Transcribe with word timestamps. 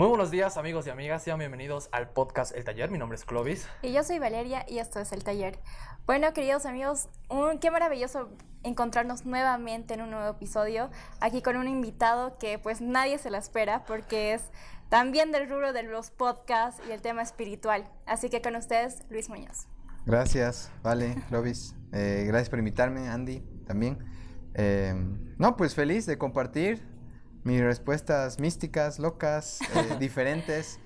Muy 0.00 0.08
buenos 0.08 0.30
días 0.30 0.56
amigos 0.56 0.86
y 0.86 0.90
amigas, 0.90 1.22
sean 1.22 1.38
bienvenidos 1.38 1.90
al 1.92 2.08
podcast 2.08 2.56
El 2.56 2.64
Taller, 2.64 2.90
mi 2.90 2.96
nombre 2.96 3.16
es 3.16 3.26
Clovis. 3.26 3.68
Y 3.82 3.92
yo 3.92 4.02
soy 4.02 4.18
Valeria 4.18 4.64
y 4.66 4.78
esto 4.78 4.98
es 4.98 5.12
El 5.12 5.22
Taller. 5.22 5.58
Bueno, 6.06 6.32
queridos 6.32 6.64
amigos, 6.64 7.10
un, 7.28 7.58
qué 7.58 7.70
maravilloso 7.70 8.30
encontrarnos 8.62 9.26
nuevamente 9.26 9.92
en 9.92 10.00
un 10.00 10.10
nuevo 10.10 10.30
episodio, 10.30 10.88
aquí 11.20 11.42
con 11.42 11.56
un 11.56 11.68
invitado 11.68 12.38
que 12.38 12.58
pues 12.58 12.80
nadie 12.80 13.18
se 13.18 13.28
la 13.28 13.36
espera 13.36 13.84
porque 13.84 14.32
es 14.32 14.42
también 14.88 15.32
del 15.32 15.50
rubro 15.50 15.74
de 15.74 15.82
los 15.82 16.10
podcasts 16.10 16.80
y 16.88 16.92
el 16.92 17.02
tema 17.02 17.20
espiritual. 17.20 17.86
Así 18.06 18.30
que 18.30 18.40
con 18.40 18.56
ustedes, 18.56 19.02
Luis 19.10 19.28
Muñoz. 19.28 19.66
Gracias, 20.06 20.72
Vale, 20.82 21.14
Clovis. 21.28 21.74
Eh, 21.92 22.24
gracias 22.26 22.48
por 22.48 22.58
invitarme, 22.58 23.10
Andy, 23.10 23.40
también. 23.66 23.98
Eh, 24.54 24.94
no, 25.36 25.58
pues 25.58 25.74
feliz 25.74 26.06
de 26.06 26.16
compartir 26.16 26.88
mis 27.44 27.60
respuestas 27.60 28.38
místicas, 28.38 28.98
locas, 28.98 29.60
eh, 29.74 29.96
diferentes. 30.00 30.78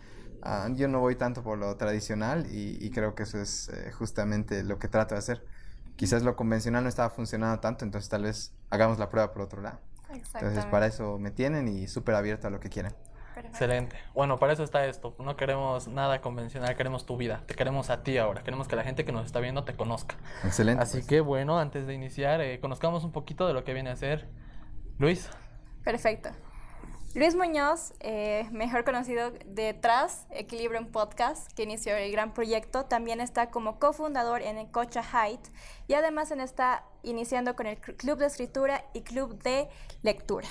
Ah, 0.43 0.69
yo 0.75 0.89
no 0.89 1.01
voy 1.01 1.17
tanto 1.17 1.43
por 1.43 1.59
lo 1.59 1.75
tradicional 1.77 2.47
y, 2.51 2.91
creo 2.91 3.15
que 3.15 3.23
eso 3.23 3.39
es 3.39 3.71
eh, 3.71 3.91
justamente 3.93 4.63
lo 4.63 4.79
que 4.79 4.89
trato 4.89 5.15
de 5.15 5.21
hacer. 5.21 5.45
Quizás 5.97 6.23
lo 6.23 6.37
convencional 6.37 6.83
no 6.83 6.89
estaba 6.89 7.09
funcionando 7.11 7.61
tanto, 7.61 7.85
entonces 7.85 8.11
tal 8.11 8.25
vez 8.25 8.53
hagamos 8.69 8.99
la 8.99 9.09
prueba 9.09 9.33
por 9.33 9.43
otro 9.43 9.63
lado. 9.63 9.81
Entonces 10.11 10.65
para 10.67 10.87
eso 10.87 11.19
me 11.19 11.31
tienen 11.31 11.67
y 11.69 11.89
súper 11.89 12.15
abierto 12.15 12.47
a 12.47 12.51
lo 12.51 12.61
que 12.61 12.69
quieran. 12.69 12.95
Excelente. 13.37 13.97
Bueno, 14.15 14.39
para 14.39 14.53
eso 14.53 14.63
está 14.63 14.87
esto. 14.87 15.15
No 15.19 15.37
queremos 15.37 15.89
nada 15.89 16.21
convencional, 16.21 16.77
queremos 16.77 17.05
tu 17.05 17.17
vida. 17.17 17.43
Te 17.47 17.55
queremos 17.55 17.91
a 17.91 18.03
ti 18.03 18.19
ahora. 18.19 18.43
Queremos 18.43 18.69
que 18.69 18.77
la 18.77 18.85
gente 18.85 19.05
que 19.05 19.13
nos 19.13 19.27
está 19.27 19.41
viendo 19.41 19.65
te 19.65 19.75
conozca. 19.75 20.17
Excelente. 20.45 20.83
Así 20.83 20.99
pues. 20.99 21.07
que 21.07 21.21
bueno, 21.21 21.59
antes 21.59 21.87
de 21.87 21.95
iniciar, 21.95 22.41
eh, 22.41 22.61
conozcamos 22.61 23.05
un 23.05 23.13
poquito 23.13 23.47
de 23.47 23.55
lo 23.55 23.65
que 23.65 23.75
viene 23.75 23.91
a 23.91 23.97
ser 23.97 24.29
Luis. 24.99 25.31
Perfecto. 25.85 26.31
Luis 27.15 27.37
Muñoz, 27.37 27.93
eh, 28.01 28.49
mejor 28.51 28.85
conocido 28.85 29.31
detrás 29.47 30.27
Equilibrio 30.31 30.81
en 30.81 30.91
Podcast, 30.91 31.53
que 31.53 31.63
inició 31.63 31.95
el 31.95 32.11
gran 32.11 32.35
proyecto, 32.35 32.87
también 32.87 33.21
está 33.21 33.53
como 33.53 33.79
cofundador 33.79 34.43
en 34.43 34.67
Cocha 34.67 35.05
Height 35.05 35.41
y 35.87 35.95
además 35.95 36.33
está 36.33 36.85
iniciando 37.05 37.55
con 37.55 37.69
el 37.69 37.79
Club 37.79 38.19
de 38.19 38.27
Escritura 38.27 38.85
y 38.95 39.03
Club 39.03 39.41
de 39.45 39.69
Lectura. 40.03 40.49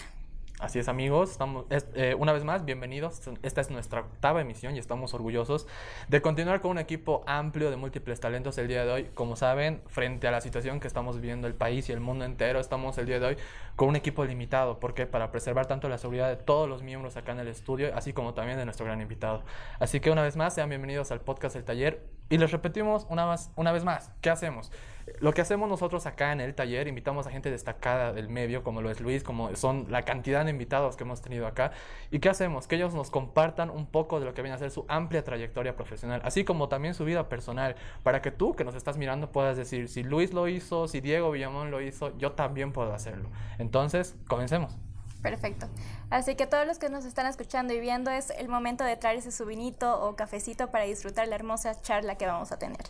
Así 0.64 0.80
es 0.80 0.88
amigos, 0.88 1.30
estamos 1.30 1.66
eh, 1.70 2.16
una 2.18 2.32
vez 2.32 2.46
más 2.46 2.64
bienvenidos. 2.64 3.20
Esta 3.42 3.60
es 3.60 3.70
nuestra 3.70 4.00
octava 4.00 4.40
emisión 4.40 4.78
y 4.78 4.80
estamos 4.80 5.14
orgullosos 5.14 5.68
de 6.08 6.22
continuar 6.22 6.62
con 6.62 6.72
un 6.72 6.78
equipo 6.78 7.22
amplio 7.28 7.70
de 7.70 7.76
múltiples 7.76 8.22
talentos 8.22 8.58
el 8.58 8.70
día 8.70 8.86
de 8.86 8.92
hoy. 8.94 9.04
Como 9.14 9.36
saben, 9.36 9.82
frente 9.88 10.26
a 10.30 10.32
la 10.32 10.40
situación 10.40 10.80
que 10.80 10.88
estamos 10.88 11.18
viviendo 11.18 11.48
el 11.48 11.54
país 11.54 11.90
y 11.90 11.92
el 11.92 12.00
mundo 12.00 12.24
entero, 12.24 12.62
estamos 12.62 12.98
el 12.98 13.08
día 13.08 13.20
de 13.20 13.26
hoy 13.26 13.38
con 13.76 13.90
un 13.90 13.98
equipo 13.98 14.24
limitado. 14.24 14.80
porque 14.80 15.06
Para 15.06 15.32
preservar 15.32 15.66
tanto 15.66 15.90
la 15.90 15.98
seguridad 15.98 16.30
de 16.30 16.38
todos 16.38 16.70
los 16.70 16.82
miembros 16.82 17.18
acá 17.18 17.34
en 17.34 17.40
el 17.40 17.50
estudio, 17.50 17.92
así 17.94 18.14
como 18.14 18.34
también 18.34 18.58
de 18.58 18.64
nuestro 18.64 18.86
gran 18.86 19.02
invitado. 19.02 19.44
Así 19.80 20.00
que 20.00 20.12
una 20.12 20.22
vez 20.22 20.38
más, 20.38 20.56
sean 20.56 20.70
bienvenidos 20.70 21.12
al 21.12 21.20
podcast 21.20 21.58
El 21.58 21.66
Taller. 21.66 22.08
Y 22.30 22.38
les 22.38 22.54
repetimos 22.54 23.06
una, 23.10 23.26
más, 23.26 23.52
una 23.58 23.74
vez 23.74 23.84
más, 23.84 24.12
¿qué 24.22 24.30
hacemos? 24.30 24.72
Lo 25.20 25.34
que 25.34 25.42
hacemos 25.42 25.70
nosotros 25.70 26.06
acá 26.06 26.32
en 26.32 26.42
el 26.42 26.56
taller, 26.56 26.88
invitamos 26.88 27.28
a 27.28 27.32
gente 27.32 27.52
destacada 27.52 28.14
del 28.14 28.30
medio, 28.30 28.64
como 28.64 28.82
lo 28.82 28.90
es 28.90 29.02
Luis, 29.02 29.24
como 29.24 29.56
son 29.56 29.88
la 29.90 30.04
cantidad 30.04 30.46
de 30.46 30.52
invitados 30.52 30.96
que 30.96 31.04
hemos 31.04 31.22
tenido 31.22 31.48
acá. 31.48 31.72
¿Y 32.12 32.20
qué 32.20 32.30
hacemos? 32.30 32.68
Que 32.68 32.76
ellos 32.76 32.94
nos 32.94 33.10
compartan 33.10 33.70
un 33.70 33.86
poco 33.86 34.20
de 34.20 34.26
lo 34.26 34.34
que 34.34 34.42
viene 34.42 34.56
a 34.56 34.60
ser 34.60 34.72
su 34.72 34.86
amplia 34.88 35.24
trayectoria 35.24 35.76
profesional, 35.76 36.22
así 36.24 36.44
como 36.44 36.70
también 36.70 36.94
su 36.94 37.06
vida 37.06 37.30
personal, 37.30 37.76
para 38.04 38.22
que 38.22 38.32
tú 38.32 38.56
que 38.56 38.64
nos 38.64 38.76
estás 38.76 38.98
mirando 38.98 39.32
puedas 39.32 39.58
decir, 39.58 39.90
si 39.90 40.04
Luis 40.04 40.34
lo 40.34 40.48
hizo, 40.48 40.88
si 40.88 41.02
Diego 41.02 41.32
Villamón 41.32 41.72
lo 41.72 41.82
hizo, 41.82 42.18
yo 42.18 42.32
también 42.34 42.72
puedo 42.72 42.94
hacerlo. 42.94 43.30
Entonces, 43.60 44.16
comencemos. 44.28 44.78
Perfecto. 45.24 45.68
Así 46.10 46.36
que 46.36 46.46
todos 46.46 46.68
los 46.68 46.80
que 46.80 46.90
nos 46.90 47.06
están 47.06 47.26
escuchando 47.28 47.74
y 47.74 47.80
viendo 47.80 48.12
es 48.12 48.30
el 48.32 48.50
momento 48.50 48.84
de 48.84 48.98
traerse 48.98 49.32
su 49.32 49.46
vinito 49.46 50.02
o 50.02 50.18
cafecito 50.18 50.70
para 50.70 50.84
disfrutar 50.84 51.30
la 51.30 51.36
hermosa 51.36 51.82
charla 51.82 52.16
que 52.16 52.28
vamos 52.28 52.52
a 52.52 52.60
tener. 52.60 52.82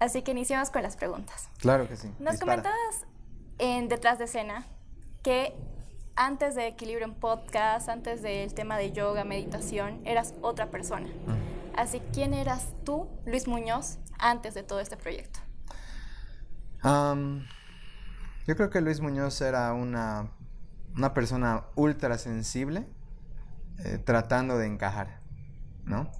Así 0.00 0.22
que 0.22 0.32
iniciamos 0.32 0.70
con 0.70 0.82
las 0.82 0.96
preguntas. 0.96 1.48
Claro 1.58 1.88
que 1.88 1.96
sí. 1.96 2.12
Nos 2.18 2.40
comentabas 2.40 3.06
en 3.58 3.88
Detrás 3.88 4.18
de 4.18 4.24
Escena 4.24 4.66
que 5.22 5.54
antes 6.16 6.54
de 6.54 6.66
Equilibrio 6.66 7.06
en 7.06 7.14
Podcast, 7.14 7.88
antes 7.88 8.22
del 8.22 8.52
tema 8.54 8.76
de 8.76 8.92
yoga, 8.92 9.24
meditación, 9.24 10.00
eras 10.04 10.34
otra 10.42 10.70
persona. 10.70 11.08
Así, 11.76 12.02
¿quién 12.12 12.34
eras 12.34 12.68
tú, 12.84 13.08
Luis 13.26 13.46
Muñoz, 13.46 13.98
antes 14.18 14.54
de 14.54 14.62
todo 14.62 14.80
este 14.80 14.96
proyecto? 14.96 15.38
yo 16.82 18.56
creo 18.56 18.70
que 18.70 18.80
Luis 18.80 19.00
Muñoz 19.00 19.38
era 19.42 19.74
una 19.74 20.30
una 20.96 21.14
persona 21.14 21.64
ultra 21.74 22.18
sensible 22.18 22.84
eh, 23.84 23.98
tratando 23.98 24.58
de 24.58 24.66
encajar, 24.66 25.20
¿no? 25.84 26.10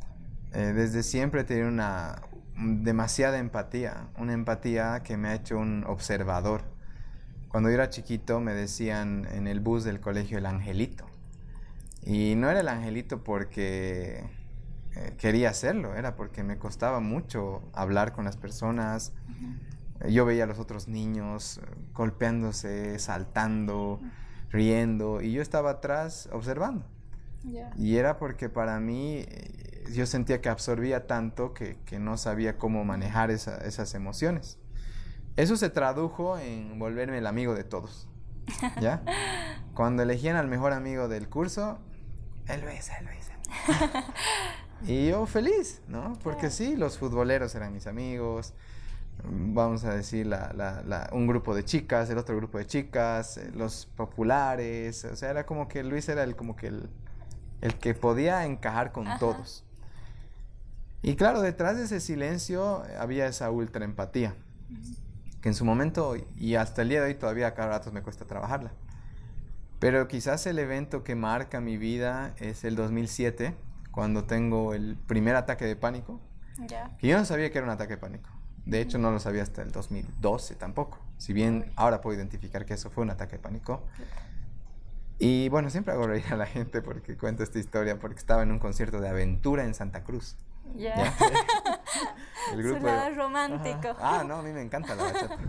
Eh, 0.52 0.72
desde 0.74 1.02
siempre 1.02 1.44
he 1.48 1.64
una 1.64 2.22
demasiada 2.60 3.38
empatía, 3.38 4.08
una 4.18 4.32
empatía 4.32 5.02
que 5.02 5.16
me 5.16 5.28
ha 5.28 5.34
hecho 5.34 5.58
un 5.58 5.84
observador. 5.86 6.62
Cuando 7.48 7.68
yo 7.68 7.74
era 7.74 7.90
chiquito 7.90 8.40
me 8.40 8.54
decían 8.54 9.26
en 9.32 9.46
el 9.46 9.60
bus 9.60 9.84
del 9.84 10.00
colegio 10.00 10.38
el 10.38 10.46
angelito. 10.46 11.06
Y 12.02 12.34
no 12.36 12.50
era 12.50 12.60
el 12.60 12.68
angelito 12.68 13.24
porque 13.24 14.24
eh, 14.94 15.14
quería 15.18 15.50
hacerlo, 15.50 15.94
era 15.94 16.16
porque 16.16 16.42
me 16.42 16.58
costaba 16.58 17.00
mucho 17.00 17.62
hablar 17.72 18.12
con 18.12 18.24
las 18.24 18.36
personas. 18.36 19.12
Yo 20.08 20.24
veía 20.24 20.44
a 20.44 20.46
los 20.46 20.58
otros 20.58 20.88
niños 20.88 21.60
golpeándose, 21.92 22.98
saltando 22.98 24.00
riendo 24.50 25.20
y 25.20 25.32
yo 25.32 25.42
estaba 25.42 25.70
atrás 25.70 26.28
observando. 26.32 26.84
Y 27.76 27.96
era 27.96 28.18
porque 28.18 28.48
para 28.48 28.80
mí 28.80 29.24
eh, 29.26 29.69
yo 29.92 30.06
sentía 30.06 30.40
que 30.40 30.48
absorbía 30.48 31.06
tanto 31.06 31.54
que, 31.54 31.76
no 31.98 32.16
sabía 32.16 32.58
cómo 32.58 32.84
manejar 32.84 33.30
esas 33.30 33.94
emociones. 33.94 34.58
Eso 35.36 35.56
se 35.56 35.70
tradujo 35.70 36.38
en 36.38 36.78
volverme 36.78 37.18
el 37.18 37.26
amigo 37.26 37.54
de 37.54 37.64
todos. 37.64 38.08
¿Ya? 38.80 39.02
Cuando 39.74 40.02
elegían 40.02 40.36
al 40.36 40.48
mejor 40.48 40.72
amigo 40.72 41.08
del 41.08 41.28
curso, 41.28 41.78
él 42.46 42.64
hizo, 42.76 42.92
él 42.98 43.08
hizo. 43.18 43.32
y 44.86 45.08
yo 45.08 45.26
feliz, 45.26 45.82
¿no? 45.86 46.18
Porque 46.22 46.50
sí, 46.50 46.76
los 46.76 46.98
futboleros 46.98 47.54
eran 47.54 47.72
mis 47.72 47.86
amigos, 47.86 48.54
vamos 49.24 49.84
a 49.84 49.94
decir, 49.94 50.30
un 51.12 51.26
grupo 51.26 51.54
de 51.54 51.64
chicas, 51.64 52.10
el 52.10 52.18
otro 52.18 52.36
grupo 52.36 52.58
de 52.58 52.66
chicas, 52.66 53.36
eh, 53.36 53.50
los 53.54 53.86
populares, 53.86 55.04
o 55.04 55.16
sea, 55.16 55.30
era 55.30 55.46
como 55.46 55.68
que 55.68 55.82
Luis 55.82 56.08
era 56.08 56.24
el, 56.24 56.36
como 56.36 56.56
que 56.56 56.68
el, 56.68 56.88
que 57.80 57.94
podía 57.94 58.44
encajar 58.46 58.92
con 58.92 59.06
todos. 59.18 59.64
Y 61.02 61.16
claro, 61.16 61.40
detrás 61.40 61.76
de 61.76 61.84
ese 61.84 62.00
silencio 62.00 62.82
había 62.98 63.26
esa 63.26 63.50
ultra 63.50 63.84
empatía, 63.84 64.34
que 65.40 65.48
en 65.48 65.54
su 65.54 65.64
momento 65.64 66.16
y 66.36 66.54
hasta 66.56 66.82
el 66.82 66.90
día 66.90 67.00
de 67.00 67.08
hoy 67.08 67.14
todavía 67.14 67.54
cada 67.54 67.70
rato 67.70 67.90
me 67.92 68.02
cuesta 68.02 68.26
trabajarla. 68.26 68.72
Pero 69.78 70.08
quizás 70.08 70.46
el 70.46 70.58
evento 70.58 71.02
que 71.02 71.14
marca 71.14 71.60
mi 71.62 71.78
vida 71.78 72.34
es 72.38 72.64
el 72.64 72.76
2007, 72.76 73.56
cuando 73.90 74.24
tengo 74.24 74.74
el 74.74 74.96
primer 75.06 75.36
ataque 75.36 75.64
de 75.64 75.74
pánico. 75.74 76.20
Que 76.98 77.08
yo 77.08 77.18
no 77.18 77.24
sabía 77.24 77.50
que 77.50 77.58
era 77.58 77.66
un 77.66 77.72
ataque 77.72 77.94
de 77.94 77.98
pánico. 77.98 78.28
De 78.66 78.82
hecho, 78.82 78.98
no 78.98 79.10
lo 79.10 79.18
sabía 79.18 79.42
hasta 79.42 79.62
el 79.62 79.72
2012 79.72 80.54
tampoco. 80.56 80.98
Si 81.16 81.32
bien 81.32 81.72
ahora 81.76 82.02
puedo 82.02 82.16
identificar 82.16 82.66
que 82.66 82.74
eso 82.74 82.90
fue 82.90 83.02
un 83.02 83.10
ataque 83.10 83.36
de 83.36 83.42
pánico. 83.42 83.82
Y 85.18 85.48
bueno, 85.48 85.70
siempre 85.70 85.94
hago 85.94 86.06
reír 86.06 86.24
a 86.30 86.36
la 86.36 86.46
gente 86.46 86.82
porque 86.82 87.16
cuento 87.16 87.42
esta 87.42 87.58
historia 87.58 87.98
porque 87.98 88.18
estaba 88.18 88.42
en 88.42 88.50
un 88.52 88.58
concierto 88.58 89.00
de 89.00 89.08
aventura 89.08 89.64
en 89.64 89.74
Santa 89.74 90.04
Cruz. 90.04 90.36
Ya. 90.74 91.14
El 92.52 92.62
grupo 92.62 92.88
romántico. 93.14 93.96
Ah, 94.00 94.24
no, 94.26 94.36
a 94.36 94.42
mí 94.42 94.52
me 94.52 94.62
encanta 94.62 94.94
la 94.94 95.04
bachata. 95.04 95.38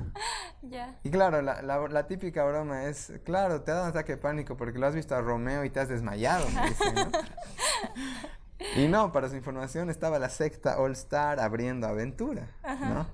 Ya. 0.64 1.00
Y 1.04 1.10
claro, 1.10 1.42
la, 1.42 1.62
la, 1.64 2.08
típica 2.08 2.46
broma 2.46 2.84
es, 2.86 3.14
claro, 3.24 3.64
te 3.64 3.72
ha 3.72 3.74
dado 3.74 3.86
un 3.88 3.90
ataque 3.92 4.12
de 4.12 4.18
pánico 4.20 4.56
porque 4.56 4.78
lo 4.78 4.86
has 4.86 4.94
visto 4.94 5.16
a 5.16 5.22
Romeo 5.22 5.66
y 5.66 5.72
te 5.72 5.80
has 5.80 5.90
desmayado, 5.90 6.48
me 6.50 6.70
dicen, 6.70 6.96
¿no? 6.96 7.12
Y 8.76 8.88
no, 8.88 9.12
para 9.12 9.28
su 9.28 9.36
información 9.36 9.90
estaba 9.90 10.20
la 10.20 10.30
secta 10.30 10.80
All 10.80 10.92
Star 10.92 11.40
abriendo 11.40 11.88
aventura, 11.88 12.48
¿no? 12.64 13.08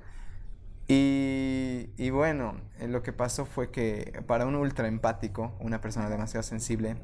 Y, 0.89 1.89
y, 1.97 2.09
bueno, 2.11 2.55
eh, 2.79 2.87
lo 2.87 3.01
que 3.03 3.11
pasó 3.13 3.45
fue 3.45 3.71
que 3.71 4.23
para 4.27 4.45
un 4.45 4.55
ultra 4.55 4.87
empático, 4.87 5.53
una 5.59 5.81
persona 5.81 6.09
demasiado 6.09 6.43
sensible, 6.43 6.97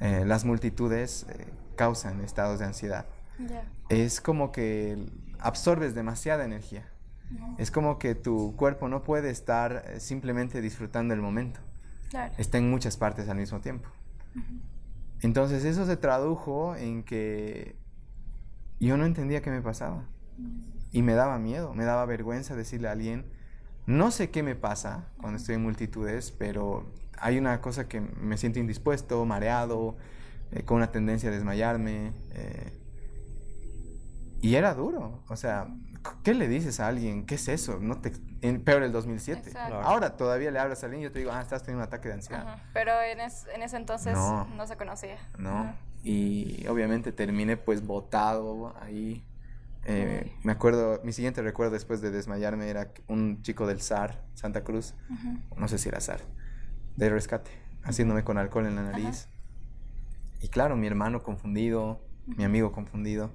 eh, 0.00 0.24
las 0.24 0.44
multitudes 0.44 1.26
eh, 1.28 1.46
causan 1.74 2.20
estados 2.20 2.60
de 2.60 2.66
ansiedad. 2.66 3.06
Es 3.88 4.20
como 4.20 4.52
que 4.52 4.98
absorbes 5.38 5.94
demasiada 5.94 6.44
energía. 6.44 6.88
Es 7.58 7.70
como 7.70 7.98
que 7.98 8.14
tu 8.14 8.56
cuerpo 8.56 8.88
no 8.88 9.02
puede 9.02 9.30
estar 9.30 9.84
simplemente 9.98 10.60
disfrutando 10.62 11.12
el 11.14 11.20
momento. 11.20 11.60
Está 12.38 12.58
en 12.58 12.70
muchas 12.70 12.96
partes 12.96 13.28
al 13.28 13.36
mismo 13.36 13.60
tiempo. 13.60 13.88
Entonces 15.20 15.64
eso 15.64 15.84
se 15.84 15.96
tradujo 15.96 16.74
en 16.76 17.02
que 17.02 17.76
yo 18.80 18.96
no 18.96 19.04
entendía 19.04 19.42
qué 19.42 19.50
me 19.50 19.60
pasaba. 19.60 20.04
Y 20.90 21.02
me 21.02 21.12
daba 21.14 21.38
miedo, 21.38 21.74
me 21.74 21.84
daba 21.84 22.06
vergüenza 22.06 22.56
decirle 22.56 22.88
a 22.88 22.92
alguien, 22.92 23.26
no 23.86 24.10
sé 24.10 24.30
qué 24.30 24.42
me 24.42 24.54
pasa 24.54 25.08
cuando 25.20 25.36
estoy 25.38 25.56
en 25.56 25.62
multitudes, 25.62 26.30
pero 26.32 26.86
hay 27.18 27.36
una 27.38 27.60
cosa 27.60 27.88
que 27.88 28.00
me 28.00 28.38
siento 28.38 28.58
indispuesto, 28.58 29.24
mareado, 29.26 29.96
eh, 30.52 30.62
con 30.62 30.78
una 30.78 30.90
tendencia 30.92 31.28
a 31.28 31.32
desmayarme. 31.32 32.12
eh, 32.30 32.77
y 34.40 34.54
era 34.54 34.74
duro. 34.74 35.22
O 35.28 35.36
sea, 35.36 35.68
¿qué 36.22 36.34
le 36.34 36.48
dices 36.48 36.80
a 36.80 36.88
alguien? 36.88 37.26
¿Qué 37.26 37.34
es 37.36 37.48
eso? 37.48 37.78
No 37.80 37.96
te, 37.98 38.12
en, 38.40 38.62
peor 38.62 38.82
el 38.82 38.92
2007. 38.92 39.48
Exacto. 39.50 39.80
Ahora 39.80 40.16
todavía 40.16 40.50
le 40.50 40.58
hablas 40.58 40.82
a 40.82 40.86
alguien 40.86 41.02
y 41.02 41.04
yo 41.04 41.12
te 41.12 41.18
digo, 41.20 41.32
ah, 41.32 41.40
estás 41.40 41.62
teniendo 41.62 41.82
un 41.82 41.88
ataque 41.88 42.08
de 42.08 42.14
ansiedad. 42.14 42.46
Ajá. 42.46 42.62
Pero 42.72 42.92
en, 43.02 43.20
es- 43.20 43.46
en 43.54 43.62
ese 43.62 43.76
entonces 43.76 44.14
No. 44.14 44.46
no, 44.56 44.66
se 44.66 44.76
conocía. 44.76 45.16
¿no? 45.38 45.50
Ajá. 45.58 45.76
Y 46.04 46.66
obviamente 46.68 47.10
terminé 47.12 47.56
pues 47.56 47.84
botado 47.86 48.74
ahí. 48.80 49.24
Eh, 49.84 50.36
me 50.42 50.52
acuerdo, 50.52 51.00
mi 51.02 51.12
siguiente 51.12 51.40
recuerdo 51.40 51.72
después 51.72 52.00
de 52.02 52.10
desmayarme 52.10 52.68
era 52.68 52.92
un 53.06 53.40
chico 53.42 53.66
del 53.66 53.80
SAR, 53.80 54.22
Santa 54.34 54.62
Cruz, 54.62 54.94
no 55.56 55.66
sé 55.66 55.78
si 55.78 55.88
era 55.88 55.98
SAR, 56.00 56.20
de 56.96 57.08
rescate, 57.08 57.50
haciéndome 57.84 58.22
con 58.22 58.36
alcohol 58.36 58.66
en 58.66 58.76
la 58.76 58.82
nariz. 58.82 59.28
Y 60.42 60.48
claro, 60.48 60.76
mi 60.76 60.86
hermano 60.86 61.22
confundido, 61.22 62.04
mi 62.26 62.44
amigo 62.44 62.70
confundido, 62.70 63.32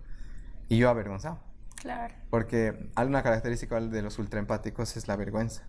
y 0.69 0.77
yo 0.77 0.89
avergonzado. 0.89 1.39
Claro. 1.75 2.13
Porque 2.29 2.89
alguna 2.95 3.23
característica 3.23 3.79
de 3.79 4.01
los 4.01 4.17
ultraempáticos 4.19 4.95
es 4.97 5.07
la 5.07 5.15
vergüenza. 5.15 5.63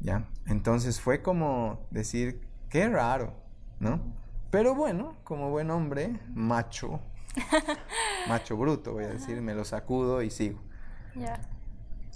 ¿Ya? 0.00 0.28
Entonces 0.46 1.00
fue 1.00 1.22
como 1.22 1.86
decir, 1.90 2.40
qué 2.68 2.88
raro, 2.88 3.34
¿no? 3.78 4.00
Pero 4.50 4.74
bueno, 4.74 5.16
como 5.24 5.50
buen 5.50 5.70
hombre, 5.70 6.18
macho, 6.34 7.00
macho 8.28 8.56
bruto, 8.56 8.92
voy 8.92 9.04
a 9.04 9.08
decir, 9.08 9.40
me 9.40 9.54
lo 9.54 9.64
sacudo 9.64 10.22
y 10.22 10.30
sigo. 10.30 10.60
Ya. 11.14 11.40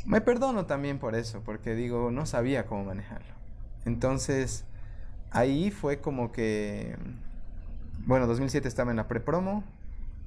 Me 0.05 0.21
perdono 0.21 0.67
también 0.67 0.99
por 0.99 1.15
eso, 1.15 1.43
porque 1.45 1.75
digo, 1.75 2.11
no 2.11 2.27
sabía 2.27 2.67
cómo 2.67 2.85
manejarlo. 2.85 3.35
Entonces, 3.85 4.65
ahí 5.31 5.71
fue 5.71 6.01
como 6.01 6.33
que, 6.33 6.97
bueno, 8.07 8.27
2007 8.27 8.69
estaba 8.69 8.91
en 8.91 8.97
la 8.97 9.09
prepromo, 9.09 9.65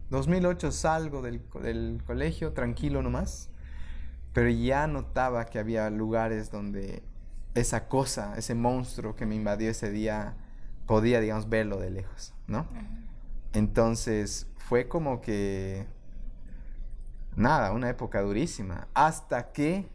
2008 0.09 0.71
salgo 0.71 1.21
del, 1.21 1.41
del 1.61 2.01
colegio, 2.05 2.53
tranquilo 2.53 3.01
nomás, 3.01 3.49
pero 4.33 4.49
ya 4.49 4.87
notaba 4.87 5.45
que 5.45 5.59
había 5.59 5.89
lugares 5.89 6.51
donde 6.51 7.03
esa 7.53 7.87
cosa, 7.87 8.35
ese 8.37 8.55
monstruo 8.55 9.15
que 9.15 9.25
me 9.25 9.35
invadió 9.35 9.69
ese 9.69 9.91
día, 9.91 10.35
podía, 10.85 11.19
digamos, 11.19 11.49
verlo 11.49 11.79
de 11.79 11.91
lejos, 11.91 12.33
¿no? 12.47 12.65
Entonces, 13.53 14.47
fue 14.57 14.87
como 14.87 15.21
que 15.21 15.87
nada, 17.35 17.71
una 17.71 17.89
época 17.89 18.21
durísima. 18.21 18.87
Hasta 18.93 19.51
que 19.51 19.89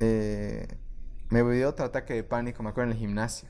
eh, 0.00 0.66
me 1.28 1.42
dio 1.54 1.68
otro 1.68 1.84
ataque 1.84 2.14
de 2.14 2.24
pánico, 2.24 2.62
me 2.62 2.70
acuerdo 2.70 2.90
en 2.90 2.96
el 2.96 3.00
gimnasio. 3.00 3.48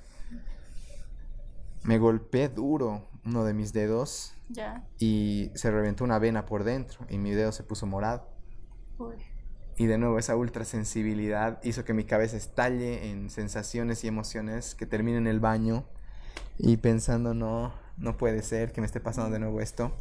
Me 1.87 1.99
golpeé 1.99 2.49
duro 2.49 3.03
uno 3.25 3.44
de 3.44 3.55
mis 3.55 3.73
dedos 3.73 4.35
Ya. 4.49 4.85
y 4.99 5.50
se 5.55 5.71
reventó 5.71 6.05
una 6.05 6.19
vena 6.19 6.47
por 6.47 6.65
dentro 6.65 7.05
y 7.09 7.19
mi 7.19 7.31
dedo 7.33 7.53
se 7.53 7.62
puso 7.62 7.87
morado. 7.87 8.29
Uy. 8.99 9.15
Y 9.77 9.87
de 9.87 9.99
nuevo 9.99 10.19
esa 10.19 10.37
ultrasensibilidad 10.37 11.62
hizo 11.62 11.85
que 11.85 11.93
mi 11.93 12.05
cabeza 12.05 12.37
estalle 12.37 13.11
en 13.11 13.29
sensaciones 13.31 14.05
y 14.05 14.09
emociones 14.09 14.75
que 14.75 14.87
termine 14.87 15.19
en 15.19 15.27
el 15.27 15.38
baño 15.41 15.85
y 16.59 16.79
pensando 16.79 17.35
no, 17.35 17.75
no 17.99 18.17
puede 18.17 18.43
ser 18.43 18.73
que 18.73 18.81
me 18.81 18.87
esté 18.87 19.00
pasando 19.00 19.31
de 19.31 19.39
nuevo 19.39 19.61
esto. 19.61 19.93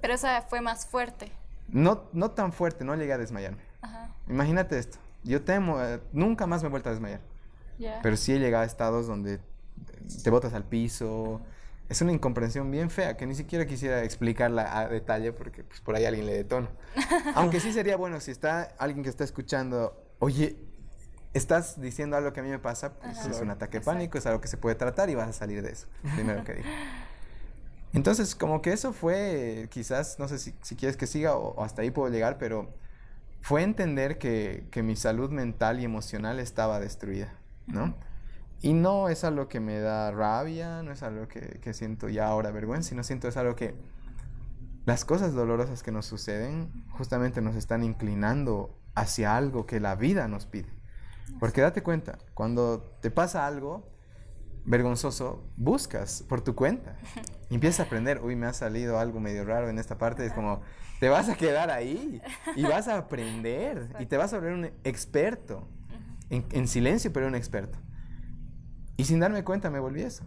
Pero 0.00 0.14
esa 0.14 0.42
fue 0.42 0.60
más 0.60 0.86
fuerte. 0.86 1.32
No, 1.68 2.04
no 2.12 2.30
tan 2.32 2.52
fuerte, 2.52 2.84
no 2.84 2.94
llegué 2.96 3.12
a 3.12 3.18
desmayarme. 3.18 3.62
Ajá. 3.80 4.14
Imagínate 4.28 4.78
esto. 4.78 4.98
Yo 5.24 5.42
temo, 5.42 5.80
eh, 5.82 6.00
nunca 6.12 6.46
más 6.46 6.62
me 6.62 6.68
he 6.68 6.70
vuelto 6.70 6.88
a 6.88 6.92
desmayar. 6.92 7.20
Ya. 7.78 8.00
Pero 8.02 8.16
sí 8.16 8.32
he 8.32 8.38
llegado 8.38 8.62
a 8.62 8.66
estados 8.66 9.06
donde 9.06 9.40
te 10.22 10.30
botas 10.30 10.54
al 10.54 10.64
piso. 10.64 11.40
Es 11.88 12.00
una 12.00 12.12
incomprensión 12.12 12.70
bien 12.70 12.90
fea 12.90 13.16
que 13.16 13.26
ni 13.26 13.34
siquiera 13.34 13.66
quisiera 13.66 14.02
explicarla 14.02 14.78
a 14.78 14.88
detalle 14.88 15.32
porque 15.32 15.62
pues, 15.62 15.80
por 15.80 15.94
ahí 15.94 16.04
alguien 16.04 16.26
le 16.26 16.34
detona. 16.34 16.68
Aunque 17.34 17.60
sí 17.60 17.72
sería 17.72 17.96
bueno 17.96 18.20
si 18.20 18.30
está 18.30 18.74
alguien 18.78 19.04
que 19.04 19.10
está 19.10 19.22
escuchando, 19.24 20.04
oye, 20.18 20.56
estás 21.32 21.80
diciendo 21.80 22.16
algo 22.16 22.32
que 22.32 22.40
a 22.40 22.42
mí 22.42 22.48
me 22.48 22.58
pasa, 22.58 22.94
pues 22.94 23.18
Ajá. 23.18 23.30
es 23.30 23.40
un 23.40 23.50
ataque 23.50 23.78
de 23.78 23.84
pánico, 23.84 24.18
es 24.18 24.26
algo 24.26 24.40
que 24.40 24.48
se 24.48 24.56
puede 24.56 24.74
tratar 24.74 25.10
y 25.10 25.14
vas 25.14 25.28
a 25.28 25.32
salir 25.32 25.62
de 25.62 25.70
eso. 25.70 25.86
Primero 26.14 26.42
que 26.44 26.54
digo. 26.54 26.68
Entonces, 27.92 28.34
como 28.34 28.60
que 28.62 28.72
eso 28.72 28.92
fue, 28.92 29.68
quizás, 29.70 30.18
no 30.18 30.28
sé 30.28 30.38
si, 30.38 30.54
si 30.60 30.76
quieres 30.76 30.96
que 30.96 31.06
siga 31.06 31.36
o, 31.36 31.54
o 31.54 31.64
hasta 31.64 31.82
ahí 31.82 31.90
puedo 31.90 32.12
llegar, 32.12 32.36
pero 32.36 32.74
fue 33.40 33.62
entender 33.62 34.18
que, 34.18 34.66
que 34.70 34.82
mi 34.82 34.96
salud 34.96 35.30
mental 35.30 35.78
y 35.80 35.84
emocional 35.84 36.40
estaba 36.40 36.80
destruida, 36.80 37.32
¿no? 37.66 37.94
Y 38.62 38.72
no 38.72 39.08
es 39.08 39.22
algo 39.24 39.48
que 39.48 39.60
me 39.60 39.78
da 39.78 40.10
rabia, 40.10 40.82
no 40.82 40.92
es 40.92 41.02
algo 41.02 41.28
que, 41.28 41.60
que 41.60 41.74
siento 41.74 42.08
ya 42.08 42.28
ahora 42.28 42.50
vergüenza, 42.50 42.90
sino 42.90 43.04
siento 43.04 43.28
es 43.28 43.36
algo 43.36 43.54
que 43.54 43.74
las 44.86 45.04
cosas 45.04 45.34
dolorosas 45.34 45.82
que 45.82 45.90
nos 45.92 46.06
suceden 46.06 46.70
justamente 46.90 47.42
nos 47.42 47.56
están 47.56 47.82
inclinando 47.82 48.78
hacia 48.94 49.36
algo 49.36 49.66
que 49.66 49.80
la 49.80 49.96
vida 49.96 50.28
nos 50.28 50.46
pide. 50.46 50.68
Porque 51.40 51.60
date 51.60 51.82
cuenta, 51.82 52.18
cuando 52.34 52.96
te 53.00 53.10
pasa 53.10 53.46
algo 53.46 53.88
vergonzoso, 54.64 55.44
buscas 55.56 56.22
por 56.28 56.40
tu 56.40 56.54
cuenta. 56.54 56.96
Empiezas 57.50 57.80
a 57.80 57.82
aprender, 57.84 58.20
uy, 58.22 58.36
me 58.36 58.46
ha 58.46 58.52
salido 58.52 58.98
algo 58.98 59.20
medio 59.20 59.44
raro 59.44 59.68
en 59.68 59.78
esta 59.78 59.98
parte, 59.98 60.24
es 60.24 60.32
como, 60.32 60.60
te 60.98 61.08
vas 61.08 61.28
a 61.28 61.36
quedar 61.36 61.70
ahí 61.70 62.22
y 62.56 62.62
vas 62.62 62.88
a 62.88 62.96
aprender 62.96 63.88
y 63.98 64.06
te 64.06 64.16
vas 64.16 64.32
a 64.32 64.38
volver 64.38 64.54
un 64.54 64.64
experto. 64.84 65.68
En, 66.28 66.44
en 66.50 66.66
silencio, 66.66 67.12
pero 67.12 67.28
un 67.28 67.36
experto. 67.36 67.78
Y 68.96 69.04
sin 69.04 69.20
darme 69.20 69.44
cuenta 69.44 69.70
me 69.70 69.78
volví 69.78 70.02
eso. 70.02 70.24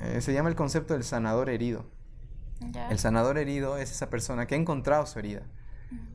Eh, 0.00 0.20
se 0.20 0.32
llama 0.32 0.48
el 0.48 0.56
concepto 0.56 0.94
del 0.94 1.04
sanador 1.04 1.50
herido. 1.50 1.86
Ya. 2.60 2.88
El 2.90 2.98
sanador 2.98 3.38
herido 3.38 3.78
es 3.78 3.90
esa 3.90 4.10
persona 4.10 4.46
que 4.46 4.54
ha 4.54 4.58
encontrado 4.58 5.06
su 5.06 5.18
herida, 5.18 5.42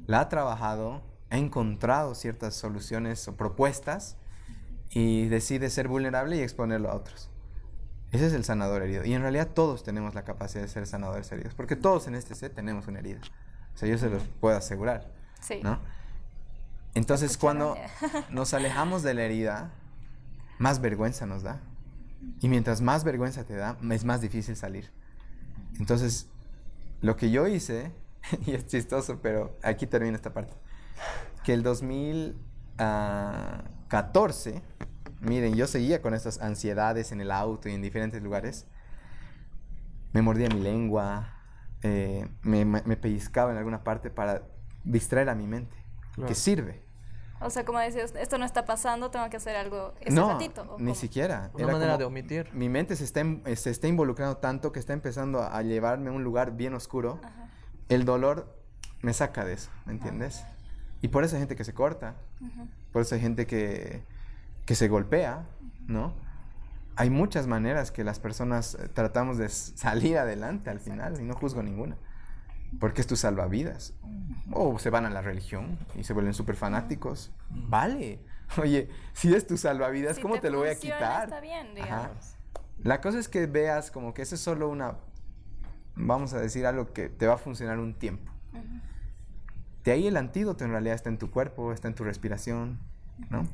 la 0.05 0.19
ha 0.19 0.29
trabajado, 0.29 1.01
ha 1.31 1.37
encontrado 1.37 2.13
ciertas 2.13 2.53
soluciones 2.53 3.27
o 3.27 3.35
propuestas 3.35 4.17
y 4.91 5.25
decide 5.27 5.69
ser 5.71 5.87
vulnerable 5.87 6.37
y 6.37 6.41
exponerlo 6.41 6.91
a 6.91 6.95
otros. 6.95 7.31
Ese 8.11 8.27
es 8.27 8.33
el 8.33 8.43
sanador 8.43 8.83
herido. 8.83 9.03
Y 9.05 9.13
en 9.13 9.21
realidad 9.23 9.49
todos 9.53 9.83
tenemos 9.83 10.13
la 10.13 10.23
capacidad 10.23 10.61
de 10.61 10.67
ser 10.69 10.85
sanadores 10.85 11.31
heridos, 11.31 11.55
porque 11.55 11.75
todos 11.75 12.07
en 12.07 12.13
este 12.15 12.35
set 12.35 12.53
tenemos 12.53 12.87
una 12.87 12.99
herida. 12.99 13.19
O 13.73 13.77
sea, 13.77 13.89
yo 13.89 13.97
se 13.97 14.09
los 14.09 14.23
puedo 14.39 14.55
asegurar, 14.55 15.11
Sí. 15.41 15.59
¿no? 15.63 15.79
Entonces, 16.93 17.37
cuando 17.37 17.75
nos 18.29 18.53
alejamos 18.53 19.03
de 19.03 19.15
la 19.15 19.23
herida, 19.23 19.71
más 20.59 20.79
vergüenza 20.79 21.25
nos 21.25 21.43
da. 21.43 21.59
Y 22.41 22.49
mientras 22.49 22.81
más 22.81 23.03
vergüenza 23.03 23.43
te 23.45 23.55
da, 23.55 23.77
es 23.91 24.05
más 24.05 24.21
difícil 24.21 24.55
salir. 24.55 24.91
Entonces, 25.79 26.27
lo 27.01 27.15
que 27.15 27.31
yo 27.31 27.47
hice, 27.47 27.91
y 28.45 28.51
es 28.53 28.67
chistoso, 28.67 29.19
pero 29.21 29.57
aquí 29.63 29.87
termina 29.87 30.15
esta 30.15 30.33
parte, 30.33 30.53
que 31.43 31.53
el 31.53 31.63
2014, 31.63 34.61
miren, 35.21 35.55
yo 35.55 35.67
seguía 35.67 36.01
con 36.01 36.13
estas 36.13 36.39
ansiedades 36.41 37.11
en 37.11 37.21
el 37.21 37.31
auto 37.31 37.69
y 37.69 37.73
en 37.73 37.81
diferentes 37.81 38.21
lugares, 38.21 38.67
me 40.13 40.21
mordía 40.21 40.47
mi 40.49 40.61
lengua, 40.61 41.33
eh, 41.81 42.27
me, 42.41 42.65
me- 42.65 42.83
me 42.83 42.97
pellizcaba 42.97 43.51
en 43.51 43.57
alguna 43.57 43.83
parte 43.83 44.09
para 44.09 44.43
distraer 44.83 45.29
a 45.29 45.35
mi 45.35 45.47
mente, 45.47 45.75
Claro. 46.13 46.27
que 46.29 46.35
sirve. 46.35 46.84
O 47.45 47.49
sea, 47.49 47.63
como 47.63 47.79
decías, 47.79 48.13
esto 48.19 48.37
no 48.37 48.45
está 48.45 48.65
pasando, 48.65 49.11
tengo 49.11 49.29
que 49.29 49.37
hacer 49.37 49.55
algo 49.55 49.93
ese 50.01 50.15
no, 50.15 50.29
ratito. 50.33 50.61
¿o 50.63 50.77
ni 50.79 50.85
cómo? 50.85 50.95
siquiera. 50.95 51.51
Una 51.53 51.63
Era 51.63 51.73
manera 51.73 51.91
como- 51.93 51.97
de 51.99 52.05
omitir. 52.05 52.49
Mi 52.53 52.69
mente 52.69 52.95
se 52.95 53.03
está, 53.03 53.19
em- 53.21 53.41
se 53.55 53.69
está 53.69 53.87
involucrando 53.87 54.37
tanto 54.37 54.71
que 54.71 54.79
está 54.79 54.93
empezando 54.93 55.41
a, 55.41 55.55
a 55.55 55.61
llevarme 55.61 56.09
a 56.09 56.13
un 56.13 56.23
lugar 56.23 56.51
bien 56.55 56.73
oscuro. 56.73 57.19
Ajá. 57.23 57.49
El 57.89 58.03
dolor 58.05 58.53
me 59.01 59.13
saca 59.13 59.45
de 59.45 59.53
eso, 59.53 59.69
¿me 59.85 59.93
entiendes? 59.93 60.43
Y 61.01 61.09
por 61.09 61.23
eso 61.23 61.35
hay 61.35 61.41
gente 61.41 61.55
que 61.55 61.63
se 61.63 61.73
corta, 61.73 62.15
por 62.91 63.03
eso 63.03 63.13
hay 63.13 63.21
gente 63.21 63.45
que, 63.45 64.01
que 64.65 64.73
se 64.73 64.87
golpea, 64.87 65.45
¿no? 65.87 66.13
Hay 66.95 67.09
muchas 67.11 67.45
maneras 67.45 67.91
que 67.91 68.03
las 68.03 68.19
personas 68.19 68.73
eh, 68.75 68.87
tratamos 68.87 69.37
de 69.37 69.49
salir 69.49 70.17
adelante 70.17 70.69
al 70.71 70.79
final 70.79 71.19
y 71.21 71.23
no 71.25 71.35
juzgo 71.35 71.61
ninguna. 71.61 71.95
Porque 72.79 73.01
es 73.01 73.07
tu 73.07 73.15
salvavidas. 73.15 73.93
O 74.51 74.77
se 74.79 74.89
van 74.89 75.05
a 75.05 75.09
la 75.09 75.21
religión 75.21 75.77
y 75.95 76.03
se 76.03 76.13
vuelven 76.13 76.33
súper 76.33 76.55
fanáticos. 76.55 77.31
Vale. 77.49 78.19
Oye, 78.57 78.89
si 79.13 79.33
es 79.33 79.47
tu 79.47 79.57
salvavidas, 79.57 80.17
Si 80.17 80.21
¿cómo 80.21 80.39
te, 80.39 80.49
lo 80.49 80.59
voy 80.59 80.69
a 80.69 80.75
quitar? 80.75 81.25
Está 81.25 81.41
bien, 81.41 81.67
Ajá. 81.67 81.85
digamos. 81.85 82.35
La 82.83 83.01
cosa 83.01 83.19
es 83.19 83.27
que 83.27 83.47
veas 83.47 83.89
como 83.91 84.13
que 84.13 84.21
eso 84.21 84.35
es 84.35 84.41
solo 84.41 84.69
una, 84.69 84.97
vamos 85.95 86.33
a 86.33 86.39
decir, 86.39 86.65
algo 86.65 86.93
que 86.93 87.09
te 87.09 87.25
va 87.25 87.35
a 87.35 87.37
funcionar 87.37 87.79
un 87.79 87.93
tiempo. 87.93 88.31
De 89.83 89.91
ahí 89.91 90.07
el 90.07 90.17
antídoto 90.17 90.63
en 90.65 90.71
realidad 90.71 90.95
está 90.95 91.09
en 91.09 91.17
tu 91.17 91.31
cuerpo, 91.31 91.71
está 91.71 91.87
en 91.87 91.95
tu 91.95 92.03
respiración, 92.03 92.79
¿no? 93.29 93.45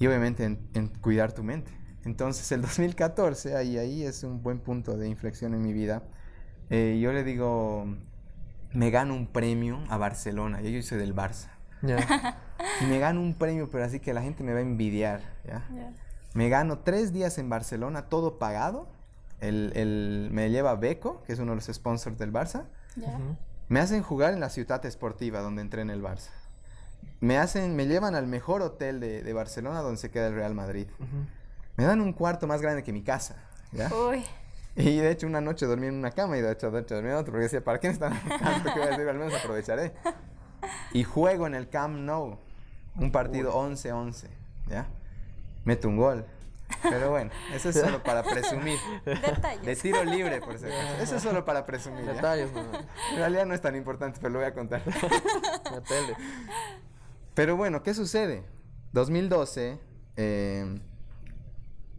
Y 0.00 0.06
obviamente 0.06 0.44
en, 0.44 0.58
en 0.74 0.88
cuidar 0.88 1.32
tu 1.32 1.42
mente. 1.42 1.70
Entonces 2.04 2.50
el 2.52 2.62
2014, 2.62 3.56
ahí, 3.56 3.78
ahí 3.78 4.02
es 4.04 4.22
un 4.24 4.42
buen 4.42 4.58
punto 4.60 4.96
de 4.96 5.08
inflexión 5.08 5.54
en 5.54 5.62
mi 5.62 5.72
vida. 5.72 6.02
Eh, 6.70 6.98
yo 7.00 7.12
le 7.12 7.24
digo, 7.24 7.86
me 8.72 8.90
gano 8.90 9.14
un 9.14 9.26
premio 9.26 9.80
a 9.88 9.96
Barcelona, 9.96 10.60
yo, 10.60 10.68
yo 10.70 10.82
soy 10.82 10.98
del 10.98 11.14
Barça. 11.14 11.48
Y 12.80 12.86
me 12.86 12.98
gano 12.98 13.20
un 13.20 13.34
premio, 13.34 13.70
pero 13.70 13.84
así 13.84 14.00
que 14.00 14.12
la 14.12 14.22
gente 14.22 14.42
me 14.42 14.52
va 14.52 14.58
a 14.58 14.62
envidiar. 14.62 15.20
Me 16.34 16.48
gano 16.48 16.78
tres 16.80 17.12
días 17.12 17.38
en 17.38 17.48
Barcelona, 17.48 18.06
todo 18.06 18.38
pagado, 18.38 18.88
el, 19.40 19.72
el- 19.76 20.28
me 20.32 20.50
lleva 20.50 20.74
Beco, 20.76 21.22
que 21.24 21.32
es 21.32 21.38
uno 21.38 21.52
de 21.52 21.56
los 21.56 21.66
sponsors 21.66 22.18
del 22.18 22.32
Barça. 22.32 22.64
Me 23.68 23.80
hacen 23.80 24.02
jugar 24.02 24.32
en 24.32 24.40
la 24.40 24.48
Ciutat 24.50 24.84
Esportiva, 24.84 25.40
donde 25.40 25.62
entré 25.62 25.82
en 25.82 25.90
el 25.90 26.02
Barça. 26.02 26.30
Me 27.20 27.36
hacen, 27.38 27.74
me 27.76 27.86
llevan 27.86 28.14
al 28.14 28.26
mejor 28.26 28.62
hotel 28.62 29.00
de, 29.00 29.22
de 29.22 29.32
Barcelona, 29.32 29.80
donde 29.80 29.98
se 29.98 30.10
queda 30.10 30.28
el 30.28 30.34
Real 30.34 30.54
Madrid. 30.54 30.86
Me 31.76 31.84
dan 31.84 32.00
un 32.00 32.12
cuarto 32.12 32.46
más 32.46 32.60
grande 32.62 32.82
que 32.82 32.92
mi 32.92 33.02
casa, 33.02 33.36
¿ya? 33.72 33.88
Uy, 33.94 34.24
Y 34.78 34.98
de 34.98 35.10
hecho 35.10 35.26
una 35.26 35.40
noche 35.40 35.66
dormí 35.66 35.88
en 35.88 35.94
una 35.94 36.12
cama 36.12 36.38
y 36.38 36.40
de 36.40 36.52
hecho, 36.52 36.70
de 36.70 36.80
hecho 36.80 36.94
dormí 36.94 37.10
en 37.10 37.16
otra 37.16 37.32
porque 37.32 37.44
decía, 37.44 37.64
¿para 37.64 37.80
qué 37.80 37.88
me 37.88 37.94
están 37.94 38.12
tanto 38.28 38.72
que 38.72 38.78
voy 38.78 38.88
a 38.88 38.90
decir? 38.90 39.08
Al 39.08 39.18
menos 39.18 39.34
aprovecharé. 39.34 39.92
Y 40.92 41.02
juego 41.02 41.48
en 41.48 41.56
el 41.56 41.68
Camp 41.68 41.96
Nou, 41.96 42.38
un 42.96 43.10
partido 43.10 43.52
11-11, 43.54 44.28
¿ya? 44.68 44.86
Meto 45.64 45.88
un 45.88 45.96
gol. 45.96 46.24
Pero 46.82 47.10
bueno, 47.10 47.30
eso 47.52 47.70
es 47.70 47.76
solo 47.76 48.02
para 48.02 48.22
presumir. 48.22 48.78
De 49.04 49.14
detalles. 49.16 49.80
tiro 49.80 50.04
libre, 50.04 50.40
por 50.40 50.58
si 50.58 50.66
acaso. 50.66 51.02
Eso 51.02 51.16
es 51.16 51.22
solo 51.22 51.44
para 51.44 51.66
presumir, 51.66 52.04
¿ya? 52.04 52.12
Detalles, 52.12 52.52
no. 52.52 52.60
En 52.60 53.16
realidad 53.16 53.46
no 53.46 53.54
es 53.54 53.60
tan 53.60 53.74
importante, 53.74 54.18
pero 54.20 54.34
lo 54.34 54.38
voy 54.38 54.48
a 54.48 54.54
contar. 54.54 54.82
La 55.64 55.80
tele. 55.80 56.14
Pero 57.34 57.56
bueno, 57.56 57.82
¿qué 57.82 57.94
sucede? 57.94 58.44
2012, 58.92 59.78
eh, 60.16 60.80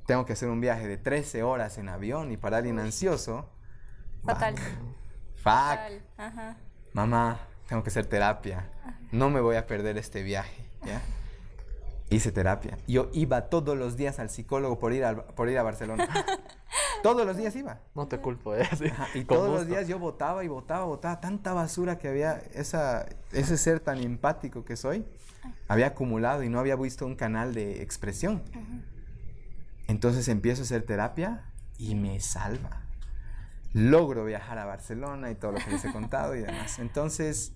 tengo 0.10 0.26
que 0.26 0.34
hacer 0.34 0.50
un 0.50 0.60
viaje 0.60 0.88
de 0.88 0.98
13 0.98 1.44
horas 1.44 1.78
en 1.78 1.88
avión 1.88 2.32
y 2.32 2.38
para 2.38 2.58
alguien 2.58 2.80
ansioso, 2.80 3.48
Fatal. 4.24 4.56
fuck, 4.58 5.44
Fatal. 5.44 6.02
Ajá. 6.18 6.58
mamá, 6.94 7.40
tengo 7.68 7.84
que 7.84 7.90
hacer 7.92 8.08
terapia. 8.08 8.68
No 9.12 9.30
me 9.30 9.40
voy 9.40 9.56
a 9.56 9.68
perder 9.68 10.00
este 10.00 10.24
viaje, 10.24 10.66
¿ya? 10.84 11.00
Hice 12.10 12.32
terapia. 12.32 12.76
Yo 12.88 13.12
iba 13.14 13.50
todos 13.50 13.78
los 13.78 13.98
días 13.98 14.18
al 14.18 14.32
psicólogo 14.32 14.80
por 14.80 14.94
ir, 14.94 15.06
al- 15.06 15.26
por 15.26 15.48
ir 15.48 15.60
a 15.60 15.62
Barcelona. 15.62 16.08
todos 17.04 17.24
los 17.24 17.38
días 17.38 17.56
iba. 17.56 17.78
No 17.94 18.08
te 18.08 18.18
culpo, 18.18 18.56
¿eh? 18.56 18.68
Sí, 18.80 18.88
Ajá, 18.88 19.08
y 19.14 19.26
todos 19.26 19.48
los 19.48 19.60
gusto. 19.60 19.76
días 19.76 19.88
yo 19.88 20.00
votaba 20.00 20.44
y 20.44 20.48
votaba, 20.48 20.86
votaba. 20.86 21.20
Tanta 21.22 21.54
basura 21.54 22.00
que 22.00 22.08
había, 22.08 22.42
esa, 22.56 23.06
ese 23.32 23.58
ser 23.58 23.80
tan 23.80 24.00
empático 24.00 24.66
que 24.66 24.76
soy, 24.76 25.06
había 25.68 25.86
acumulado 25.86 26.42
y 26.42 26.50
no 26.50 26.58
había 26.60 26.76
visto 26.78 27.06
un 27.06 27.14
canal 27.16 27.54
de 27.54 27.84
expresión. 27.84 28.42
Entonces 29.90 30.28
empiezo 30.28 30.62
a 30.62 30.66
hacer 30.66 30.84
terapia 30.84 31.42
y 31.80 31.96
me 31.96 32.20
salva. 32.20 32.84
Logro 33.74 34.24
viajar 34.24 34.60
a 34.60 34.66
Barcelona 34.66 35.32
y 35.32 35.36
todo 35.36 35.54
lo 35.54 35.58
que 35.58 35.72
les 35.72 35.84
he 35.84 35.92
contado 35.92 36.36
y 36.36 36.42
demás. 36.42 36.78
Entonces, 36.78 37.54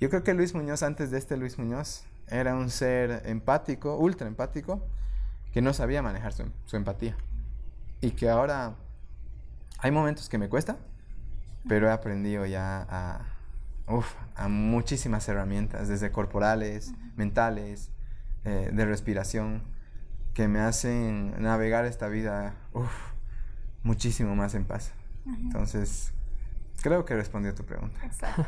yo 0.00 0.10
creo 0.10 0.24
que 0.24 0.34
Luis 0.34 0.54
Muñoz, 0.54 0.82
antes 0.82 1.12
de 1.12 1.18
este 1.18 1.36
Luis 1.36 1.58
Muñoz, 1.58 2.04
era 2.26 2.56
un 2.56 2.68
ser 2.68 3.22
empático, 3.26 3.96
ultra 3.96 4.26
empático, 4.26 4.84
que 5.52 5.62
no 5.62 5.72
sabía 5.72 6.02
manejar 6.02 6.32
su, 6.32 6.50
su 6.64 6.76
empatía. 6.76 7.16
Y 8.00 8.10
que 8.10 8.28
ahora 8.28 8.74
hay 9.78 9.92
momentos 9.92 10.28
que 10.28 10.38
me 10.38 10.48
cuesta, 10.48 10.78
pero 11.68 11.86
he 11.86 11.92
aprendido 11.92 12.44
ya 12.44 12.84
a, 12.90 13.20
uf, 13.86 14.16
a 14.34 14.48
muchísimas 14.48 15.28
herramientas, 15.28 15.86
desde 15.86 16.10
corporales, 16.10 16.92
mentales, 17.14 17.92
eh, 18.44 18.70
de 18.72 18.84
respiración, 18.84 19.62
que 20.34 20.48
me 20.48 20.60
hacen 20.60 21.40
navegar 21.42 21.84
esta 21.84 22.08
vida 22.08 22.54
uf, 22.72 22.92
muchísimo 23.82 24.34
más 24.34 24.54
en 24.54 24.64
paz. 24.64 24.92
Entonces, 25.26 26.12
creo 26.82 27.04
que 27.04 27.14
respondí 27.14 27.48
a 27.48 27.54
tu 27.54 27.64
pregunta. 27.64 27.98
Exacto. 28.04 28.44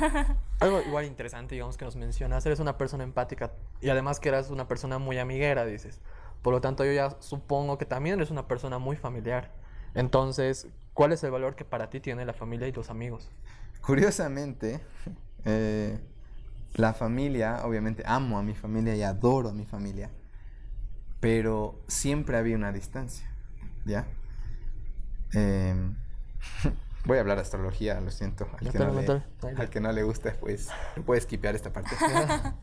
Algo 0.60 0.82
igual 0.82 1.06
interesante, 1.06 1.54
digamos, 1.54 1.76
que 1.76 1.84
nos 1.84 1.96
mencionas, 1.96 2.44
eres 2.46 2.60
una 2.60 2.76
persona 2.76 3.04
empática 3.04 3.52
y 3.80 3.88
además 3.88 4.20
que 4.20 4.28
eras 4.28 4.50
una 4.50 4.68
persona 4.68 4.98
muy 4.98 5.18
amiguera, 5.18 5.64
dices. 5.64 6.00
Por 6.42 6.52
lo 6.52 6.60
tanto, 6.60 6.84
yo 6.84 6.92
ya 6.92 7.16
supongo 7.20 7.78
que 7.78 7.86
también 7.86 8.16
eres 8.16 8.30
una 8.30 8.46
persona 8.48 8.78
muy 8.78 8.96
familiar. 8.96 9.52
Entonces, 9.94 10.68
¿cuál 10.94 11.12
es 11.12 11.22
el 11.24 11.30
valor 11.30 11.54
que 11.54 11.64
para 11.64 11.90
ti 11.90 12.00
tiene 12.00 12.24
la 12.24 12.32
familia 12.32 12.68
y 12.68 12.72
los 12.72 12.90
amigos? 12.90 13.30
Curiosamente, 13.80 14.80
eh, 15.44 15.98
la 16.74 16.94
familia, 16.94 17.62
obviamente 17.64 18.02
amo 18.06 18.38
a 18.38 18.42
mi 18.42 18.54
familia 18.54 18.94
y 18.94 19.02
adoro 19.02 19.48
a 19.48 19.52
mi 19.52 19.64
familia, 19.64 20.10
pero 21.20 21.78
siempre 21.86 22.36
había 22.38 22.56
una 22.56 22.72
distancia, 22.72 23.30
¿ya? 23.84 24.06
Em, 25.32 25.94
voy 27.04 27.18
a 27.18 27.20
hablar 27.20 27.36
de 27.36 27.42
astrología, 27.42 28.00
lo 28.00 28.10
siento. 28.10 28.48
Al, 28.52 28.58
que 28.72 28.78
no, 28.78 28.84
le, 28.94 29.06
al 29.56 29.70
que 29.70 29.80
no 29.80 29.92
le 29.92 30.02
gusta, 30.02 30.34
pues 30.40 30.68
puedes 31.06 31.24
skipear 31.24 31.54
esta 31.54 31.72
parte. 31.72 31.90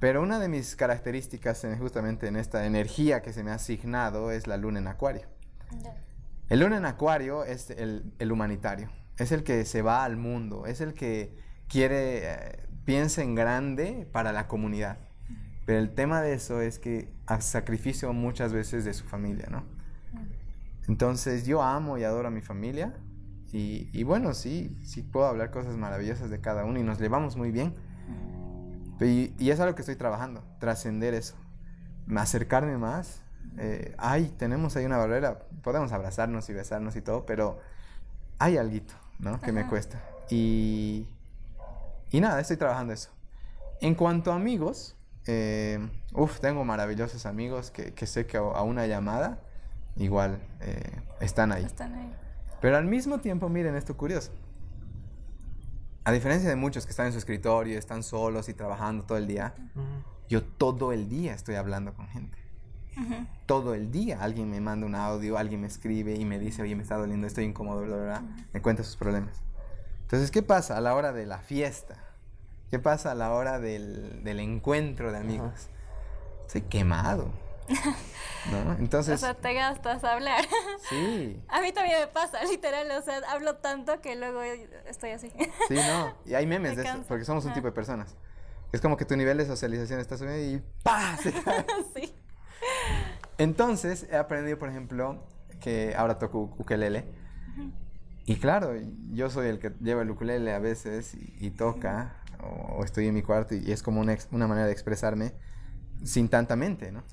Pero 0.00 0.22
una 0.22 0.38
de 0.38 0.48
mis 0.48 0.76
características 0.76 1.64
en- 1.64 1.78
justamente 1.78 2.26
en 2.26 2.36
esta 2.36 2.66
energía 2.66 3.22
que 3.22 3.32
se 3.32 3.42
me 3.42 3.50
ha 3.50 3.54
asignado 3.54 4.30
es 4.30 4.46
la 4.46 4.56
luna 4.56 4.78
en 4.80 4.86
acuario. 4.88 5.26
El 6.50 6.60
luna 6.60 6.76
en 6.76 6.84
acuario 6.84 7.44
es 7.44 7.70
el, 7.70 8.12
el 8.18 8.30
humanitario, 8.30 8.90
es 9.16 9.32
el 9.32 9.44
que 9.44 9.64
se 9.64 9.80
va 9.80 10.04
al 10.04 10.16
mundo, 10.18 10.66
es 10.66 10.82
el 10.82 10.92
que 10.92 11.34
quiere, 11.68 12.30
eh, 12.32 12.58
piensa 12.84 13.22
en 13.22 13.34
grande 13.34 14.06
para 14.12 14.32
la 14.32 14.46
comunidad. 14.46 14.98
Pero 15.66 15.78
el 15.78 15.94
tema 15.94 16.20
de 16.20 16.34
eso 16.34 16.60
es 16.60 16.78
que 16.78 17.12
a 17.26 17.40
sacrificio 17.40 18.12
muchas 18.12 18.52
veces 18.52 18.84
de 18.84 18.92
su 18.92 19.04
familia, 19.04 19.48
¿no? 19.50 19.64
Entonces 20.86 21.46
yo 21.46 21.62
amo 21.62 21.96
y 21.96 22.04
adoro 22.04 22.28
a 22.28 22.30
mi 22.30 22.42
familia 22.42 22.94
y, 23.52 23.88
y 23.92 24.02
bueno, 24.02 24.34
sí, 24.34 24.76
sí 24.82 25.02
puedo 25.02 25.26
hablar 25.26 25.50
cosas 25.50 25.76
maravillosas 25.76 26.28
de 26.28 26.40
cada 26.40 26.64
uno 26.64 26.78
y 26.78 26.82
nos 26.82 26.98
llevamos 27.00 27.36
muy 27.36 27.50
bien. 27.50 27.74
Y, 29.00 29.32
y 29.38 29.50
es 29.50 29.60
algo 29.60 29.74
que 29.74 29.82
estoy 29.82 29.96
trabajando, 29.96 30.44
trascender 30.58 31.14
eso, 31.14 31.36
acercarme 32.16 32.76
más. 32.76 33.22
Eh, 33.58 33.94
ay, 33.98 34.34
tenemos 34.36 34.76
ahí 34.76 34.84
una 34.84 34.98
barrera, 34.98 35.40
podemos 35.62 35.92
abrazarnos 35.92 36.48
y 36.48 36.52
besarnos 36.52 36.96
y 36.96 37.02
todo, 37.02 37.26
pero 37.26 37.58
hay 38.38 38.56
algo, 38.56 38.94
¿no? 39.18 39.40
Que 39.40 39.52
me 39.52 39.66
cuesta. 39.66 40.02
Y, 40.30 41.06
y 42.10 42.20
nada, 42.20 42.40
estoy 42.40 42.56
trabajando 42.56 42.92
eso. 42.92 43.10
En 43.80 43.94
cuanto 43.94 44.32
a 44.32 44.36
amigos, 44.36 44.96
eh, 45.26 45.78
uf, 46.12 46.40
tengo 46.40 46.64
maravillosos 46.64 47.26
amigos 47.26 47.70
que, 47.70 47.94
que 47.94 48.06
sé 48.06 48.26
que 48.26 48.36
a, 48.36 48.62
una 48.62 48.86
llamada 48.86 49.40
igual 49.96 50.38
eh, 50.60 51.00
están 51.20 51.52
ahí. 51.52 51.64
Están 51.64 51.94
ahí. 51.94 52.12
Pero 52.60 52.76
al 52.76 52.84
mismo 52.84 53.18
tiempo, 53.18 53.48
miren 53.48 53.74
esto 53.74 53.96
curioso. 53.96 54.32
A 56.04 56.12
diferencia 56.12 56.48
de 56.48 56.56
muchos 56.56 56.84
que 56.84 56.90
están 56.90 57.06
en 57.06 57.12
su 57.12 57.18
escritorio, 57.18 57.78
están 57.78 58.02
solos 58.02 58.48
y 58.48 58.54
trabajando 58.54 59.04
todo 59.04 59.16
el 59.16 59.26
día, 59.26 59.54
yo 60.28 60.42
todo 60.42 60.92
el 60.92 61.08
día 61.08 61.32
estoy 61.32 61.54
hablando 61.54 61.94
con 61.94 62.08
gente. 62.08 62.36
Todo 63.46 63.74
el 63.74 63.90
día 63.90 64.22
alguien 64.22 64.50
me 64.50 64.60
manda 64.60 64.86
un 64.86 64.94
audio, 64.94 65.38
alguien 65.38 65.62
me 65.62 65.66
escribe 65.66 66.14
y 66.14 66.24
me 66.24 66.38
dice, 66.38 66.62
oye, 66.62 66.76
me 66.76 66.82
está 66.82 66.96
doliendo, 66.96 67.26
estoy 67.26 67.44
incómodo, 67.44 67.82
bla, 67.82 67.96
bla, 67.96 68.04
bla. 68.04 68.22
Me 68.52 68.62
cuenta 68.62 68.84
sus 68.84 68.96
problemas. 68.96 69.42
Entonces, 70.02 70.30
¿qué 70.30 70.42
pasa 70.42 70.76
a 70.76 70.80
la 70.80 70.94
hora 70.94 71.12
de 71.12 71.26
la 71.26 71.38
fiesta? 71.38 71.96
¿Qué 72.70 72.78
pasa 72.78 73.12
a 73.12 73.14
la 73.14 73.32
hora 73.32 73.58
del, 73.60 74.24
del 74.24 74.40
encuentro 74.40 75.12
de 75.12 75.18
amigos? 75.18 75.68
Estoy 76.46 76.62
quemado. 76.62 77.30
¿No? 78.50 78.72
O 78.72 78.76
Entonces, 78.78 79.20
sea, 79.20 79.34
te 79.34 79.54
gastas 79.54 80.04
a 80.04 80.12
hablar. 80.14 80.44
sí. 80.90 81.42
A 81.48 81.60
mí 81.60 81.72
también 81.72 82.00
me 82.00 82.06
pasa, 82.08 82.44
literal. 82.44 82.90
O 82.90 83.02
sea, 83.02 83.20
hablo 83.28 83.56
tanto 83.56 84.00
que 84.00 84.16
luego 84.16 84.42
estoy 84.86 85.10
así. 85.10 85.30
Sí, 85.68 85.74
no. 85.74 86.14
Y 86.26 86.34
hay 86.34 86.46
memes 86.46 86.76
Me 86.76 86.82
de 86.82 86.88
eso, 86.88 87.04
porque 87.08 87.24
somos 87.24 87.44
un 87.44 87.50
Ajá. 87.50 87.54
tipo 87.54 87.66
de 87.68 87.72
personas. 87.72 88.16
Es 88.72 88.80
como 88.80 88.96
que 88.96 89.04
tu 89.04 89.16
nivel 89.16 89.38
de 89.38 89.46
socialización 89.46 90.00
está 90.00 90.18
subiendo 90.18 90.42
y 90.42 90.62
¡pah! 90.82 91.16
se 91.16 91.32
cae. 91.32 91.64
sí. 91.94 92.14
Entonces, 93.38 94.06
he 94.10 94.16
aprendido, 94.16 94.58
por 94.58 94.68
ejemplo, 94.68 95.26
que 95.60 95.94
ahora 95.96 96.18
toco 96.18 96.54
ukelele. 96.58 97.04
Y 98.26 98.36
claro, 98.36 98.72
yo 99.12 99.28
soy 99.30 99.48
el 99.48 99.58
que 99.58 99.70
lleva 99.80 100.02
el 100.02 100.10
ukulele 100.10 100.52
a 100.54 100.58
veces 100.58 101.14
y, 101.14 101.36
y 101.40 101.50
toca, 101.50 102.22
o, 102.44 102.78
o 102.80 102.84
estoy 102.84 103.08
en 103.08 103.14
mi 103.14 103.22
cuarto 103.22 103.54
y 103.54 103.72
es 103.72 103.82
como 103.82 104.00
una, 104.00 104.14
ex- 104.14 104.28
una 104.32 104.46
manera 104.48 104.66
de 104.66 104.72
expresarme 104.72 105.34
sin 106.04 106.28
tanta 106.28 106.56
mente, 106.56 106.92
¿no? 106.92 107.04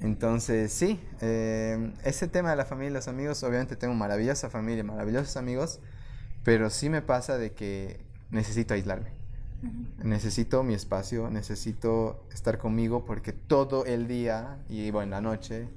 Entonces, 0.00 0.72
sí, 0.72 1.00
eh, 1.20 1.92
ese 2.04 2.28
tema 2.28 2.50
de 2.50 2.56
la 2.56 2.64
familia 2.66 2.90
y 2.90 2.94
los 2.94 3.08
amigos, 3.08 3.42
obviamente 3.44 3.76
tengo 3.76 3.94
maravillosa 3.94 4.50
familia, 4.50 4.84
maravillosos 4.84 5.36
amigos, 5.36 5.80
pero 6.44 6.70
sí 6.70 6.90
me 6.90 7.02
pasa 7.02 7.38
de 7.38 7.52
que 7.54 8.00
necesito 8.30 8.74
aislarme. 8.74 9.12
Necesito 10.02 10.62
mi 10.62 10.74
espacio, 10.74 11.30
necesito 11.30 12.24
estar 12.32 12.58
conmigo 12.58 13.04
porque 13.04 13.32
todo 13.32 13.84
el 13.84 14.08
día 14.08 14.58
y 14.68 14.90
bueno, 14.90 15.12
la 15.12 15.20
noche 15.20 15.68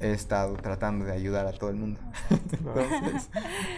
he 0.00 0.12
estado 0.12 0.54
tratando 0.56 1.04
de 1.04 1.12
ayudar 1.12 1.46
a 1.46 1.52
todo 1.52 1.70
el 1.70 1.76
mundo. 1.76 2.00
Entonces, 2.30 3.30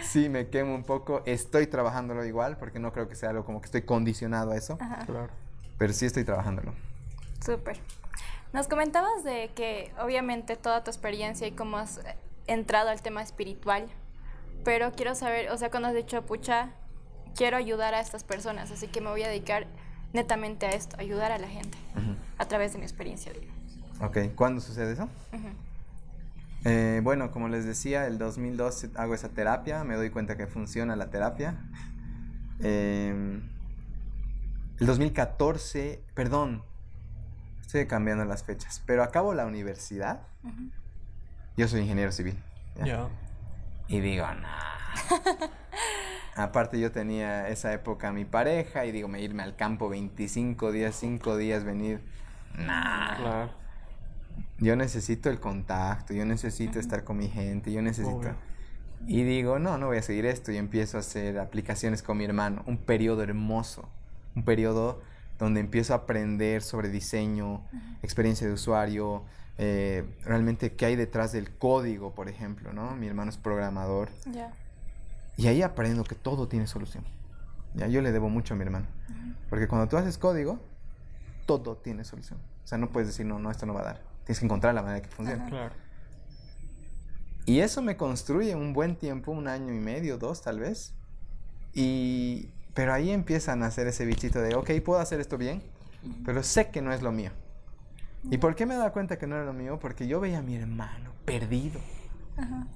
sí, 0.03 0.29
me 0.29 0.49
quemo 0.49 0.75
un 0.75 0.83
poco. 0.83 1.23
Estoy 1.25 1.67
trabajándolo 1.67 2.25
igual 2.25 2.57
porque 2.57 2.79
no 2.79 2.91
creo 2.93 3.07
que 3.09 3.15
sea 3.15 3.29
algo 3.29 3.45
como 3.45 3.61
que 3.61 3.65
estoy 3.65 3.83
condicionado 3.83 4.51
a 4.51 4.57
eso. 4.57 4.77
Claro. 4.77 5.29
pero 5.77 5.93
sí 5.93 6.05
estoy 6.05 6.23
trabajándolo. 6.23 6.73
Súper. 7.43 7.79
Nos 8.53 8.67
comentabas 8.67 9.23
de 9.23 9.51
que 9.55 9.91
obviamente 9.99 10.55
toda 10.55 10.83
tu 10.83 10.89
experiencia 10.89 11.47
y 11.47 11.51
cómo 11.51 11.77
has 11.77 11.99
entrado 12.47 12.89
al 12.89 13.01
tema 13.01 13.21
espiritual, 13.21 13.87
pero 14.63 14.91
quiero 14.93 15.15
saber, 15.15 15.51
o 15.51 15.57
sea, 15.57 15.69
cuando 15.69 15.89
has 15.89 15.95
dicho, 15.95 16.21
pucha, 16.25 16.71
quiero 17.37 17.55
ayudar 17.55 17.93
a 17.93 17.99
estas 18.01 18.23
personas, 18.23 18.71
así 18.71 18.87
que 18.87 18.99
me 18.99 19.09
voy 19.09 19.23
a 19.23 19.27
dedicar 19.29 19.67
netamente 20.11 20.65
a 20.65 20.71
esto, 20.71 20.97
ayudar 20.99 21.31
a 21.31 21.37
la 21.37 21.47
gente, 21.47 21.77
Ujú. 21.95 22.15
a 22.37 22.45
través 22.45 22.73
de 22.73 22.79
mi 22.79 22.85
experiencia. 22.85 23.31
Ok, 24.01 24.17
¿cuándo 24.35 24.59
sucede 24.59 24.93
eso? 24.93 25.03
Ujú. 25.31 25.47
Eh, 26.65 26.99
bueno, 27.03 27.31
como 27.31 27.47
les 27.47 27.65
decía, 27.65 28.07
el 28.07 28.17
2012 28.17 28.91
hago 28.95 29.13
esa 29.13 29.29
terapia, 29.29 29.83
me 29.83 29.95
doy 29.95 30.09
cuenta 30.09 30.35
que 30.35 30.47
funciona 30.47 30.95
la 30.95 31.09
terapia. 31.09 31.55
Eh, 32.59 33.39
el 34.79 34.85
2014, 34.85 36.03
perdón, 36.15 36.63
estoy 37.61 37.85
cambiando 37.85 38.25
las 38.25 38.43
fechas, 38.43 38.81
pero 38.85 39.03
acabo 39.03 39.33
la 39.33 39.45
universidad. 39.45 40.27
Yo 41.55 41.67
soy 41.67 41.81
ingeniero 41.81 42.11
civil. 42.11 42.41
¿ya? 42.75 42.85
Ya. 42.85 43.09
Y 43.87 43.99
digo, 43.99 44.25
nah. 44.25 45.47
Aparte 46.35 46.79
yo 46.79 46.91
tenía 46.91 47.49
esa 47.49 47.73
época 47.73 48.11
mi 48.11 48.25
pareja 48.25 48.85
y 48.85 48.91
digo, 48.91 49.07
me 49.07 49.21
irme 49.21 49.41
al 49.43 49.55
campo 49.55 49.89
25 49.89 50.71
días, 50.71 50.95
5 50.95 51.35
días, 51.37 51.63
venir. 51.63 52.01
Nah. 52.55 53.17
Claro. 53.17 53.49
Yo 54.59 54.75
necesito 54.75 55.29
el 55.29 55.39
contacto, 55.39 56.13
yo 56.13 56.25
necesito 56.25 56.79
estar 56.79 57.03
con 57.03 57.17
mi 57.17 57.27
gente, 57.27 57.71
yo 57.71 57.81
necesito... 57.81 58.15
Obvio. 58.17 58.35
Y 59.05 59.23
digo, 59.23 59.59
no, 59.59 59.77
no 59.77 59.87
voy 59.87 59.97
a 59.97 60.01
seguir 60.01 60.25
esto 60.25 60.51
y 60.51 60.57
empiezo 60.57 60.97
a 60.97 61.01
hacer 61.01 61.39
aplicaciones 61.39 62.01
con 62.01 62.17
mi 62.17 62.25
hermano. 62.25 62.63
Un 62.65 62.77
periodo 62.77 63.21
hermoso, 63.23 63.87
un 64.35 64.43
periodo 64.43 65.01
donde 65.37 65.59
empiezo 65.59 65.93
a 65.93 65.97
aprender 65.97 66.63
sobre 66.63 66.89
diseño, 66.89 67.61
experiencia 68.01 68.47
de 68.47 68.53
usuario, 68.53 69.23
eh, 69.59 70.03
realmente 70.23 70.73
qué 70.73 70.85
hay 70.85 70.95
detrás 70.95 71.31
del 71.31 71.51
código, 71.51 72.13
por 72.13 72.27
ejemplo, 72.29 72.73
¿no? 72.73 72.95
Mi 72.95 73.07
hermano 73.07 73.29
es 73.29 73.37
programador. 73.37 74.09
Ya. 74.25 74.51
Y 75.37 75.47
ahí 75.47 75.61
aprendo 75.61 76.03
que 76.03 76.15
todo 76.15 76.47
tiene 76.47 76.67
solución. 76.67 77.05
Ya, 77.75 77.87
yo 77.87 78.01
le 78.01 78.11
debo 78.11 78.29
mucho 78.29 78.53
a 78.53 78.57
mi 78.57 78.63
hermano. 78.63 78.87
Porque 79.49 79.67
cuando 79.67 79.87
tú 79.87 79.95
haces 79.97 80.17
código, 80.17 80.59
todo 81.45 81.77
tiene 81.77 82.03
solución. 82.03 82.39
O 82.63 82.67
sea, 82.67 82.77
no 82.77 82.89
puedes 82.89 83.07
decir, 83.07 83.25
no, 83.25 83.39
no, 83.39 83.51
esto 83.51 83.65
no 83.65 83.73
va 83.73 83.81
a 83.81 83.85
dar. 83.85 84.01
Tienes 84.25 84.39
que 84.39 84.45
encontrar 84.45 84.73
la 84.73 84.81
manera 84.81 85.01
que 85.01 85.09
funcione. 85.09 85.47
Claro. 85.47 85.73
Y 87.45 87.61
eso 87.61 87.81
me 87.81 87.95
construye 87.95 88.55
un 88.55 88.73
buen 88.73 88.97
tiempo, 88.97 89.31
un 89.31 89.47
año 89.47 89.73
y 89.73 89.79
medio, 89.79 90.17
dos 90.17 90.41
tal 90.41 90.59
vez. 90.59 90.93
Y... 91.73 92.49
Pero 92.73 92.93
ahí 92.93 93.09
empieza 93.09 93.53
a 93.53 93.55
nacer 93.55 93.87
ese 93.87 94.05
bichito 94.05 94.39
de, 94.39 94.53
ok, 94.53 94.69
puedo 94.85 94.99
hacer 94.99 95.19
esto 95.19 95.39
bien, 95.39 95.63
pero 96.23 96.43
sé 96.43 96.69
que 96.69 96.79
no 96.79 96.93
es 96.93 97.01
lo 97.01 97.11
mío. 97.11 97.31
¿Y 98.29 98.37
por 98.37 98.53
qué 98.53 98.67
me 98.67 98.75
he 98.75 98.77
dado 98.77 98.91
cuenta 98.91 99.17
que 99.17 99.25
no 99.25 99.35
era 99.35 99.45
lo 99.45 99.53
mío? 99.53 99.79
Porque 99.79 100.07
yo 100.07 100.19
veía 100.19 100.37
a 100.37 100.41
mi 100.43 100.55
hermano 100.55 101.11
perdido. 101.25 101.79
Movía. 102.35 102.67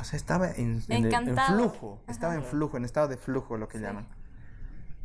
O 0.00 0.04
sea, 0.04 0.16
estaba 0.16 0.50
en, 0.50 0.56
en 0.56 0.76
el- 0.76 0.84
en 0.88 1.04
Encantado. 1.06 1.56
flujo, 1.70 2.02
estaba 2.08 2.34
en 2.34 2.42
flujo, 2.42 2.76
en 2.76 2.84
estado 2.84 3.08
de 3.08 3.16
flujo, 3.16 3.56
lo 3.56 3.68
que 3.68 3.78
llaman. 3.80 4.06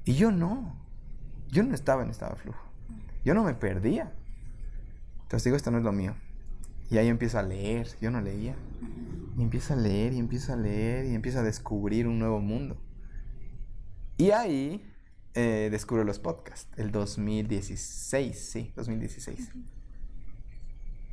Y 0.05 0.15
yo 0.15 0.31
no. 0.31 0.75
Yo 1.49 1.63
no 1.63 1.73
estaba 1.73 2.03
en 2.03 2.09
estado 2.09 2.33
de 2.35 2.41
flujo. 2.41 2.63
Yo 3.23 3.33
no 3.33 3.43
me 3.43 3.53
perdía. 3.53 4.11
Entonces 5.23 5.43
digo, 5.43 5.55
esto 5.57 5.71
no 5.71 5.77
es 5.77 5.83
lo 5.83 5.91
mío. 5.91 6.15
Y 6.89 6.97
ahí 6.97 7.07
empiezo 7.07 7.39
a 7.39 7.43
leer. 7.43 7.87
Yo 8.01 8.11
no 8.11 8.19
leía. 8.21 8.55
Y 9.37 9.41
empiezo 9.43 9.73
a 9.73 9.77
leer, 9.77 10.13
y 10.13 10.19
empiezo 10.19 10.51
a 10.53 10.55
leer, 10.57 11.05
y 11.05 11.13
empiezo 11.15 11.39
a 11.39 11.43
descubrir 11.43 12.07
un 12.07 12.19
nuevo 12.19 12.39
mundo. 12.41 12.77
Y 14.17 14.31
ahí 14.31 14.85
eh, 15.33 15.69
descubro 15.71 16.03
los 16.03 16.19
podcasts. 16.19 16.67
El 16.77 16.91
2016, 16.91 18.49
sí, 18.51 18.73
2016. 18.75 19.51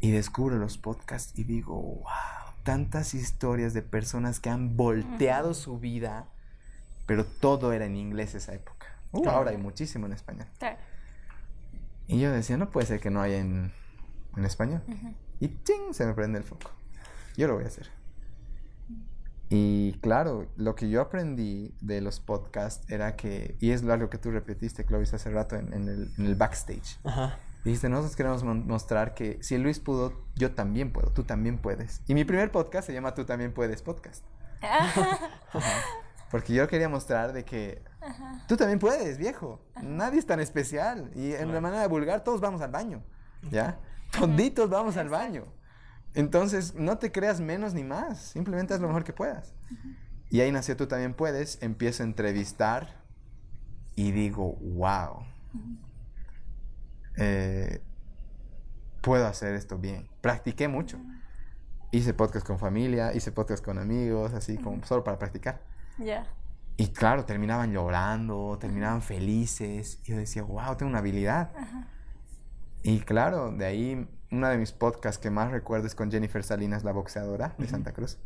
Y 0.01 0.11
descubro 0.11 0.57
los 0.59 0.77
podcasts 0.79 1.39
y 1.39 1.45
digo, 1.45 1.81
wow, 1.81 2.46
tantas 2.67 3.15
historias 3.15 3.75
de 3.75 3.83
personas 3.83 4.41
que 4.41 4.51
han 4.51 4.77
volteado 4.77 5.55
su 5.55 5.79
vida, 5.79 6.27
pero 7.07 7.25
todo 7.25 7.73
era 7.73 7.87
en 7.87 7.95
inglés 7.95 8.35
esa 8.35 8.55
época. 8.55 8.89
Uh, 9.13 9.23
Claro. 9.23 9.39
Ahora 9.39 9.51
hay 9.53 9.57
muchísimo 9.57 10.07
en 10.07 10.13
español. 10.13 10.49
Claro. 10.59 10.77
Y 12.09 12.19
yo 12.19 12.33
decía, 12.33 12.57
no 12.57 12.69
puede 12.71 12.89
ser 12.89 12.99
que 12.99 13.09
no 13.09 13.23
haya 13.23 13.39
en, 13.39 13.73
en 14.37 14.45
español. 14.45 14.83
Y 15.39 15.47
¡ting! 15.47 15.93
se 15.93 16.05
me 16.07 16.13
prende 16.15 16.39
el 16.39 16.45
foco. 16.45 16.73
Yo 17.37 17.47
lo 17.47 17.55
voy 17.55 17.65
a 17.65 17.69
hacer. 17.69 17.89
Y 19.49 19.93
claro, 20.01 20.49
lo 20.57 20.75
que 20.75 20.91
yo 20.91 21.01
aprendí 21.01 21.73
de 21.81 22.01
los 22.01 22.19
podcasts 22.19 22.91
era 22.91 23.15
que, 23.15 23.57
y 23.61 23.71
es 23.71 23.85
algo 23.85 24.11
que 24.11 24.19
tú 24.19 24.33
repetiste, 24.33 24.85
Clovis, 24.85 25.15
hace 25.15 25.31
rato 25.31 25.55
en, 25.55 25.73
en 25.73 25.89
el, 25.89 26.13
en 26.19 26.27
el 26.27 26.35
backstage. 26.35 26.99
Ajá. 27.05 27.39
Dijiste, 27.67 27.89
nosotros 27.89 28.15
queremos 28.15 28.45
mostrar 28.45 29.13
que 29.13 29.43
si 29.43 29.59
Luis 29.59 29.81
pudo, 29.81 30.13
yo 30.37 30.55
también 30.55 30.93
puedo, 30.93 31.11
tú 31.11 31.25
también 31.25 31.59
puedes. 31.59 32.01
Y 32.07 32.15
mi 32.15 32.25
primer 32.25 32.53
podcast 32.53 32.87
se 32.87 32.93
llama 32.93 33.13
Tú 33.13 33.25
también 33.25 33.53
puedes 33.53 33.83
podcast. 33.83 34.25
Porque 36.31 36.55
yo 36.55 36.69
quería 36.69 36.89
mostrar 36.89 37.33
de 37.33 37.45
que 37.45 37.83
tú 38.47 38.57
también 38.57 38.79
puedes, 38.79 39.19
viejo. 39.19 39.61
Nadie 39.83 40.21
es 40.21 40.27
tan 40.27 40.39
especial. 40.39 41.11
Y 41.17 41.33
en 41.33 41.53
la 41.53 41.61
manera 41.61 41.89
vulgar 41.89 42.23
todos 42.23 42.41
vamos 42.41 42.61
al 42.61 42.71
baño. 42.71 43.03
¿Ya? 43.51 43.81
Toditos 44.17 44.71
vamos 44.71 44.97
al 44.97 45.09
baño. 45.09 45.47
Entonces, 46.15 46.77
no 46.77 46.99
te 46.99 47.11
creas 47.11 47.41
menos 47.41 47.75
ni 47.75 47.83
más. 47.83 48.21
Simplemente 48.21 48.75
haz 48.75 48.81
lo 48.81 48.87
mejor 48.87 49.03
que 49.03 49.13
puedas. 49.13 49.55
Y 50.31 50.39
ahí 50.41 50.53
nació 50.53 50.77
Tú 50.77 50.87
también 50.87 51.15
puedes. 51.15 51.61
Empiezo 51.61 52.05
a 52.05 52.07
entrevistar 52.07 53.03
y 53.97 54.13
digo, 54.13 54.53
wow. 54.61 55.25
Eh, 57.17 57.83
puedo 59.01 59.27
hacer 59.27 59.55
esto 59.55 59.79
bien. 59.79 60.09
Practiqué 60.21 60.69
mucho. 60.69 60.99
Hice 61.93 62.15
podcast 62.15 62.47
con 62.47 62.59
familia, 62.59 63.15
hice 63.15 63.33
podcast 63.33 63.65
con 63.65 63.79
amigos, 63.79 64.35
así 64.35 64.59
como 64.59 64.85
solo 64.85 65.05
para 65.05 65.19
practicar. 65.19 65.63
Ya. 65.99 66.27
Y 66.77 66.89
claro, 66.89 67.25
terminaban 67.25 67.73
llorando, 67.73 68.59
terminaban 68.61 69.01
felices. 69.01 70.01
Y 70.05 70.11
yo 70.11 70.17
decía, 70.19 70.43
wow, 70.43 70.77
tengo 70.77 70.91
una 70.91 70.99
habilidad. 70.99 71.53
Y 72.83 73.01
claro, 73.01 73.51
de 73.51 73.65
ahí, 73.65 74.09
uno 74.31 74.49
de 74.49 74.59
mis 74.59 74.73
podcasts 74.73 75.19
que 75.19 75.31
más 75.31 75.51
recuerdo 75.51 75.87
es 75.87 75.95
con 75.95 76.11
Jennifer 76.11 76.43
Salinas, 76.43 76.85
la 76.85 76.93
boxeadora 76.93 77.55
de 77.59 77.67
Santa 77.67 77.93
Cruz. 77.93 78.19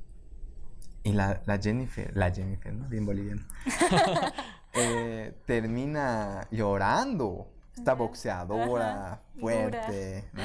Y 1.03 1.13
la, 1.13 1.43
la 1.47 1.59
Jennifer, 1.59 2.15
la 2.17 2.31
Jennifer, 2.31 2.75
¿no? 2.75 2.89
Bien 2.89 3.07
boliviano. 3.07 3.43
eh, 4.75 5.35
termina 5.47 6.47
llorando. 6.51 7.49
Esta 7.77 7.95
boxeadora 7.95 9.13
Ajá, 9.13 9.23
fuerte, 9.39 10.25
¿no? 10.33 10.43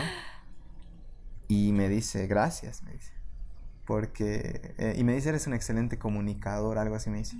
Y 1.47 1.71
me 1.73 1.89
dice, 1.89 2.27
gracias, 2.27 2.83
me 2.83 2.91
dice. 2.91 3.13
Porque, 3.85 4.73
eh, 4.77 4.95
y 4.97 5.03
me 5.03 5.13
dice, 5.13 5.29
eres 5.29 5.45
un 5.47 5.53
excelente 5.53 5.97
comunicador, 5.97 6.77
algo 6.77 6.95
así 6.95 7.09
me 7.09 7.19
dice. 7.19 7.37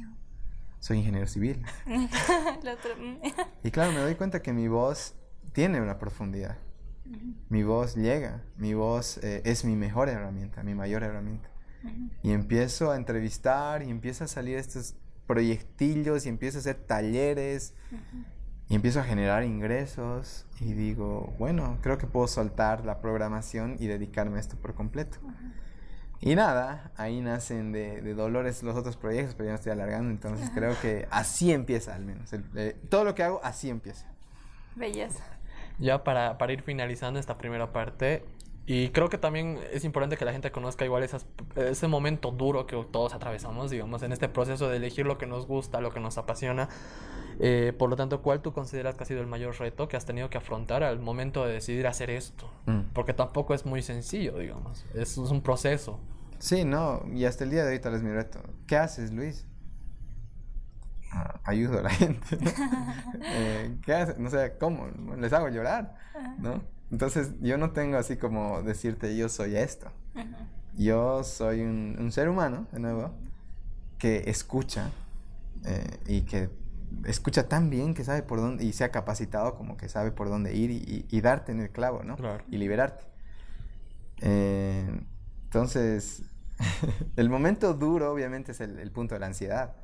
Soy 0.79 0.97
ingeniero 0.97 1.27
civil. 1.27 1.63
Mm. 1.85 3.17
Y 3.63 3.71
claro, 3.71 3.91
me 3.91 3.99
doy 3.99 4.15
cuenta 4.15 4.41
que 4.41 4.53
mi 4.53 4.67
voz 4.67 5.15
tiene 5.53 5.81
una 5.81 5.97
profundidad. 5.97 6.57
Mi 7.49 7.63
voz 7.63 7.95
llega, 7.95 8.43
mi 8.57 8.73
voz 8.73 9.17
eh, 9.17 9.41
es 9.45 9.63
mi 9.65 9.75
mejor 9.75 10.09
herramienta, 10.09 10.63
mi 10.63 10.73
mayor 10.73 11.03
herramienta. 11.03 11.49
Y 12.23 12.31
empiezo 12.31 12.91
a 12.91 12.95
entrevistar 12.95 13.83
y 13.83 13.91
empieza 13.91 14.25
a 14.25 14.27
salir 14.27 14.57
estos 14.57 14.95
proyectillos 15.27 16.25
y 16.25 16.29
empiezo 16.29 16.57
a 16.57 16.61
hacer 16.61 16.75
talleres 16.75 17.73
y 18.69 18.75
empiezo 18.75 18.99
a 18.99 19.03
generar 19.03 19.43
ingresos 19.43 20.45
y 20.59 20.73
digo, 20.73 21.33
bueno, 21.37 21.77
creo 21.81 21.97
que 21.97 22.07
puedo 22.07 22.27
soltar 22.27 22.83
la 22.85 22.99
programación 23.01 23.75
y 23.79 23.87
dedicarme 23.87 24.37
a 24.37 24.39
esto 24.39 24.55
por 24.57 24.73
completo. 24.73 25.17
Y 26.21 26.33
nada, 26.35 26.91
ahí 26.97 27.21
nacen 27.21 27.71
de, 27.71 28.01
de 28.01 28.13
dolores 28.15 28.63
los 28.63 28.75
otros 28.75 28.97
proyectos, 28.97 29.35
pero 29.35 29.45
ya 29.45 29.51
me 29.51 29.55
estoy 29.57 29.71
alargando, 29.73 30.09
entonces 30.09 30.49
creo 30.55 30.79
que 30.81 31.07
así 31.11 31.51
empieza 31.51 31.93
al 31.93 32.03
menos. 32.05 32.33
El- 32.33 32.45
eh, 32.55 32.75
todo 32.89 33.03
lo 33.03 33.13
que 33.13 33.23
hago, 33.23 33.39
así 33.43 33.69
empieza. 33.69 34.07
Belleza. 34.75 35.23
Ya 35.77 36.03
para, 36.03 36.37
para 36.37 36.53
ir 36.53 36.61
finalizando 36.61 37.19
esta 37.19 37.37
primera 37.37 37.71
parte, 37.73 38.23
y 38.67 38.89
creo 38.89 39.09
que 39.09 39.17
también 39.19 39.59
es 39.71 39.85
importante 39.85 40.17
que 40.17 40.25
la 40.25 40.31
gente 40.31 40.51
conozca 40.51 40.85
igual 40.85 41.03
esas, 41.03 41.27
ese 41.55 41.87
momento 41.87 42.31
duro 42.31 42.65
que 42.65 42.83
todos 42.91 43.13
atravesamos, 43.13 43.69
digamos, 43.69 44.01
en 44.01 44.11
este 44.11 44.27
proceso 44.27 44.69
de 44.69 44.77
elegir 44.77 45.05
lo 45.05 45.19
que 45.19 45.27
nos 45.27 45.45
gusta, 45.45 45.81
lo 45.81 45.91
que 45.91 45.99
nos 45.99 46.17
apasiona. 46.17 46.67
Eh, 47.39 47.73
por 47.77 47.89
lo 47.91 47.95
tanto, 47.95 48.23
¿cuál 48.23 48.41
tú 48.41 48.53
consideras 48.53 48.95
que 48.95 49.03
ha 49.03 49.05
sido 49.05 49.21
el 49.21 49.27
mayor 49.27 49.59
reto 49.59 49.87
que 49.87 49.97
has 49.97 50.05
tenido 50.05 50.31
que 50.31 50.39
afrontar 50.39 50.83
al 50.83 50.99
momento 50.99 51.45
de 51.45 51.53
decidir 51.53 51.85
hacer 51.85 52.09
esto? 52.09 52.49
Mm. 52.65 52.91
Porque 52.93 53.13
tampoco 53.13 53.53
es 53.53 53.65
muy 53.65 53.83
sencillo, 53.83 54.39
digamos, 54.39 54.83
es, 54.95 55.11
es 55.11 55.17
un 55.17 55.41
proceso. 55.41 55.99
Sí, 56.39 56.65
no, 56.65 57.03
y 57.13 57.25
hasta 57.25 57.43
el 57.43 57.51
día 57.51 57.65
de 57.65 57.73
hoy 57.73 57.79
tal 57.79 57.93
es 57.93 58.01
mi 58.01 58.11
reto. 58.11 58.39
¿Qué 58.65 58.77
haces, 58.77 59.13
Luis? 59.13 59.45
Ah, 61.11 61.39
ayudo 61.43 61.79
a 61.79 61.83
la 61.83 61.89
gente. 61.91 62.37
Eh, 63.27 63.77
¿Qué 63.83 63.93
haces? 63.93 64.17
No 64.19 64.29
sé, 64.29 64.55
¿cómo? 64.59 64.87
Les 65.17 65.33
hago 65.33 65.49
llorar, 65.49 65.95
¿no? 66.37 66.61
Entonces, 66.91 67.31
yo 67.41 67.57
no 67.57 67.71
tengo 67.71 67.97
así 67.97 68.17
como 68.17 68.61
decirte, 68.61 69.15
yo 69.17 69.29
soy 69.29 69.55
esto. 69.57 69.91
Yo 70.77 71.23
soy 71.23 71.61
un, 71.61 71.95
un 71.99 72.11
ser 72.11 72.29
humano, 72.29 72.67
de 72.71 72.79
nuevo, 72.79 73.11
que 73.97 74.29
escucha 74.29 74.91
eh, 75.65 75.99
y 76.07 76.21
que 76.23 76.49
escucha 77.05 77.47
tan 77.49 77.69
bien 77.69 77.93
que 77.93 78.03
sabe 78.03 78.23
por 78.23 78.39
dónde, 78.41 78.63
y 78.65 78.73
se 78.73 78.83
ha 78.83 78.91
capacitado 78.91 79.55
como 79.55 79.77
que 79.77 79.89
sabe 79.89 80.11
por 80.11 80.29
dónde 80.29 80.55
ir 80.55 80.71
y, 80.71 80.77
y- 80.77 81.05
y 81.09 81.21
darte 81.21 81.51
en 81.51 81.61
el 81.61 81.71
clavo, 81.71 82.03
¿no? 82.03 82.15
Claro. 82.17 82.43
Y 82.49 82.57
liberarte. 82.57 83.03
Eh, 84.21 84.87
entonces, 85.43 86.23
el 87.15 87.29
momento 87.29 87.73
duro 87.73 88.11
obviamente 88.11 88.51
es 88.53 88.61
el, 88.61 88.79
el 88.79 88.91
punto 88.91 89.15
de 89.15 89.19
la 89.19 89.27
ansiedad. 89.27 89.75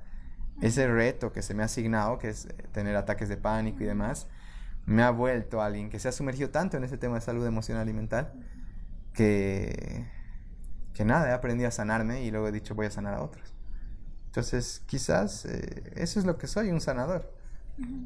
Ese 0.62 0.88
reto 0.88 1.32
que 1.32 1.42
se 1.42 1.54
me 1.54 1.64
ha 1.64 1.66
asignado, 1.66 2.18
que 2.20 2.30
es 2.30 2.46
eh, 2.46 2.50
tener 2.74 2.96
ataques 2.96 3.30
de 3.30 3.38
pánico 3.38 3.84
y 3.84 3.88
demás, 3.88 4.28
me 4.86 5.04
ha 5.04 5.12
vuelto 5.12 5.62
alguien 5.62 5.90
que 5.90 6.00
se 6.00 6.08
ha 6.08 6.12
sumergido 6.12 6.50
tanto 6.50 6.78
en 6.78 6.84
ese 6.84 6.98
tema 6.98 7.16
de 7.16 7.22
salud 7.22 7.46
emocional 7.46 7.88
y 7.88 7.94
mental 7.94 8.34
que, 9.14 10.06
que 10.94 11.06
nada, 11.06 11.30
he 11.30 11.34
aprendido 11.34 11.68
a 11.68 11.72
sanarme 11.72 12.24
y 12.24 12.32
luego 12.32 12.48
he 12.48 12.52
dicho 12.52 12.76
voy 12.76 12.88
a 12.88 12.92
sanar 12.92 13.14
a 13.14 13.22
otros. 13.22 13.54
Entonces, 14.28 14.82
quizás 14.86 15.46
eh, 15.46 15.92
eso 15.96 16.20
es 16.20 16.26
lo 16.26 16.38
que 16.38 16.48
soy, 16.48 16.72
un 16.72 16.80
sanador. 16.80 17.34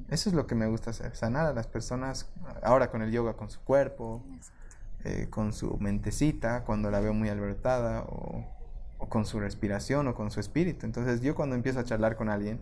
Eso 0.10 0.30
es 0.30 0.36
lo 0.36 0.48
que 0.48 0.56
me 0.56 0.68
gusta 0.68 0.92
hacer, 0.92 1.16
sanar 1.16 1.46
a 1.48 1.54
las 1.54 1.68
personas, 1.68 2.30
ahora 2.64 2.90
con 2.90 3.02
el 3.02 3.12
yoga, 3.12 3.34
con 3.34 3.50
su 3.50 3.60
cuerpo, 3.62 4.24
eh, 5.04 5.28
con 5.30 5.54
su 5.54 5.78
mentecita, 5.80 6.64
cuando 6.64 6.90
la 6.90 7.00
veo 7.00 7.14
muy 7.14 7.30
alborotada, 7.30 8.04
o, 8.04 8.46
o, 8.98 9.10
con 9.10 9.26
su 9.26 9.40
respiración, 9.40 10.08
o 10.08 10.16
con 10.16 10.32
su 10.32 10.40
espíritu. 10.40 10.86
Entonces 10.86 11.22
yo 11.22 11.36
cuando 11.36 11.56
empiezo 11.56 11.80
a 11.80 11.84
charlar 11.84 12.16
con 12.16 12.30
alguien, 12.30 12.60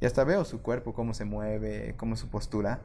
y 0.00 0.06
hasta 0.06 0.24
veo 0.24 0.44
su 0.44 0.62
cuerpo, 0.62 0.94
cómo 0.94 1.14
se 1.14 1.24
mueve, 1.24 1.94
cómo 1.96 2.14
es 2.14 2.20
su 2.20 2.28
postura, 2.28 2.80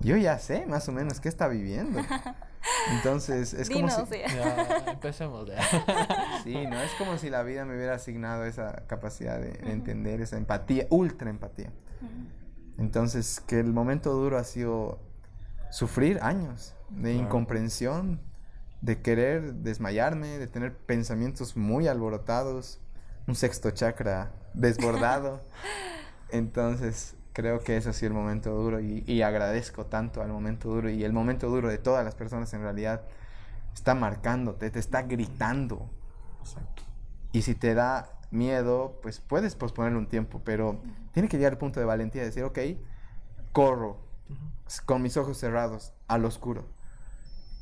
yo 0.00 0.16
ya 0.16 0.38
sé 0.38 0.66
más 0.66 0.88
o 0.88 0.92
menos 0.92 1.20
qué 1.20 1.28
está 1.28 1.48
viviendo. 1.48 2.00
Entonces, 2.92 3.54
es 3.54 3.70
como 3.70 3.88
si... 3.88 4.18
Ya, 4.18 4.84
empecemos 4.88 5.46
ya. 5.46 5.62
sí, 6.44 6.66
no, 6.66 6.80
es 6.80 6.92
como 6.98 7.16
si 7.18 7.30
la 7.30 7.42
vida 7.42 7.64
me 7.64 7.76
hubiera 7.76 7.94
asignado 7.94 8.44
esa 8.44 8.84
capacidad 8.86 9.40
de, 9.40 9.70
entender, 9.70 10.20
esa 10.20 10.36
empatía, 10.36 10.86
ultra 10.90 11.30
empatía. 11.30 11.70
Entonces, 12.78 13.40
que 13.40 13.60
el 13.60 13.72
momento 13.72 14.12
duro 14.12 14.38
ha 14.38 14.44
sido 14.44 15.00
sufrir 15.70 16.18
años 16.22 16.74
de 16.90 17.14
incomprensión, 17.14 18.20
de 18.80 19.00
querer 19.00 19.54
desmayarme, 19.54 20.38
de 20.38 20.46
tener 20.46 20.76
pensamientos 20.76 21.56
muy 21.56 21.88
alborotados, 21.88 22.80
un 23.26 23.34
sexto 23.34 23.70
chakra 23.70 24.32
desbordado. 24.54 25.42
Entonces, 26.30 27.16
creo 27.36 27.60
que 27.60 27.76
ese 27.76 27.90
ha 27.90 27.92
sido 27.92 28.12
el 28.12 28.14
momento 28.14 28.50
duro 28.50 28.80
y, 28.80 29.20
agradezco 29.20 29.84
tanto 29.84 30.22
al 30.22 30.28
momento 30.28 30.70
duro 30.70 30.88
y 30.88 31.04
el 31.04 31.12
momento 31.12 31.50
duro 31.50 31.68
de 31.68 31.76
todas 31.76 32.02
las 32.02 32.14
personas 32.14 32.50
en 32.54 32.62
realidad 32.62 33.02
está 33.74 33.94
marcándote, 33.94 34.70
te 34.70 34.78
está 34.78 35.02
gritando. 35.02 35.90
Y 37.32 37.42
si 37.42 37.54
te 37.54 37.74
da 37.74 38.08
miedo, 38.30 38.98
pues 39.02 39.20
puedes 39.20 39.54
posponer 39.54 39.94
un 39.96 40.06
tiempo, 40.06 40.40
pero 40.46 40.80
tiene 41.12 41.28
que 41.28 41.36
llegar 41.36 41.52
al 41.52 41.58
punto 41.58 41.78
de 41.78 41.84
valentía 41.84 42.22
de 42.22 42.28
decir, 42.28 42.42
ok, 42.42 42.58
corro 43.52 43.98
con 44.86 45.02
mis 45.02 45.18
ojos 45.18 45.36
cerrados 45.36 45.92
al 46.08 46.24
oscuro. 46.24 46.66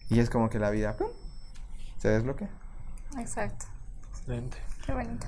Y 0.08 0.20
es 0.20 0.30
como 0.30 0.50
que 0.50 0.60
la 0.60 0.70
vida 0.70 0.96
se 1.98 2.10
desbloquea. 2.10 2.50
Exacto. 3.18 3.66
Excelente. 4.10 4.56
Qué 4.86 4.92
bonito. 4.92 5.26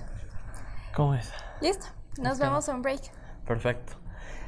¿Cómo 0.94 1.16
es? 1.16 1.32
Listo. 1.60 1.86
Nos 2.18 2.38
vemos 2.38 2.68
a 2.68 2.76
un 2.76 2.82
break. 2.82 3.10
Perfecto. 3.44 4.05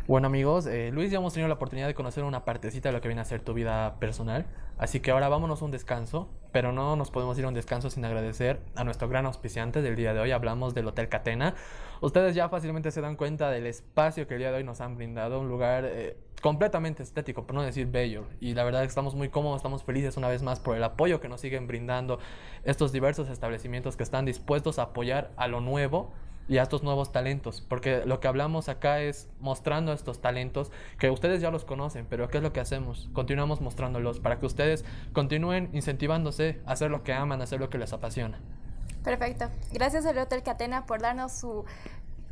Bueno 0.09 0.29
amigos, 0.29 0.65
eh, 0.67 0.91
Luis 0.91 1.11
ya 1.11 1.19
hemos 1.19 1.35
tenido 1.35 1.49
la 1.49 1.57
oportunidad 1.57 1.87
de 1.87 1.93
conocer 1.93 2.25
una 2.25 2.47
partecita 2.47 2.89
de 2.89 2.95
lo 2.95 3.03
que 3.03 3.09
viene 3.09 3.21
a 3.21 3.27
ser 3.27 3.43
tu 3.43 3.53
vida 3.53 3.97
personal, 4.01 4.47
así 4.79 5.01
que 5.01 5.11
ahora 5.11 5.29
vámonos 5.29 5.61
a 5.61 5.67
un 5.67 5.71
descanso, 5.71 6.31
pero 6.51 6.73
no 6.73 6.97
nos 6.97 7.11
podemos 7.11 7.39
ir 7.39 7.45
a 7.45 7.49
un 7.49 7.53
descanso 7.53 7.91
sin 7.91 8.07
agradecer 8.07 8.59
a 8.75 8.85
nuestro 8.85 9.07
gran 9.11 9.27
auspiciante 9.27 9.83
del 9.83 9.97
día 9.97 10.15
de 10.15 10.21
hoy, 10.21 10.31
hablamos 10.31 10.73
del 10.73 10.87
Hotel 10.87 11.11
Catena. 11.11 11.57
Ustedes 12.01 12.35
ya 12.35 12.49
fácilmente 12.49 12.91
se 12.91 13.03
dan 13.03 13.17
cuenta 13.17 13.51
del 13.51 13.67
espacio 13.67 14.27
que 14.27 14.33
el 14.33 14.41
día 14.41 14.51
de 14.51 14.57
hoy 14.57 14.65
nos 14.65 14.81
han 14.81 14.97
brindado, 14.97 15.41
un 15.41 15.49
lugar 15.51 15.85
eh, 15.85 16.17
completamente 16.41 17.03
estético, 17.03 17.47
por 17.47 17.55
no 17.55 17.61
decir 17.61 17.87
bello, 17.89 18.25
y 18.41 18.55
la 18.55 18.65
verdad 18.65 18.85
estamos 18.85 19.15
muy 19.15 19.29
cómodos, 19.29 19.59
estamos 19.59 19.85
felices 19.85 20.17
una 20.17 20.29
vez 20.29 20.43
más 20.43 20.59
por 20.59 20.75
el 20.75 20.85
apoyo 20.85 21.21
que 21.21 21.29
nos 21.29 21.43
siguen 21.43 21.67
brindando 21.67 22.19
estos 22.65 22.93
diversos 22.93 23.29
establecimientos 23.29 23.99
que 23.99 24.05
están 24.05 24.25
dispuestos 24.25 24.79
a 24.79 24.85
apoyar 24.85 25.33
a 25.37 25.49
lo 25.49 25.61
nuevo 25.61 26.15
y 26.49 26.59
a 26.59 26.63
estos 26.63 26.83
nuevos 26.83 27.13
talentos, 27.13 27.61
porque 27.61 28.05
lo 28.07 28.21
que 28.21 28.29
hablamos 28.29 28.69
acá 28.69 29.01
es 29.01 29.29
mostrando 29.41 29.93
estos 29.93 30.21
talentos 30.21 30.73
que 30.99 31.11
ustedes 31.11 31.41
ya 31.41 31.51
los 31.51 31.65
conocen, 31.65 32.07
pero 32.09 32.29
¿qué 32.29 32.39
es 32.39 32.43
lo 32.43 32.53
que 32.53 32.61
hacemos? 32.61 33.11
Continuamos 33.13 33.61
mostrándolos 33.61 34.19
para 34.19 34.39
que 34.39 34.47
ustedes 34.47 34.85
continúen 35.13 35.69
incentivándose 35.73 36.61
a 36.67 36.73
hacer 36.73 36.91
lo 36.91 37.05
que 37.05 37.13
aman, 37.13 37.41
a 37.41 37.45
hacer 37.45 37.61
lo 37.61 37.69
que 37.69 37.79
les 37.79 37.93
apasiona. 37.93 38.41
Perfecto. 39.05 39.51
Gracias 39.73 40.07
al 40.07 40.19
Hotel 40.19 40.43
Catena 40.43 40.87
por 40.87 41.01
darnos 41.01 41.33
su 41.33 41.65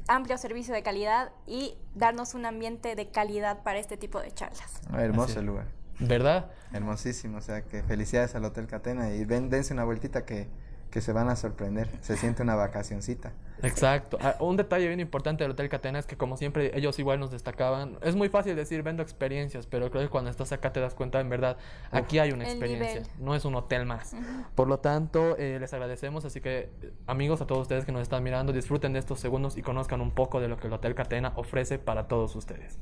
amplio 0.09 0.39
servicio 0.39 0.75
de 0.75 0.83
calidad 0.83 1.33
y 1.47 1.77
darnos 1.95 2.35
un 2.35 2.47
ambiente 2.47 2.95
de 2.95 3.09
calidad 3.09 3.63
para 3.63 3.79
este 3.79 3.97
tipo 3.97 4.21
de 4.21 4.33
charlas. 4.33 4.81
Ah, 4.91 5.03
hermoso 5.03 5.41
el 5.41 5.47
lugar. 5.47 5.67
¿Verdad? 5.99 6.51
Hermosísimo, 6.73 7.39
o 7.39 7.41
sea 7.41 7.63
que 7.63 7.83
felicidades 7.83 8.35
al 8.35 8.45
Hotel 8.45 8.67
Catena 8.67 9.11
y 9.11 9.25
ven, 9.25 9.49
dense 9.49 9.73
una 9.73 9.85
vueltita 9.85 10.27
que 10.27 10.49
que 10.97 11.03
se 11.03 11.13
van 11.13 11.29
a 11.29 11.37
sorprender. 11.37 11.91
Se 12.01 12.17
siente 12.17 12.43
una 12.43 12.55
vacacioncita. 12.55 13.35
Exacto. 13.63 14.17
Ah, 14.23 14.37
un 14.41 14.57
detalle 14.57 14.87
bien 14.87 14.99
importante 14.99 15.45
del 15.45 15.51
Hotel 15.51 15.69
Catena 15.69 15.99
es 15.99 16.07
que 16.07 16.17
como 16.17 16.39
siempre 16.39 16.71
ellos 16.75 16.99
igual 16.99 17.21
nos 17.21 17.31
destacaban. 17.31 17.99
Es 18.01 18.17
muy 18.17 18.31
fácil 18.31 18.57
decir 18.57 18.83
vendo 18.83 19.03
experiencias, 19.03 19.67
pero 19.67 19.91
creo 19.91 20.05
que 20.05 20.09
cuando 20.09 20.31
estás 20.31 20.53
acá 20.53 20.73
te 20.73 20.81
das 20.81 20.95
cuenta 20.95 21.21
en 21.21 21.29
verdad, 21.29 21.59
aquí 21.91 22.19
hay 22.19 22.33
una 22.33 22.45
experiencia, 22.45 23.03
no 23.19 23.35
es 23.35 23.45
un 23.45 23.55
hotel 23.57 23.85
más. 23.85 24.17
Por 24.55 24.69
lo 24.69 24.79
tanto, 24.79 25.37
eh, 25.37 25.59
les 25.61 25.75
agradecemos, 25.75 26.25
así 26.25 26.41
que 26.41 26.71
amigos 27.07 27.43
a 27.43 27.47
todos 27.47 27.61
ustedes 27.61 27.85
que 27.85 27.93
nos 27.93 28.01
están 28.01 28.23
mirando, 28.23 28.55
disfruten 28.55 28.95
de 28.95 28.99
estos 28.99 29.21
segundos 29.21 29.59
y 29.59 29.63
conozcan 29.63 30.01
un 30.01 30.13
poco 30.13 30.41
de 30.41 30.49
lo 30.49 30.57
que 30.57 30.69
el 30.69 30.73
Hotel 30.73 30.95
Catena 30.95 31.35
ofrece 31.37 31.79
para 31.79 32.09
todos 32.09 32.35
ustedes. 32.37 32.79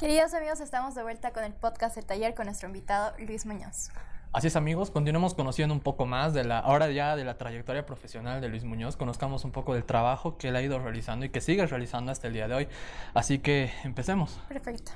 Queridos 0.00 0.32
amigos, 0.32 0.60
estamos 0.60 0.94
de 0.94 1.02
vuelta 1.02 1.30
con 1.30 1.44
el 1.44 1.52
podcast 1.52 1.94
del 1.94 2.06
taller 2.06 2.34
con 2.34 2.46
nuestro 2.46 2.68
invitado 2.68 3.12
Luis 3.18 3.44
Muñoz. 3.44 3.90
Así 4.32 4.46
es 4.46 4.56
amigos, 4.56 4.90
continuemos 4.90 5.34
conociendo 5.34 5.74
un 5.74 5.80
poco 5.80 6.06
más 6.06 6.32
de 6.32 6.42
la, 6.42 6.58
ahora 6.58 6.90
ya 6.90 7.16
de 7.16 7.24
la 7.24 7.36
trayectoria 7.36 7.84
profesional 7.84 8.40
de 8.40 8.48
Luis 8.48 8.64
Muñoz, 8.64 8.96
conozcamos 8.96 9.44
un 9.44 9.52
poco 9.52 9.74
del 9.74 9.84
trabajo 9.84 10.38
que 10.38 10.48
él 10.48 10.56
ha 10.56 10.62
ido 10.62 10.78
realizando 10.78 11.26
y 11.26 11.28
que 11.28 11.42
sigue 11.42 11.66
realizando 11.66 12.12
hasta 12.12 12.28
el 12.28 12.32
día 12.32 12.48
de 12.48 12.54
hoy. 12.54 12.68
Así 13.12 13.40
que 13.40 13.72
empecemos. 13.84 14.40
Perfecto. 14.48 14.92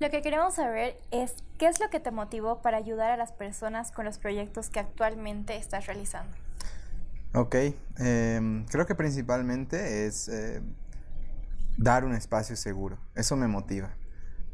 Lo 0.00 0.10
que 0.10 0.20
queremos 0.20 0.52
saber 0.52 0.94
es 1.10 1.36
qué 1.56 1.66
es 1.66 1.80
lo 1.80 1.88
que 1.88 1.98
te 1.98 2.10
motivó 2.10 2.60
para 2.60 2.76
ayudar 2.76 3.10
a 3.10 3.16
las 3.16 3.32
personas 3.32 3.90
con 3.90 4.04
los 4.04 4.18
proyectos 4.18 4.68
que 4.68 4.80
actualmente 4.80 5.56
estás 5.56 5.86
realizando. 5.86 6.36
Ok, 7.32 7.54
em, 7.96 8.66
creo 8.66 8.84
que 8.84 8.94
principalmente 8.94 10.06
es 10.06 10.28
eh, 10.28 10.60
dar 11.78 12.04
un 12.04 12.12
espacio 12.14 12.56
seguro. 12.56 12.98
Eso 13.14 13.36
me 13.36 13.46
motiva. 13.46 13.94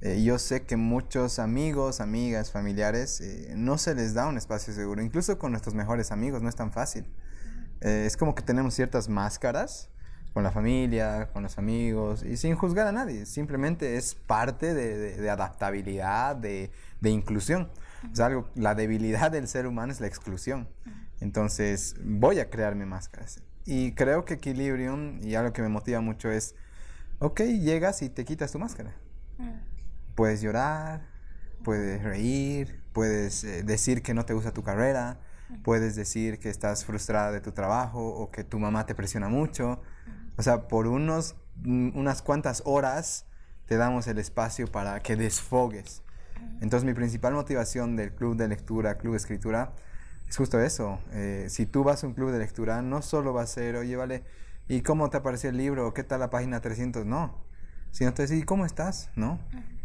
Eh, 0.03 0.23
yo 0.23 0.39
sé 0.39 0.65
que 0.65 0.77
muchos 0.77 1.39
amigos, 1.39 2.01
amigas, 2.01 2.53
familiares, 2.53 3.21
eh, 3.23 3.55
no 3.57 3.79
se 3.79 3.95
les 3.95 4.13
da 4.13 4.29
un 4.29 4.37
espacio 4.37 4.73
seguro. 4.75 5.03
Incluso 5.03 5.39
con 5.39 5.51
nuestros 5.51 5.75
mejores 5.75 6.13
amigos 6.13 6.43
no 6.43 6.49
es 6.51 6.55
tan 6.55 6.71
fácil. 6.71 7.07
Eh, 7.81 8.05
es 8.07 8.17
como 8.17 8.35
que 8.35 8.43
tenemos 8.43 8.75
ciertas 8.75 9.09
máscaras 9.09 9.89
con 10.35 10.43
la 10.43 10.51
familia, 10.51 11.31
con 11.33 11.43
los 11.45 11.59
amigos, 11.59 12.23
y 12.23 12.37
sin 12.37 12.57
juzgar 12.57 12.87
a 12.87 12.93
nadie. 12.93 13.25
Simplemente 13.25 13.97
es 13.97 14.15
parte 14.15 14.75
de, 14.75 15.31
adaptabilidad, 15.31 16.37
de, 16.37 16.71
inclusión. 17.03 17.71
Es 18.13 18.21
algo, 18.21 18.51
la 18.55 18.75
debilidad 18.75 19.31
del 19.31 19.49
ser 19.49 19.67
humano 19.67 19.93
es 19.93 20.01
la 20.01 20.09
exclusión. 20.09 20.69
Entonces 21.21 21.95
voy 22.05 22.41
a 22.41 22.51
crearme 22.51 22.85
máscaras. 22.85 23.43
Y 23.65 23.93
creo 23.93 24.25
que 24.25 24.35
Equilibrium, 24.35 25.23
y 25.23 25.37
algo 25.37 25.53
que 25.53 25.63
me 25.63 25.69
motiva 25.69 26.01
mucho 26.01 26.31
es 26.31 26.57
Ok, 27.19 27.41
llegas 27.41 28.03
y 28.03 28.09
te 28.09 28.25
quitas 28.25 28.53
tu 28.53 28.59
máscara. 28.59 28.95
Mm. 29.39 29.51
Puedes 30.15 30.41
llorar, 30.41 31.03
puedes 31.63 32.03
reír, 32.03 32.81
puedes 32.93 33.45
eh, 33.45 33.63
decir 33.63 34.03
que 34.03 34.15
no 34.15 34.25
te 34.25 34.35
gusta 34.35 34.53
tu 34.53 34.63
carrera, 34.63 35.21
mm. 35.49 35.63
puedes 35.63 35.97
decir 35.97 36.39
que 36.39 36.51
estás 36.51 36.85
frustrada 36.85 37.33
de 37.33 37.41
tu 37.41 37.53
trabajo 37.53 38.07
o 38.07 38.31
que 38.31 38.45
tu 38.45 38.59
mamá 38.59 38.87
te 38.87 38.95
presiona 38.95 39.29
mucho. 39.29 39.81
Mm. 40.07 40.41
O 40.41 40.43
sea, 40.43 40.69
por 40.69 40.87
unos, 40.87 41.37
unas 41.65 42.23
cuantas 42.23 42.63
horas 42.65 43.27
te 43.67 43.77
damos 43.77 44.07
el 44.07 44.19
espacio 44.19 44.71
para 44.71 45.01
que 45.01 45.17
desfogues. 45.17 46.03
Entonces 46.61 46.85
mi 46.85 46.95
principal 46.95 47.35
motivación 47.35 47.97
del 47.97 48.13
club 48.15 48.37
de 48.37 48.49
lectura, 48.49 48.99
club 48.99 49.13
de 49.13 49.19
escritura, 49.19 49.73
es 50.29 50.37
justo 50.37 50.61
eso. 50.61 50.99
Eh, 51.13 51.47
si 51.49 51.67
tú 51.67 51.85
vas 51.85 52.05
a 52.05 52.07
un 52.07 52.15
club 52.15 52.31
de 52.31 52.39
lectura, 52.39 52.83
no 52.83 53.03
solo 53.03 53.33
va 53.33 53.43
a 53.43 53.47
ser, 53.47 53.77
oye, 53.77 53.97
vale, 53.97 54.25
¿Y 54.69 54.81
cómo 54.81 55.11
te 55.11 55.19
apareció 55.19 55.51
el 55.51 55.59
libro? 55.59 55.93
¿Qué 55.93 56.05
tal 56.05 56.21
la 56.21 56.31
página 56.31 56.61
300? 56.61 57.05
No. 57.05 57.45
Sino 57.91 58.15
te 58.15 58.23
decís, 58.23 58.43
¿y 58.43 58.45
cómo 58.45 58.65
estás? 58.65 59.11
¿No? 59.15 59.39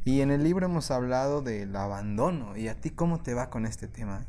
Y 0.06 0.22
en 0.22 0.32
el 0.32 0.44
libro 0.44 0.66
hemos 0.66 0.90
hablado 0.90 1.42
del 1.42 1.76
abandono. 1.76 2.56
¿Y 2.56 2.70
a 2.70 2.80
ti 2.80 2.90
cómo 2.90 3.22
te 3.22 3.34
va 3.34 3.50
con 3.50 3.66
este 3.66 3.88
tema? 3.88 4.26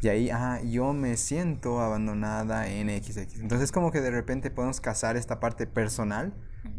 Y 0.00 0.08
ahí, 0.08 0.30
ah, 0.30 0.60
yo 0.62 0.92
me 0.92 1.16
siento 1.16 1.80
abandonada 1.80 2.68
en 2.68 2.88
XX. 2.88 3.40
Entonces, 3.40 3.70
como 3.70 3.92
que 3.92 4.00
de 4.00 4.10
repente 4.10 4.50
podemos 4.50 4.80
casar 4.80 5.16
esta 5.16 5.38
parte 5.38 5.66
personal 5.66 6.34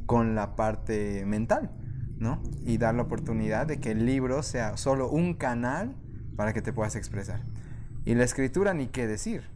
con 0.06 0.36
la 0.36 0.56
parte 0.56 1.26
mental, 1.26 1.72
¿no? 2.20 2.44
Y 2.66 2.78
dar 2.78 2.94
la 2.96 3.04
oportunidad 3.04 3.66
de 3.66 3.80
que 3.80 3.92
el 3.92 4.06
libro 4.06 4.44
sea 4.44 4.78
solo 4.78 5.10
un 5.10 5.34
canal 5.34 5.96
para 6.36 6.54
que 6.54 6.62
te 6.62 6.74
puedas 6.74 6.96
expresar. 6.96 7.42
Y 8.04 8.14
la 8.14 8.26
escritura, 8.26 8.74
ni 8.74 8.88
qué 8.88 9.08
decir. 9.08 9.50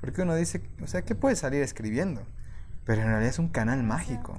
Porque 0.00 0.22
uno 0.22 0.36
dice, 0.36 0.62
o 0.82 0.86
sea, 0.86 1.02
¿qué 1.02 1.14
puedes 1.14 1.40
salir 1.40 1.62
escribiendo? 1.62 2.22
Pero 2.88 3.02
en 3.02 3.08
realidad 3.08 3.28
es 3.28 3.38
un 3.38 3.50
canal 3.50 3.82
mágico. 3.82 4.38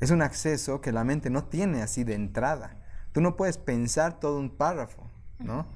Es 0.00 0.10
un 0.10 0.22
acceso 0.22 0.80
que 0.80 0.90
la 0.90 1.04
mente 1.04 1.28
no 1.28 1.44
tiene 1.44 1.82
así 1.82 2.02
de 2.02 2.14
entrada. 2.14 2.78
Tú 3.12 3.20
no 3.20 3.36
puedes 3.36 3.58
pensar 3.58 4.18
todo 4.18 4.38
un 4.38 4.48
párrafo, 4.48 5.06
¿no? 5.38 5.66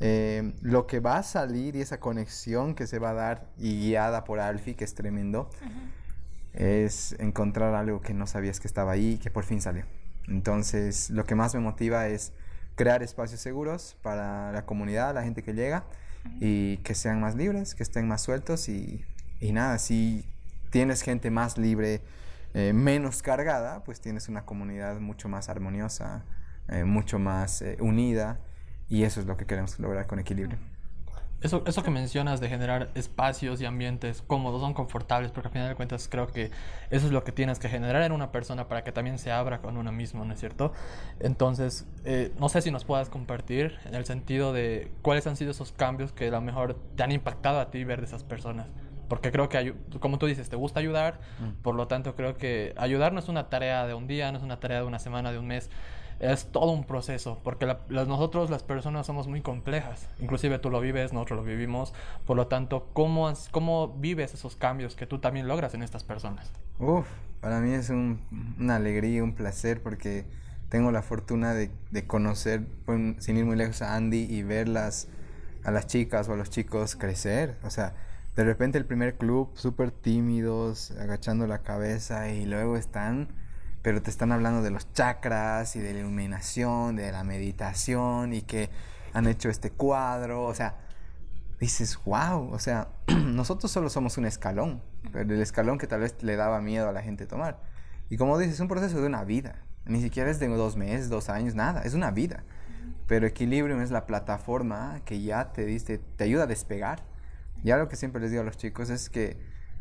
Eh, 0.00 0.54
lo 0.60 0.88
que 0.88 0.98
va 0.98 1.18
a 1.18 1.22
salir 1.22 1.76
y 1.76 1.80
esa 1.80 2.00
conexión 2.00 2.74
que 2.74 2.88
se 2.88 2.98
va 2.98 3.10
a 3.10 3.14
dar 3.14 3.46
y 3.58 3.78
guiada 3.78 4.24
por 4.24 4.40
Alfie, 4.40 4.74
que 4.74 4.82
es 4.82 4.96
tremendo, 4.96 5.50
es 6.52 7.14
encontrar 7.20 7.72
algo 7.76 8.00
que 8.00 8.12
no 8.12 8.26
sabías 8.26 8.58
que 8.58 8.66
estaba 8.66 8.90
ahí 8.90 9.12
y 9.12 9.18
que 9.18 9.30
por 9.30 9.44
fin 9.44 9.60
salió. 9.60 9.84
Entonces, 10.26 11.10
lo 11.10 11.26
que 11.26 11.36
más 11.36 11.54
me 11.54 11.60
motiva 11.60 12.08
es 12.08 12.32
crear 12.74 13.04
espacios 13.04 13.40
seguros 13.40 13.96
para 14.02 14.50
la 14.50 14.66
comunidad, 14.66 15.14
la 15.14 15.22
gente 15.22 15.44
que 15.44 15.54
llega, 15.54 15.84
y 16.40 16.78
que 16.78 16.96
sean 16.96 17.20
más 17.20 17.36
libres, 17.36 17.76
que 17.76 17.84
estén 17.84 18.08
más 18.08 18.22
sueltos 18.22 18.68
y, 18.68 19.04
y 19.38 19.52
nada, 19.52 19.78
si 19.78 20.24
tienes 20.70 21.02
gente 21.02 21.30
más 21.30 21.58
libre, 21.58 22.02
eh, 22.54 22.72
menos 22.72 23.22
cargada, 23.22 23.84
pues 23.84 24.00
tienes 24.00 24.28
una 24.28 24.44
comunidad 24.44 25.00
mucho 25.00 25.28
más 25.28 25.48
armoniosa, 25.48 26.24
eh, 26.68 26.84
mucho 26.84 27.18
más 27.18 27.62
eh, 27.62 27.76
unida, 27.80 28.40
y 28.88 29.04
eso 29.04 29.20
es 29.20 29.26
lo 29.26 29.36
que 29.36 29.46
queremos 29.46 29.78
lograr 29.78 30.06
con 30.06 30.18
equilibrio. 30.18 30.58
Eso, 31.40 31.62
eso 31.66 31.84
que 31.84 31.90
mencionas 31.90 32.40
de 32.40 32.48
generar 32.48 32.90
espacios 32.96 33.60
y 33.60 33.64
ambientes 33.64 34.22
cómodos, 34.22 34.60
son 34.60 34.74
confortables, 34.74 35.30
porque 35.30 35.46
al 35.46 35.52
final 35.52 35.68
de 35.68 35.76
cuentas 35.76 36.08
creo 36.10 36.26
que 36.26 36.50
eso 36.90 37.06
es 37.06 37.12
lo 37.12 37.22
que 37.22 37.30
tienes 37.30 37.60
que 37.60 37.68
generar 37.68 38.02
en 38.02 38.10
una 38.10 38.32
persona 38.32 38.66
para 38.66 38.82
que 38.82 38.90
también 38.90 39.18
se 39.18 39.30
abra 39.30 39.60
con 39.60 39.76
uno 39.76 39.92
mismo, 39.92 40.24
¿no 40.24 40.32
es 40.32 40.40
cierto? 40.40 40.72
Entonces, 41.20 41.86
eh, 42.04 42.32
no 42.40 42.48
sé 42.48 42.60
si 42.60 42.72
nos 42.72 42.84
puedas 42.84 43.08
compartir 43.08 43.78
en 43.84 43.94
el 43.94 44.04
sentido 44.04 44.52
de 44.52 44.90
cuáles 45.00 45.28
han 45.28 45.36
sido 45.36 45.52
esos 45.52 45.70
cambios 45.70 46.10
que 46.10 46.26
a 46.26 46.32
lo 46.32 46.40
mejor 46.40 46.74
te 46.96 47.04
han 47.04 47.12
impactado 47.12 47.60
a 47.60 47.70
ti 47.70 47.84
ver 47.84 48.00
de 48.00 48.06
esas 48.06 48.24
personas. 48.24 48.66
Porque 49.08 49.32
creo 49.32 49.48
que, 49.48 49.74
como 50.00 50.18
tú 50.18 50.26
dices, 50.26 50.48
te 50.48 50.56
gusta 50.56 50.80
ayudar, 50.80 51.20
mm. 51.40 51.62
por 51.62 51.74
lo 51.74 51.88
tanto 51.88 52.14
creo 52.14 52.36
que 52.36 52.74
ayudar 52.76 53.12
no 53.12 53.20
es 53.20 53.28
una 53.28 53.48
tarea 53.48 53.86
de 53.86 53.94
un 53.94 54.06
día, 54.06 54.30
no 54.32 54.38
es 54.38 54.44
una 54.44 54.60
tarea 54.60 54.80
de 54.80 54.86
una 54.86 54.98
semana, 54.98 55.32
de 55.32 55.38
un 55.38 55.46
mes, 55.46 55.70
es 56.20 56.46
todo 56.50 56.72
un 56.72 56.84
proceso, 56.84 57.40
porque 57.44 57.76
nosotros 57.88 58.50
las 58.50 58.62
personas 58.62 59.06
somos 59.06 59.28
muy 59.28 59.40
complejas, 59.40 60.08
inclusive 60.20 60.58
tú 60.58 60.68
lo 60.70 60.80
vives, 60.80 61.12
nosotros 61.12 61.38
lo 61.38 61.44
vivimos, 61.44 61.94
por 62.26 62.36
lo 62.36 62.48
tanto, 62.48 62.88
¿cómo, 62.92 63.32
¿cómo 63.50 63.88
vives 63.88 64.34
esos 64.34 64.56
cambios 64.56 64.96
que 64.96 65.06
tú 65.06 65.20
también 65.20 65.46
logras 65.46 65.74
en 65.74 65.82
estas 65.82 66.02
personas? 66.02 66.50
Uf, 66.80 67.06
para 67.40 67.60
mí 67.60 67.72
es 67.72 67.90
un, 67.90 68.20
una 68.58 68.76
alegría, 68.76 69.22
un 69.22 69.34
placer, 69.34 69.80
porque 69.80 70.24
tengo 70.68 70.90
la 70.90 71.02
fortuna 71.02 71.54
de, 71.54 71.70
de 71.90 72.06
conocer, 72.06 72.66
sin 73.18 73.36
ir 73.36 73.44
muy 73.44 73.56
lejos, 73.56 73.80
a 73.82 73.94
Andy 73.94 74.26
y 74.28 74.42
verlas 74.42 75.08
a 75.64 75.70
las 75.70 75.86
chicas 75.86 76.28
o 76.28 76.32
a 76.32 76.36
los 76.36 76.50
chicos 76.50 76.96
crecer, 76.96 77.58
o 77.62 77.70
sea, 77.70 77.94
de 78.36 78.44
repente 78.44 78.78
el 78.78 78.86
primer 78.86 79.16
club 79.16 79.50
súper 79.54 79.90
tímidos, 79.90 80.92
agachando 80.92 81.46
la 81.46 81.62
cabeza 81.62 82.30
y 82.30 82.46
luego 82.46 82.76
están 82.76 83.28
pero 83.82 84.02
te 84.02 84.10
están 84.10 84.32
hablando 84.32 84.62
de 84.62 84.70
los 84.70 84.92
chakras 84.92 85.76
y 85.76 85.80
de 85.80 85.92
la 85.92 86.00
iluminación, 86.00 86.96
de 86.96 87.12
la 87.12 87.24
meditación 87.24 88.34
y 88.34 88.42
que 88.42 88.70
han 89.12 89.26
hecho 89.26 89.48
este 89.48 89.70
cuadro, 89.70 90.44
o 90.44 90.54
sea, 90.54 90.76
dices, 91.60 91.98
wow, 92.04 92.52
o 92.52 92.58
sea, 92.58 92.88
nosotros 93.06 93.70
solo 93.70 93.88
somos 93.88 94.18
un 94.18 94.26
escalón, 94.26 94.82
pero 95.12 95.32
el 95.32 95.40
escalón 95.40 95.78
que 95.78 95.86
tal 95.86 96.00
vez 96.00 96.22
le 96.22 96.36
daba 96.36 96.60
miedo 96.60 96.88
a 96.88 96.92
la 96.92 97.02
gente 97.02 97.26
tomar. 97.26 97.60
Y 98.10 98.16
como 98.16 98.38
dices, 98.38 98.54
es 98.54 98.60
un 98.60 98.68
proceso 98.68 99.00
de 99.00 99.06
una 99.06 99.24
vida, 99.24 99.62
ni 99.86 100.02
siquiera 100.02 100.30
es 100.30 100.38
de 100.38 100.48
dos 100.48 100.76
meses, 100.76 101.08
dos 101.08 101.28
años, 101.28 101.54
nada, 101.54 101.82
es 101.82 101.94
una 101.94 102.10
vida. 102.10 102.44
Pero 103.06 103.26
equilibrio 103.26 103.80
es 103.80 103.90
la 103.90 104.04
plataforma 104.04 105.00
que 105.06 105.22
ya 105.22 105.52
te 105.52 105.64
diste, 105.64 105.96
te 105.96 106.24
ayuda 106.24 106.42
a 106.42 106.46
despegar. 106.46 107.02
Ya 107.62 107.76
lo 107.76 107.88
que 107.88 107.96
siempre 107.96 108.20
les 108.20 108.30
digo 108.30 108.42
a 108.42 108.44
los 108.44 108.56
chicos 108.56 108.90
es 108.90 109.10
que 109.10 109.36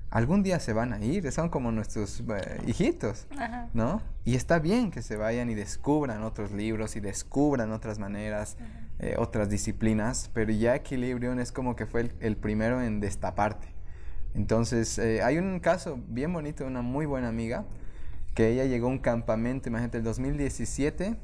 algún 0.09 0.43
día 0.43 0.59
se 0.59 0.73
van 0.73 0.93
a 0.93 1.03
ir, 1.03 1.31
son 1.31 1.49
como 1.49 1.71
nuestros 1.71 2.21
eh, 2.21 2.61
hijitos, 2.65 3.27
¿no? 3.73 4.01
Y 4.23 4.35
está 4.35 4.59
bien 4.59 4.91
que 4.91 5.01
se 5.01 5.17
vayan 5.17 5.49
y 5.49 5.55
descubran 5.55 6.23
otros 6.23 6.51
libros 6.51 6.95
y 6.95 6.99
descubran 6.99 7.71
otras 7.71 7.99
maneras, 7.99 8.57
eh, 8.99 9.15
otras 9.17 9.49
disciplinas, 9.49 10.31
pero 10.33 10.51
ya 10.51 10.75
Equilibrium 10.75 11.39
es 11.39 11.51
como 11.51 11.75
que 11.75 11.85
fue 11.85 12.11
el, 12.19 12.37
primero 12.37 12.81
en 12.81 12.99
destaparte. 12.99 13.75
Entonces, 14.33 14.97
eh, 14.97 15.21
hay 15.23 15.37
un 15.37 15.59
caso 15.59 15.99
bien 16.07 16.31
bonito 16.31 16.63
de 16.63 16.69
una 16.69 16.81
muy 16.81 17.05
buena 17.05 17.27
amiga, 17.27 17.65
que 18.33 18.49
ella 18.49 18.65
llegó 18.65 18.87
a 18.87 18.91
un 18.91 18.99
campamento, 18.99 19.67
imagínate, 19.67 19.97
el 19.97 20.03
2017, 20.03 21.17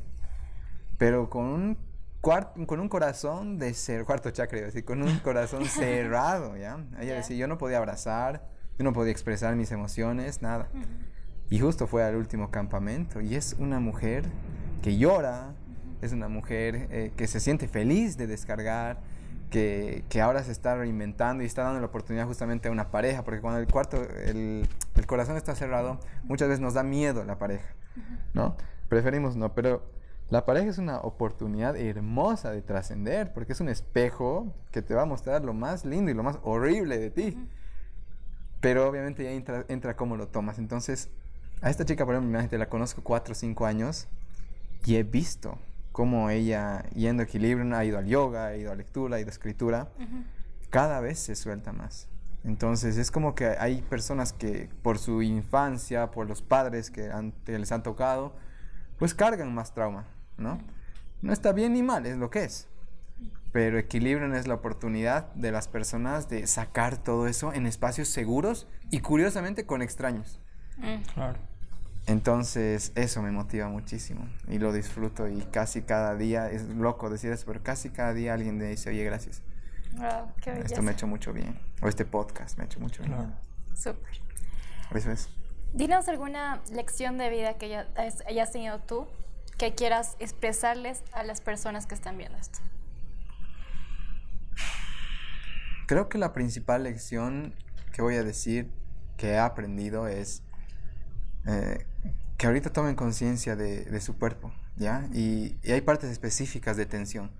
pero 0.97 1.29
con 1.29 1.45
un 1.45 1.77
con 2.23 2.79
un 2.79 2.87
corazón 2.87 3.59
de 3.59 3.73
ser, 3.73 4.05
cuarto 4.05 4.31
chakra, 4.31 4.61
decir, 4.61 4.85
con 4.85 5.03
un 5.03 5.19
corazón 5.23 5.65
cerrado, 5.65 6.55
¿ya? 6.55 6.79
Ella 6.99 7.15
decía, 7.15 7.35
yo 7.35 7.47
no 7.47 7.57
podía 7.57 7.79
abrazar, 7.79 8.47
yo 8.77 8.85
no 8.85 8.93
podía 8.93 9.11
expresar 9.11 9.57
mis 9.57 9.73
emociones, 9.73 10.41
nada. 10.41 10.69
Y 11.49 11.59
justo 11.59 11.85
fue 11.85 12.01
al 12.01 12.15
último 12.15 12.49
campamento 12.49 13.19
y 13.19 13.35
es 13.35 13.57
una 13.59 13.81
mujer 13.81 14.23
que 14.81 14.97
llora, 14.97 15.53
es 16.01 16.13
una 16.13 16.29
mujer 16.29 16.87
eh, 16.91 17.11
que 17.17 17.27
se 17.27 17.41
siente 17.41 17.67
feliz 17.67 18.15
de 18.15 18.25
descargar, 18.25 19.01
que, 19.49 20.05
que, 20.07 20.21
ahora 20.21 20.43
se 20.43 20.53
está 20.53 20.75
reinventando 20.75 21.43
y 21.43 21.45
está 21.45 21.63
dando 21.63 21.81
la 21.81 21.87
oportunidad 21.87 22.25
justamente 22.25 22.69
a 22.69 22.71
una 22.71 22.89
pareja, 22.89 23.23
porque 23.23 23.41
cuando 23.41 23.59
el 23.59 23.67
cuarto, 23.67 24.01
el, 24.01 24.65
el 24.95 25.05
corazón 25.05 25.35
está 25.35 25.55
cerrado, 25.55 25.99
muchas 26.23 26.47
veces 26.47 26.61
nos 26.61 26.73
da 26.73 26.83
miedo 26.83 27.25
la 27.25 27.37
pareja, 27.37 27.75
¿no? 28.33 28.55
Preferimos 28.87 29.35
no, 29.35 29.53
pero 29.53 29.83
la 30.33 30.45
pareja 30.45 30.71
es 30.71 30.79
una 30.79 30.97
oportunidad 30.97 31.75
hermosa 31.77 32.49
de 32.49 32.63
trascender, 32.63 33.33
porque 33.33 33.53
es 33.53 33.59
un 33.61 33.69
espejo 33.69 34.51
que 34.71 34.81
te 34.81 34.95
va 34.95 35.03
a 35.03 35.05
mostrar 35.05 35.43
lo 35.43 35.53
más 35.53 35.85
lindo 35.85 36.09
y 36.09 36.15
lo 36.15 36.23
más 36.23 36.39
horrible 36.41 36.97
de 36.97 37.11
ti. 37.11 37.37
Pero 38.59 38.89
obviamente 38.89 39.23
ya 39.23 39.29
entra, 39.29 39.63
entra 39.67 39.95
cómo 39.95 40.17
lo 40.17 40.29
tomas. 40.29 40.57
Entonces, 40.57 41.11
a 41.61 41.69
esta 41.69 41.85
chica, 41.85 42.03
por 42.03 42.15
ejemplo, 42.15 42.57
la 42.57 42.67
conozco 42.67 43.03
cuatro 43.03 43.33
o 43.33 43.35
cinco 43.35 43.67
años 43.67 44.07
y 44.85 44.95
he 44.95 45.03
visto 45.03 45.59
cómo 45.91 46.31
ella, 46.31 46.83
yendo 46.95 47.21
a 47.21 47.25
equilibrio, 47.25 47.77
ha 47.77 47.85
ido 47.85 47.99
al 47.99 48.07
yoga, 48.07 48.47
ha 48.47 48.57
ido 48.57 48.71
a 48.71 48.75
lectura, 48.75 49.17
ha 49.17 49.19
ido 49.19 49.29
a 49.29 49.31
escritura, 49.31 49.89
cada 50.71 50.99
vez 50.99 51.19
se 51.19 51.35
suelta 51.35 51.73
más. 51.73 52.07
Entonces 52.43 52.97
es 52.97 53.11
como 53.11 53.35
que 53.35 53.49
hay 53.59 53.83
personas 53.83 54.33
que 54.33 54.67
por 54.81 54.97
su 54.97 55.21
infancia, 55.21 56.09
por 56.09 56.27
los 56.27 56.41
padres 56.41 56.89
que, 56.89 57.11
que 57.45 57.59
les 57.59 57.71
han 57.71 57.83
tocado, 57.83 58.33
pues 58.97 59.13
cargan 59.13 59.53
más 59.53 59.75
trauma, 59.75 60.07
¿no? 60.37 60.59
No 61.21 61.33
está 61.33 61.51
bien 61.53 61.73
ni 61.73 61.83
mal, 61.83 62.05
es 62.05 62.17
lo 62.17 62.29
que 62.29 62.43
es 62.43 62.67
pero 63.53 63.77
equilibrio 63.77 64.33
es 64.35 64.47
la 64.47 64.55
oportunidad 64.55 65.31
de 65.35 65.51
las 65.51 65.67
personas 65.67 66.27
de 66.27 66.47
sacar 66.47 66.97
todo 66.97 67.27
eso 67.27 67.53
en 67.53 67.67
espacios 67.67 68.09
seguros 68.09 68.67
y 68.89 68.99
curiosamente 68.99 69.67
con 69.67 69.83
extraños. 69.83 70.39
Mm. 70.77 71.03
Claro. 71.13 71.39
Entonces 72.07 72.91
eso 72.95 73.21
me 73.21 73.31
motiva 73.31 73.69
muchísimo 73.69 74.27
y 74.47 74.57
lo 74.57 74.73
disfruto 74.73 75.29
y 75.29 75.39
casi 75.43 75.83
cada 75.83 76.15
día, 76.15 76.49
es 76.49 76.67
loco 76.69 77.11
decir 77.11 77.31
eso, 77.31 77.45
pero 77.45 77.61
casi 77.61 77.91
cada 77.91 78.13
día 78.13 78.33
alguien 78.33 78.57
me 78.57 78.65
dice, 78.65 78.89
oye, 78.89 79.03
gracias. 79.03 79.43
Wow, 79.93 80.33
qué 80.41 80.59
Esto 80.65 80.81
me 80.81 80.89
ha 80.89 80.93
hecho 80.95 81.05
mucho 81.05 81.31
bien. 81.31 81.57
O 81.81 81.87
este 81.87 82.05
podcast 82.05 82.57
me 82.57 82.63
ha 82.63 82.65
hecho 82.65 82.79
mucho 82.79 83.03
bien. 83.03 83.35
Súper. 83.75 84.19
Eso 84.95 85.11
es. 85.11 85.29
Dinos 85.73 86.07
alguna 86.07 86.59
lección 86.71 87.19
de 87.19 87.29
vida 87.29 87.53
que 87.59 87.85
hayas 87.95 88.51
tenido 88.51 88.79
tú 88.79 89.07
que 89.63 89.75
quieras 89.75 90.17
expresarles 90.19 91.05
a 91.13 91.23
las 91.23 91.39
personas 91.39 91.87
que 91.87 91.95
están 91.95 92.17
viendo 92.17 92.37
esto. 92.37 92.59
Creo 95.87 96.09
que 96.09 96.17
la 96.17 96.33
principal 96.33 96.83
lección 96.83 97.55
que 97.93 98.01
voy 98.01 98.15
a 98.15 98.25
decir 98.25 98.69
que 99.15 99.29
he 99.29 99.39
aprendido 99.39 100.09
es 100.09 100.43
eh, 101.45 101.85
que 102.35 102.45
ahorita 102.45 102.73
tomen 102.73 102.95
conciencia 102.95 103.55
de, 103.55 104.01
su 104.01 104.17
cuerpo, 104.17 104.51
¿ya? 104.75 105.07
Y, 105.13 105.57
hay 105.71 105.79
partes 105.79 106.09
específicas 106.09 106.75
de 106.75 106.85
tensión. 106.85 107.31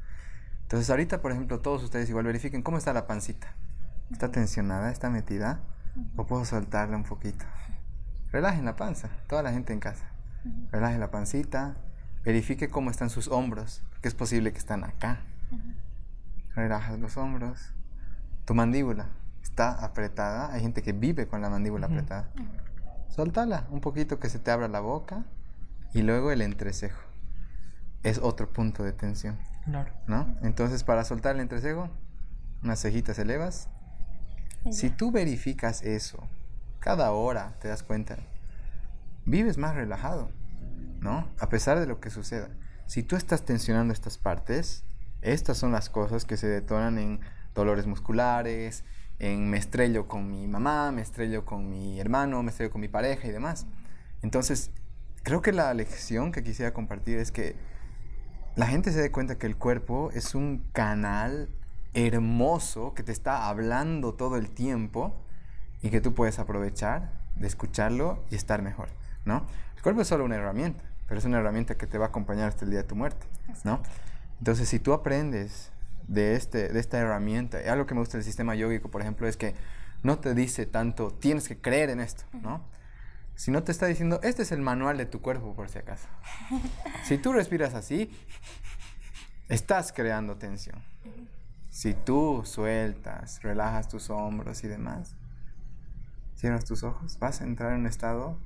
Entonces 0.61 0.89
ahorita, 0.89 1.21
por 1.21 1.33
ejemplo, 1.33 1.59
todos 1.59 1.83
ustedes 1.83 2.07
igual 2.07 2.23
verifiquen 2.23 2.61
cómo 2.61 2.77
está 2.77 2.93
la 2.93 3.05
pancita. 3.05 3.53
¿Está 4.13 4.31
tensionada? 4.31 4.93
¿Está 4.93 5.09
metida? 5.09 5.59
¿O 6.15 6.25
puedo 6.25 6.45
soltarla 6.45 6.95
un 6.95 7.03
poquito? 7.03 7.43
Relajen 8.31 8.63
la 8.63 8.77
panza, 8.77 9.09
toda 9.27 9.43
la 9.43 9.51
gente 9.51 9.73
en 9.73 9.81
casa. 9.81 10.09
Relajen 10.71 11.01
la 11.01 11.11
pancita, 11.11 11.75
verifique 12.23 12.69
cómo 12.69 12.89
están 12.89 13.09
sus 13.09 13.27
hombros, 13.27 13.83
que 14.01 14.07
es 14.07 14.15
posible 14.15 14.51
que 14.51 14.59
están 14.59 14.83
acá. 14.83 15.21
Relajas 16.55 16.99
los 16.99 17.17
hombros, 17.17 17.73
tu 18.45 18.53
mandíbula 18.53 19.09
está 19.41 19.71
apretada. 19.83 20.51
Hay 20.53 20.61
gente 20.61 20.81
que 20.81 20.93
vive 20.93 21.27
con 21.27 21.41
la 21.41 21.49
mandíbula 21.49 21.87
apretada. 21.87 22.29
Soltala 23.09 23.67
un 23.69 23.81
poquito 23.81 24.19
que 24.19 24.29
se 24.29 24.39
te 24.39 24.49
abra 24.51 24.67
la 24.67 24.79
boca 24.79 25.23
y 25.93 26.01
luego 26.01 26.31
el 26.31 26.41
entrecejo. 26.41 26.99
Es 28.01 28.17
otro 28.17 28.51
punto 28.51 28.83
de 28.83 28.93
tensión. 28.93 29.37
¿No? 30.07 30.35
Entonces, 30.41 30.83
para 30.83 31.05
soltar 31.05 31.35
el 31.35 31.41
entrecejo, 31.41 31.89
unas 32.63 32.81
cejitas 32.81 33.19
elevas. 33.19 33.69
Si 34.71 34.89
tú 34.89 35.11
verificas 35.11 35.83
eso, 35.83 36.27
cada 36.79 37.11
hora 37.11 37.53
te 37.59 37.67
das 37.67 37.83
cuenta, 37.83 38.17
vives 39.25 39.57
más 39.57 39.75
relajado, 39.75 40.31
¿no? 41.03 41.29
A 41.37 41.49
pesar 41.49 41.79
de 41.79 41.85
lo 41.85 41.99
que 41.99 42.09
suceda. 42.09 42.49
Si 42.87 43.03
tú 43.03 43.15
estás 43.15 43.43
tensionando 43.43 43.93
estas 43.93 44.17
partes, 44.17 44.85
estas 45.21 45.57
son 45.57 45.71
las 45.71 45.89
cosas 45.89 46.25
que 46.25 46.37
se 46.37 46.47
detonan 46.47 46.97
en 46.97 47.19
dolores 47.53 47.85
musculares, 47.85 48.83
en 49.19 49.49
me 49.49 49.57
estrello 49.57 50.07
con 50.07 50.29
mi 50.29 50.47
mamá, 50.47 50.91
me 50.91 51.01
estrello 51.01 51.45
con 51.45 51.69
mi 51.69 51.99
hermano, 51.99 52.41
me 52.41 52.51
estrello 52.51 52.71
con 52.71 52.81
mi 52.81 52.87
pareja 52.87 53.27
y 53.27 53.31
demás. 53.31 53.67
Entonces, 54.21 54.71
creo 55.23 55.41
que 55.41 55.51
la 55.51 55.73
lección 55.73 56.31
que 56.31 56.43
quisiera 56.43 56.73
compartir 56.73 57.17
es 57.19 57.31
que 57.31 57.55
la 58.55 58.67
gente 58.67 58.91
se 58.91 59.01
dé 59.01 59.11
cuenta 59.11 59.37
que 59.37 59.47
el 59.47 59.57
cuerpo 59.57 60.09
es 60.13 60.35
un 60.35 60.65
canal 60.71 61.49
hermoso 61.93 62.93
que 62.93 63.03
te 63.03 63.11
está 63.11 63.47
hablando 63.47 64.13
todo 64.13 64.37
el 64.37 64.49
tiempo 64.49 65.15
y 65.81 65.89
que 65.89 66.01
tú 66.01 66.13
puedes 66.13 66.39
aprovechar 66.39 67.11
de 67.35 67.47
escucharlo 67.47 68.23
y 68.29 68.35
estar 68.35 68.61
mejor, 68.61 68.89
¿no? 69.25 69.45
El 69.75 69.83
cuerpo 69.83 70.01
es 70.01 70.07
solo 70.07 70.23
una 70.25 70.35
herramienta, 70.35 70.83
pero 71.13 71.19
es 71.19 71.25
una 71.25 71.37
herramienta 71.37 71.75
que 71.75 71.85
te 71.85 71.99
va 71.99 72.05
a 72.05 72.07
acompañar 72.07 72.49
hasta 72.49 72.65
el 72.65 72.71
día 72.71 72.81
de 72.81 72.87
tu 72.87 72.95
muerte, 72.95 73.27
¿no? 73.63 73.83
Entonces, 74.39 74.67
si 74.67 74.79
tú 74.79 74.93
aprendes 74.93 75.71
de, 76.07 76.35
este, 76.35 76.69
de 76.69 76.79
esta 76.79 76.97
herramienta, 76.97 77.63
y 77.63 77.67
algo 77.67 77.85
que 77.85 77.93
me 77.93 77.99
gusta 77.99 78.17
del 78.17 78.25
sistema 78.25 78.55
yógico, 78.55 78.89
por 78.89 79.01
ejemplo, 79.01 79.27
es 79.27 79.37
que 79.37 79.53
no 80.01 80.17
te 80.17 80.33
dice 80.33 80.65
tanto, 80.65 81.11
tienes 81.11 81.47
que 81.47 81.55
creer 81.55 81.91
en 81.91 81.99
esto, 81.99 82.23
¿no? 82.41 82.65
Sino 83.35 83.61
te 83.61 83.71
está 83.71 83.85
diciendo, 83.85 84.21
este 84.23 84.41
es 84.41 84.51
el 84.51 84.61
manual 84.61 84.97
de 84.97 85.05
tu 85.05 85.21
cuerpo, 85.21 85.53
por 85.53 85.69
si 85.69 85.77
acaso. 85.77 86.07
si 87.03 87.19
tú 87.19 87.31
respiras 87.31 87.75
así, 87.75 88.09
estás 89.49 89.93
creando 89.93 90.37
tensión. 90.37 90.81
Si 91.69 91.93
tú 91.93 92.41
sueltas, 92.43 93.43
relajas 93.43 93.87
tus 93.87 94.09
hombros 94.09 94.63
y 94.63 94.67
demás, 94.67 95.13
cierras 96.35 96.65
tus 96.65 96.81
ojos, 96.81 97.19
vas 97.19 97.39
a 97.39 97.43
entrar 97.43 97.73
en 97.73 97.81
un 97.81 97.85
estado, 97.85 98.39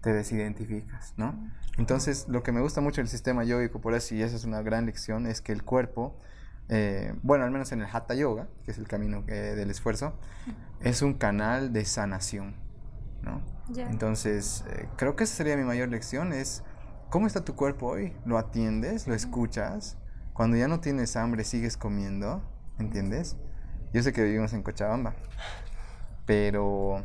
te 0.00 0.12
desidentificas, 0.12 1.14
¿no? 1.16 1.50
Entonces, 1.76 2.26
lo 2.28 2.42
que 2.42 2.52
me 2.52 2.60
gusta 2.60 2.80
mucho 2.80 3.00
del 3.00 3.08
sistema 3.08 3.44
yógico, 3.44 3.80
por 3.80 3.94
eso, 3.94 4.14
y 4.14 4.22
esa 4.22 4.36
es 4.36 4.44
una 4.44 4.62
gran 4.62 4.86
lección, 4.86 5.26
es 5.26 5.40
que 5.40 5.52
el 5.52 5.64
cuerpo, 5.64 6.16
eh, 6.68 7.14
bueno, 7.22 7.44
al 7.44 7.50
menos 7.50 7.72
en 7.72 7.80
el 7.80 7.88
Hatha 7.92 8.14
Yoga, 8.14 8.48
que 8.64 8.72
es 8.72 8.78
el 8.78 8.88
camino 8.88 9.24
eh, 9.28 9.54
del 9.56 9.70
esfuerzo, 9.70 10.14
es 10.80 11.02
un 11.02 11.14
canal 11.14 11.72
de 11.72 11.84
sanación, 11.84 12.54
¿no? 13.22 13.42
Entonces, 13.76 14.64
eh, 14.70 14.88
creo 14.96 15.14
que 15.14 15.24
esa 15.24 15.36
sería 15.36 15.56
mi 15.56 15.64
mayor 15.64 15.88
lección, 15.88 16.32
es 16.32 16.62
cómo 17.10 17.26
está 17.26 17.44
tu 17.44 17.54
cuerpo 17.54 17.86
hoy, 17.86 18.16
lo 18.24 18.38
atiendes, 18.38 19.06
lo 19.06 19.14
escuchas, 19.14 19.98
cuando 20.32 20.56
ya 20.56 20.68
no 20.68 20.80
tienes 20.80 21.16
hambre 21.16 21.44
sigues 21.44 21.76
comiendo, 21.76 22.42
¿entiendes? 22.78 23.36
Yo 23.92 24.02
sé 24.02 24.12
que 24.12 24.22
vivimos 24.22 24.52
en 24.52 24.62
Cochabamba, 24.62 25.14
pero 26.26 27.04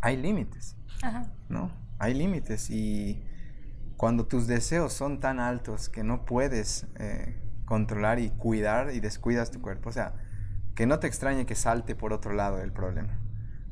hay 0.00 0.16
límites, 0.16 0.76
¿no? 1.48 1.70
Hay 1.98 2.14
límites 2.14 2.70
y 2.70 3.22
cuando 3.96 4.26
tus 4.26 4.46
deseos 4.46 4.92
son 4.92 5.20
tan 5.20 5.40
altos 5.40 5.88
que 5.88 6.02
no 6.02 6.24
puedes 6.24 6.86
eh, 6.96 7.36
controlar 7.66 8.18
y 8.18 8.30
cuidar 8.30 8.92
y 8.92 9.00
descuidas 9.00 9.50
tu 9.50 9.60
cuerpo, 9.60 9.90
o 9.90 9.92
sea, 9.92 10.14
que 10.74 10.86
no 10.86 10.98
te 10.98 11.06
extrañe 11.06 11.46
que 11.46 11.54
salte 11.54 11.94
por 11.94 12.12
otro 12.12 12.32
lado 12.32 12.56
del 12.56 12.72
problema, 12.72 13.18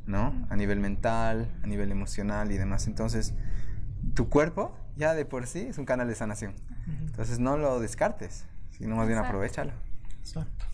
¿no? 0.07 0.47
A 0.51 0.57
nivel 0.57 0.81
mental, 0.81 1.51
a 1.63 1.67
nivel 1.67 1.91
emocional 1.91 2.53
y 2.53 2.59
demás. 2.59 2.87
Entonces, 2.87 3.35
tu 4.15 4.29
cuerpo 4.29 4.77
ya 4.97 5.15
de 5.15 5.25
por 5.25 5.47
sí 5.47 5.61
es 5.61 5.79
un 5.79 5.87
canal 5.87 6.09
de 6.09 6.15
sanación. 6.15 6.55
Entonces, 6.87 7.39
no 7.39 7.57
lo 7.57 7.81
descartes, 7.81 8.47
sino 8.71 8.97
más 8.97 9.07
bien 9.07 9.19
aprovechalo. 9.19 9.73
Exacto. 10.21 10.67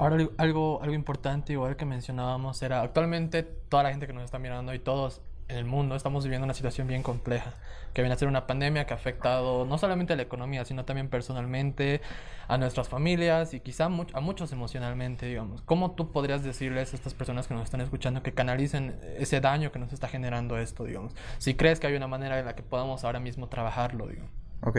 Ahora 0.00 0.16
algo, 0.38 0.80
algo 0.82 0.94
importante, 0.94 1.52
igual 1.52 1.76
que 1.76 1.84
mencionábamos, 1.84 2.62
era 2.62 2.80
actualmente 2.80 3.42
toda 3.42 3.82
la 3.82 3.90
gente 3.90 4.06
que 4.06 4.14
nos 4.14 4.24
está 4.24 4.38
mirando 4.38 4.72
y 4.72 4.78
todos 4.78 5.20
en 5.48 5.58
el 5.58 5.66
mundo 5.66 5.94
estamos 5.94 6.24
viviendo 6.24 6.46
una 6.46 6.54
situación 6.54 6.86
bien 6.86 7.02
compleja, 7.02 7.52
que 7.92 8.00
viene 8.00 8.14
a 8.14 8.16
ser 8.16 8.26
una 8.26 8.46
pandemia 8.46 8.86
que 8.86 8.94
ha 8.94 8.96
afectado 8.96 9.66
no 9.66 9.76
solamente 9.76 10.14
a 10.14 10.16
la 10.16 10.22
economía, 10.22 10.64
sino 10.64 10.86
también 10.86 11.10
personalmente, 11.10 12.00
a 12.48 12.56
nuestras 12.56 12.88
familias 12.88 13.52
y 13.52 13.60
quizá 13.60 13.84
a 13.84 14.20
muchos 14.20 14.52
emocionalmente, 14.52 15.26
digamos. 15.26 15.60
¿Cómo 15.62 15.90
tú 15.90 16.12
podrías 16.12 16.42
decirles 16.42 16.94
a 16.94 16.96
estas 16.96 17.12
personas 17.12 17.46
que 17.46 17.52
nos 17.52 17.64
están 17.64 17.82
escuchando 17.82 18.22
que 18.22 18.32
canalicen 18.32 18.98
ese 19.18 19.42
daño 19.42 19.70
que 19.70 19.78
nos 19.78 19.92
está 19.92 20.08
generando 20.08 20.56
esto, 20.56 20.84
digamos? 20.84 21.14
Si 21.36 21.56
crees 21.56 21.78
que 21.78 21.88
hay 21.88 21.94
una 21.94 22.08
manera 22.08 22.38
en 22.38 22.46
la 22.46 22.54
que 22.54 22.62
podamos 22.62 23.04
ahora 23.04 23.20
mismo 23.20 23.48
trabajarlo, 23.48 24.06
digamos. 24.06 24.32
Ok. 24.62 24.78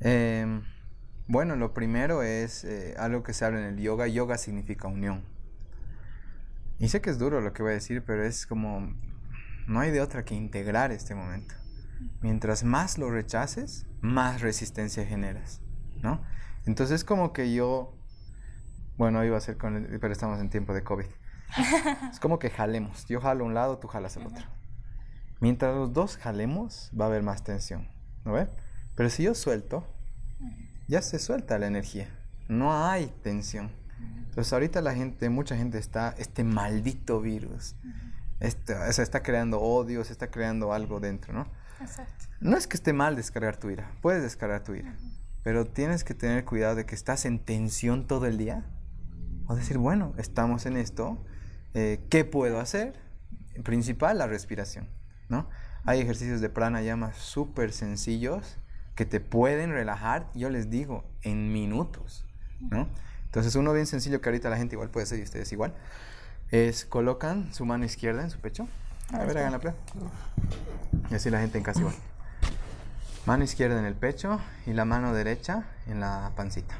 Eh, 0.00 0.62
bueno, 1.26 1.56
lo 1.56 1.72
primero 1.72 2.22
es 2.22 2.64
eh, 2.64 2.94
algo 2.98 3.22
que 3.22 3.32
se 3.32 3.44
habla 3.44 3.60
en 3.60 3.66
el 3.66 3.78
yoga. 3.78 4.06
Yoga 4.06 4.36
significa 4.36 4.88
unión. 4.88 5.24
Y 6.78 6.88
sé 6.88 7.00
que 7.00 7.10
es 7.10 7.18
duro 7.18 7.40
lo 7.40 7.52
que 7.52 7.62
voy 7.62 7.72
a 7.72 7.74
decir, 7.74 8.02
pero 8.04 8.24
es 8.24 8.46
como, 8.46 8.94
no 9.66 9.80
hay 9.80 9.90
de 9.90 10.00
otra 10.00 10.24
que 10.24 10.34
integrar 10.34 10.92
este 10.92 11.14
momento. 11.14 11.54
Mientras 12.20 12.64
más 12.64 12.98
lo 12.98 13.10
rechaces, 13.10 13.86
más 14.00 14.42
resistencia 14.42 15.06
generas, 15.06 15.60
¿no? 16.02 16.20
Entonces 16.66 16.96
es 16.96 17.04
como 17.04 17.32
que 17.32 17.54
yo, 17.54 17.96
bueno, 18.98 19.24
iba 19.24 19.36
a 19.36 19.40
ser 19.40 19.56
con, 19.56 19.76
el, 19.76 20.00
pero 20.00 20.12
estamos 20.12 20.40
en 20.40 20.50
tiempo 20.50 20.74
de 20.74 20.82
COVID. 20.82 21.06
Es 22.10 22.20
como 22.20 22.38
que 22.38 22.50
jalemos. 22.50 23.06
Yo 23.06 23.20
jalo 23.20 23.44
un 23.44 23.54
lado, 23.54 23.78
tú 23.78 23.86
jalas 23.86 24.16
el 24.16 24.26
otro. 24.26 24.44
Mientras 25.40 25.74
los 25.74 25.92
dos 25.92 26.16
jalemos, 26.16 26.90
va 26.98 27.04
a 27.04 27.08
haber 27.08 27.22
más 27.22 27.44
tensión, 27.44 27.88
¿no 28.24 28.32
ves? 28.32 28.48
Pero 28.94 29.10
si 29.10 29.22
yo 29.22 29.34
suelto, 29.34 29.86
ya 30.88 31.02
se 31.02 31.18
suelta 31.18 31.58
la 31.58 31.66
energía. 31.66 32.08
No 32.48 32.84
hay 32.84 33.12
tensión. 33.22 33.70
Entonces 34.34 34.52
ahorita 34.52 34.80
la 34.80 34.94
gente, 34.94 35.28
mucha 35.30 35.56
gente 35.56 35.78
está, 35.78 36.14
este 36.18 36.42
maldito 36.42 37.20
virus, 37.20 37.76
este, 38.40 38.92
se 38.92 39.02
está 39.02 39.22
creando 39.22 39.60
odio, 39.60 40.04
se 40.04 40.12
está 40.12 40.28
creando 40.30 40.72
algo 40.72 40.98
dentro, 40.98 41.32
¿no? 41.32 41.46
Exacto. 41.80 42.24
No 42.40 42.56
es 42.56 42.66
que 42.66 42.76
esté 42.76 42.92
mal 42.92 43.14
descargar 43.14 43.56
tu 43.56 43.70
ira, 43.70 43.92
puedes 44.02 44.22
descargar 44.22 44.64
tu 44.64 44.74
ira, 44.74 44.96
pero 45.44 45.66
tienes 45.66 46.02
que 46.02 46.14
tener 46.14 46.44
cuidado 46.44 46.74
de 46.74 46.84
que 46.84 46.96
estás 46.96 47.26
en 47.26 47.38
tensión 47.38 48.08
todo 48.08 48.26
el 48.26 48.36
día. 48.36 48.64
O 49.46 49.54
decir, 49.54 49.78
bueno, 49.78 50.14
estamos 50.16 50.66
en 50.66 50.78
esto, 50.78 51.22
eh, 51.74 52.04
¿qué 52.10 52.24
puedo 52.24 52.58
hacer? 52.58 52.98
Principal, 53.62 54.18
la 54.18 54.26
respiración, 54.26 54.88
¿no? 55.28 55.48
Hay 55.84 56.00
ejercicios 56.00 56.40
de 56.40 56.48
pranayama 56.48 57.12
súper 57.12 57.72
sencillos 57.72 58.58
que 58.94 59.04
te 59.04 59.20
pueden 59.20 59.70
relajar, 59.70 60.30
yo 60.34 60.50
les 60.50 60.70
digo, 60.70 61.04
en 61.22 61.52
minutos, 61.52 62.24
¿no? 62.60 62.88
Entonces 63.26 63.56
uno 63.56 63.72
bien 63.72 63.86
sencillo 63.86 64.20
que 64.20 64.28
ahorita 64.28 64.48
la 64.50 64.56
gente 64.56 64.76
igual 64.76 64.90
puede 64.90 65.04
hacer 65.04 65.18
y 65.18 65.22
ustedes 65.22 65.50
igual, 65.52 65.74
es 66.50 66.84
colocan 66.84 67.52
su 67.52 67.64
mano 67.64 67.84
izquierda 67.84 68.22
en 68.22 68.30
su 68.30 68.38
pecho. 68.38 68.68
A 69.12 69.24
ver, 69.24 69.36
hagan 69.36 69.52
la 69.52 69.58
prueba. 69.58 69.76
Y 71.10 71.14
así 71.14 71.30
la 71.30 71.40
gente 71.40 71.58
en 71.58 71.64
casa 71.64 71.80
igual. 71.80 71.96
Mano 73.26 73.42
izquierda 73.42 73.78
en 73.78 73.86
el 73.86 73.94
pecho 73.94 74.40
y 74.66 74.72
la 74.72 74.84
mano 74.84 75.12
derecha 75.14 75.64
en 75.86 76.00
la 76.00 76.32
pancita. 76.36 76.78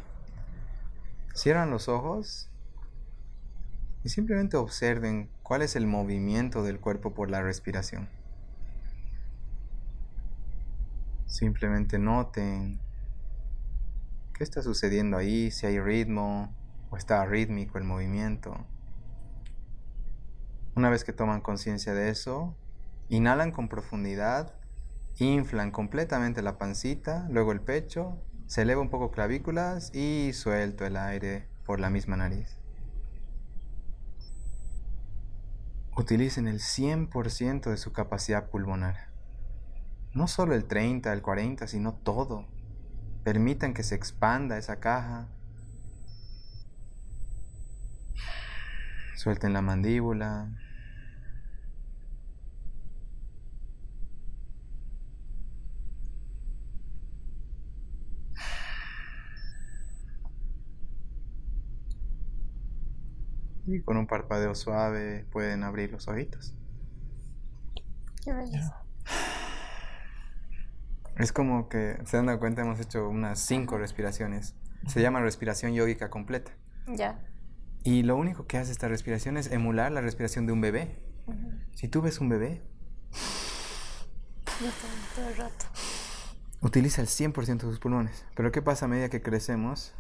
Cierran 1.35 1.71
los 1.71 1.89
ojos 1.89 2.49
y 4.05 4.11
simplemente 4.11 4.57
observen 4.57 5.31
cuál 5.43 5.63
es 5.63 5.75
el 5.75 5.87
movimiento 5.87 6.63
del 6.63 6.79
cuerpo 6.79 7.15
por 7.15 7.31
la 7.31 7.43
respiración. 7.43 8.09
Simplemente 11.27 11.99
noten 11.99 12.81
qué 14.35 14.45
está 14.45 14.63
sucediendo 14.63 15.17
ahí, 15.17 15.51
si 15.51 15.67
hay 15.67 15.81
ritmo 15.81 16.55
o 16.91 16.97
está 16.97 17.25
rítmico 17.25 17.79
el 17.79 17.85
movimiento. 17.85 18.57
Una 20.75 20.91
vez 20.91 21.05
que 21.05 21.13
toman 21.13 21.41
conciencia 21.41 21.95
de 21.95 22.11
eso, 22.11 22.57
inhalan 23.09 23.53
con 23.53 23.69
profundidad, 23.69 24.55
inflan 25.19 25.71
completamente 25.71 26.43
la 26.43 26.59
pancita, 26.59 27.29
luego 27.31 27.53
el 27.53 27.61
pecho, 27.61 28.19
se 28.47 28.63
eleva 28.63 28.81
un 28.81 28.91
poco 28.91 29.11
clavículas 29.11 29.95
y 29.95 30.33
suelto 30.33 30.85
el 30.85 30.97
aire 30.97 31.47
por 31.65 31.81
la 31.81 31.91
misma 31.91 32.17
nariz. 32.17 32.59
Utilicen 35.97 36.49
el 36.49 36.59
100% 36.59 37.71
de 37.71 37.77
su 37.77 37.93
capacidad 37.93 38.51
pulmonar. 38.51 39.14
No 40.15 40.29
solo 40.29 40.55
el 40.55 40.65
30, 40.65 41.13
el 41.13 41.23
40, 41.23 41.67
sino 41.67 41.93
todo. 41.95 42.47
Permitan 43.25 43.75
que 43.75 43.83
se 43.83 43.97
expanda 43.97 44.57
esa 44.57 44.79
caja. 44.79 45.27
Suelten 49.17 49.53
la 49.53 49.61
mandíbula. 49.61 50.49
Y 63.67 63.81
con 63.81 63.97
un 63.97 64.07
parpadeo 64.07 64.55
suave 64.55 65.27
pueden 65.33 65.65
abrir 65.65 65.91
los 65.91 66.07
ojitos. 66.07 66.55
Qué 68.23 68.33
belleza. 68.33 68.84
Es 71.17 71.33
como 71.33 71.69
que, 71.69 71.99
se 72.05 72.17
dan 72.17 72.39
cuenta, 72.39 72.63
hemos 72.63 72.81
hecho 72.81 73.09
unas 73.09 73.39
cinco 73.39 73.79
respiraciones. 73.79 74.55
Se 74.87 75.01
llama 75.01 75.21
respiración 75.21 75.73
yógica 75.73 76.11
completa. 76.11 76.53
Ya. 76.87 77.21
Y 77.85 78.03
lo 78.03 78.17
único 78.17 78.47
que 78.47 78.59
hace 78.59 78.73
esta 78.73 78.89
respiración 78.89 79.37
es 79.37 79.51
emular 79.51 79.93
la 79.93 80.01
respiración 80.01 80.47
de 80.47 80.53
un 80.53 80.61
bebé. 80.61 80.99
Si 81.75 81.89
tú 81.89 82.03
ves 82.03 82.21
un 82.21 82.29
bebé, 82.29 82.61
todo 85.15 85.29
el 85.29 85.37
rato. 85.37 85.67
Utiliza 86.61 87.03
el 87.03 87.09
100% 87.09 87.47
de 87.47 87.61
sus 87.61 87.79
pulmones. 87.79 88.25
Pero 88.35 88.53
¿qué 88.53 88.63
pasa 88.63 88.87
a 88.87 88.89
medida 88.89 89.09
que 89.09 89.23
crecemos? 89.23 89.95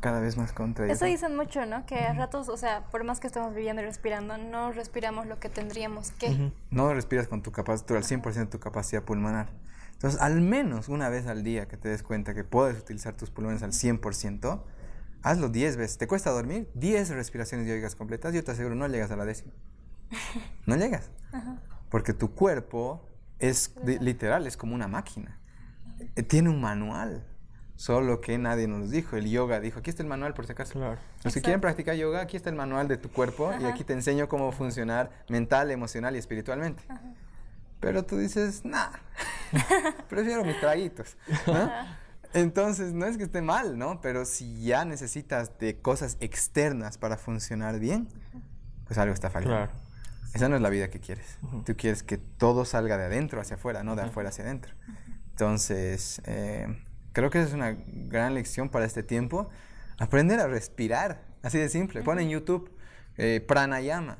Cada 0.00 0.20
vez 0.20 0.36
más 0.36 0.52
contra 0.52 0.90
Eso 0.90 1.04
dicen 1.04 1.36
mucho, 1.36 1.64
¿no? 1.64 1.86
Que 1.86 2.00
a 2.00 2.12
ratos, 2.12 2.48
o 2.48 2.56
sea, 2.56 2.84
por 2.90 3.04
más 3.04 3.20
que 3.20 3.28
estemos 3.28 3.54
viviendo 3.54 3.82
y 3.82 3.84
respirando, 3.84 4.36
no 4.36 4.72
respiramos 4.72 5.26
lo 5.26 5.38
que 5.38 5.48
tendríamos 5.48 6.10
que. 6.10 6.50
No 6.70 6.92
respiras 6.92 7.28
con 7.28 7.42
tu 7.42 7.52
capacidad, 7.52 7.96
al 7.96 8.02
100% 8.02 8.34
de 8.34 8.46
tu 8.46 8.58
capacidad 8.58 9.04
pulmonar. 9.04 9.48
Entonces, 10.02 10.20
al 10.20 10.40
menos 10.40 10.88
una 10.88 11.08
vez 11.10 11.28
al 11.28 11.44
día 11.44 11.68
que 11.68 11.76
te 11.76 11.88
des 11.88 12.02
cuenta 12.02 12.34
que 12.34 12.42
puedes 12.42 12.76
utilizar 12.76 13.14
tus 13.14 13.30
pulmones 13.30 13.62
al 13.62 13.70
100%, 13.70 14.60
hazlo 15.22 15.48
10 15.48 15.76
veces. 15.76 15.96
¿Te 15.96 16.08
cuesta 16.08 16.32
dormir? 16.32 16.68
10 16.74 17.10
respiraciones 17.10 17.68
yoicas 17.68 17.94
completas. 17.94 18.34
Yo 18.34 18.42
te 18.42 18.50
aseguro, 18.50 18.74
no 18.74 18.88
llegas 18.88 19.12
a 19.12 19.16
la 19.16 19.24
décima. 19.24 19.52
No 20.66 20.74
llegas. 20.74 21.08
Porque 21.88 22.14
tu 22.14 22.34
cuerpo 22.34 23.08
es 23.38 23.76
literal, 23.84 24.48
es 24.48 24.56
como 24.56 24.74
una 24.74 24.88
máquina. 24.88 25.38
Eh, 26.16 26.24
Tiene 26.24 26.48
un 26.48 26.60
manual. 26.60 27.24
Solo 27.76 28.20
que 28.20 28.38
nadie 28.38 28.66
nos 28.66 28.90
dijo. 28.90 29.16
El 29.16 29.30
yoga 29.30 29.60
dijo, 29.60 29.78
aquí 29.78 29.90
está 29.90 30.02
el 30.02 30.08
manual 30.08 30.34
por 30.34 30.46
si 30.46 30.52
acaso. 30.52 30.72
Claro. 30.72 30.98
Los 31.22 31.32
que 31.32 31.42
quieren 31.42 31.60
practicar 31.60 31.94
yoga, 31.94 32.22
aquí 32.22 32.36
está 32.36 32.50
el 32.50 32.56
manual 32.56 32.88
de 32.88 32.96
tu 32.96 33.08
cuerpo 33.08 33.52
y 33.60 33.66
aquí 33.66 33.84
te 33.84 33.92
enseño 33.92 34.28
cómo 34.28 34.50
funcionar 34.50 35.10
mental, 35.28 35.70
emocional 35.70 36.16
y 36.16 36.18
espiritualmente. 36.18 36.82
Pero 37.82 38.04
tú 38.04 38.16
dices, 38.16 38.64
nah, 38.64 38.92
prefiero 40.08 40.44
mis 40.44 40.58
traguitos. 40.60 41.16
¿no? 41.46 41.70
Entonces, 42.32 42.94
no 42.94 43.04
es 43.04 43.18
que 43.18 43.24
esté 43.24 43.42
mal, 43.42 43.76
¿no? 43.76 44.00
Pero 44.00 44.24
si 44.24 44.62
ya 44.62 44.86
necesitas 44.86 45.58
de 45.58 45.78
cosas 45.80 46.16
externas 46.20 46.96
para 46.96 47.18
funcionar 47.18 47.78
bien, 47.78 48.08
pues 48.86 48.98
algo 48.98 49.12
está 49.12 49.28
fallando. 49.28 49.56
Claro. 49.56 49.72
Esa 50.32 50.48
no 50.48 50.56
es 50.56 50.62
la 50.62 50.70
vida 50.70 50.88
que 50.88 50.98
quieres. 50.98 51.38
Tú 51.66 51.76
quieres 51.76 52.02
que 52.02 52.16
todo 52.16 52.64
salga 52.64 52.96
de 52.96 53.04
adentro 53.04 53.38
hacia 53.38 53.56
afuera, 53.56 53.82
no 53.82 53.96
de 53.96 54.02
afuera 54.02 54.30
hacia 54.30 54.44
adentro. 54.44 54.72
Entonces, 55.30 56.22
eh, 56.24 56.82
creo 57.12 57.28
que 57.28 57.40
esa 57.40 57.48
es 57.48 57.54
una 57.54 57.76
gran 57.86 58.32
lección 58.32 58.70
para 58.70 58.86
este 58.86 59.02
tiempo. 59.02 59.50
Aprender 59.98 60.40
a 60.40 60.46
respirar, 60.46 61.22
así 61.42 61.58
de 61.58 61.68
simple. 61.68 62.02
Pon 62.02 62.18
en 62.18 62.30
YouTube 62.30 62.70
eh, 63.18 63.44
pranayama, 63.46 64.16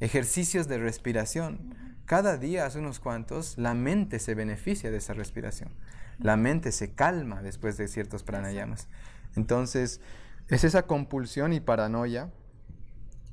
ejercicios 0.00 0.66
de 0.66 0.78
respiración. 0.78 1.93
Cada 2.06 2.36
día 2.36 2.66
hace 2.66 2.78
unos 2.78 3.00
cuantos, 3.00 3.56
la 3.58 3.74
mente 3.74 4.18
se 4.18 4.34
beneficia 4.34 4.90
de 4.90 4.98
esa 4.98 5.14
respiración. 5.14 5.70
La 6.18 6.36
mente 6.36 6.70
se 6.72 6.92
calma 6.92 7.42
después 7.42 7.76
de 7.76 7.88
ciertos 7.88 8.22
pranayamas. 8.22 8.88
Entonces, 9.36 10.00
es 10.48 10.64
esa 10.64 10.82
compulsión 10.86 11.52
y 11.52 11.60
paranoia 11.60 12.30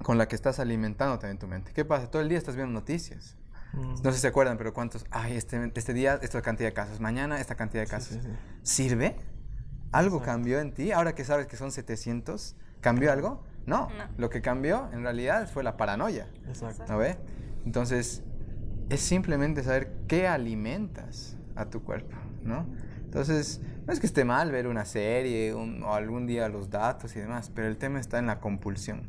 con 0.04 0.18
la 0.18 0.28
que 0.28 0.36
estás 0.36 0.60
alimentando 0.60 1.20
también 1.20 1.38
tu 1.38 1.48
mente. 1.48 1.74
¿Qué 1.74 1.86
pasa? 1.86 2.10
Todo 2.10 2.22
el 2.22 2.30
día 2.30 2.38
estás 2.38 2.56
viendo 2.56 2.74
noticias. 2.74 3.36
Mm. 3.74 4.02
No 4.04 4.12
sé 4.12 4.14
si 4.14 4.20
se 4.20 4.28
acuerdan, 4.28 4.58
pero 4.58 4.74
cuántos, 4.74 5.06
ay, 5.12 5.36
este, 5.36 5.72
este 5.76 5.94
día 5.94 6.18
esta 6.22 6.42
cantidad 6.42 6.70
de 6.70 6.74
casos, 6.74 7.00
mañana 7.00 7.40
esta 7.40 7.56
cantidad 7.56 7.82
de 7.84 7.88
Sí, 7.88 7.92
casos. 7.92 8.14
sí, 8.16 8.20
sí. 8.24 8.30
¿Sirve? 8.90 9.16
¿Algo 9.92 10.18
Exacto. 10.18 10.32
cambió 10.32 10.60
en 10.60 10.74
ti? 10.74 10.92
Ahora 10.92 11.14
que 11.14 11.24
sabes 11.26 11.48
que 11.48 11.58
son 11.58 11.72
700, 11.72 12.56
¿cambió 12.80 13.12
algo? 13.12 13.44
No. 13.66 13.90
No. 13.90 14.06
Lo 14.18 14.30
que 14.30 14.42
cambió 14.42 14.90
en 14.92 15.04
realidad 15.04 15.48
fue 15.52 15.62
la 15.64 15.78
paranoia. 15.78 16.28
Exacto. 16.48 16.86
¿No 16.88 16.98
ve? 16.98 17.18
Entonces, 17.66 18.24
es 18.92 19.00
simplemente 19.00 19.64
saber 19.64 19.94
qué 20.08 20.28
alimentas 20.28 21.38
a 21.56 21.70
tu 21.70 21.82
cuerpo, 21.82 22.18
¿no? 22.44 22.68
Entonces, 23.06 23.62
no 23.88 23.94
es 23.94 24.02
que 24.02 24.06
esté 24.06 24.26
mal 24.26 24.52
ver 24.52 24.68
una 24.68 24.84
serie 24.84 25.54
un- 25.54 25.82
o 25.84 25.94
algún 25.94 26.28
día 26.28 26.50
los 26.50 26.70
datos 26.70 27.16
y 27.16 27.20
demás, 27.20 27.50
pero 27.56 27.70
el 27.70 27.78
tema 27.78 28.02
está 28.02 28.20
en 28.20 28.28
la 28.28 28.42
compulsión. 28.42 29.08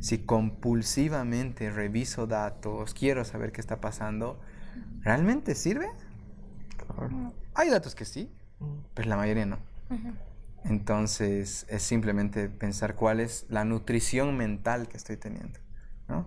Si 0.00 0.24
compulsivamente 0.24 1.70
reviso 1.70 2.26
datos, 2.26 2.94
quiero 2.94 3.26
saber 3.26 3.52
qué 3.52 3.60
está 3.60 3.78
pasando, 3.82 4.40
¿realmente 5.02 5.54
sirve? 5.54 5.88
Claro. 6.78 7.34
Hay 7.54 7.68
datos 7.68 7.94
que 7.94 8.06
sí, 8.06 8.32
pero 8.94 9.10
la 9.10 9.16
mayoría 9.16 9.44
no. 9.44 9.58
Entonces 10.64 11.66
es 11.68 11.82
simplemente 11.82 12.48
pensar 12.48 12.94
cuál 12.94 13.20
es 13.20 13.44
la 13.50 13.64
nutrición 13.66 14.38
mental 14.38 14.88
que 14.88 14.96
estoy 14.96 15.18
teniendo, 15.18 15.58
¿no? 16.08 16.26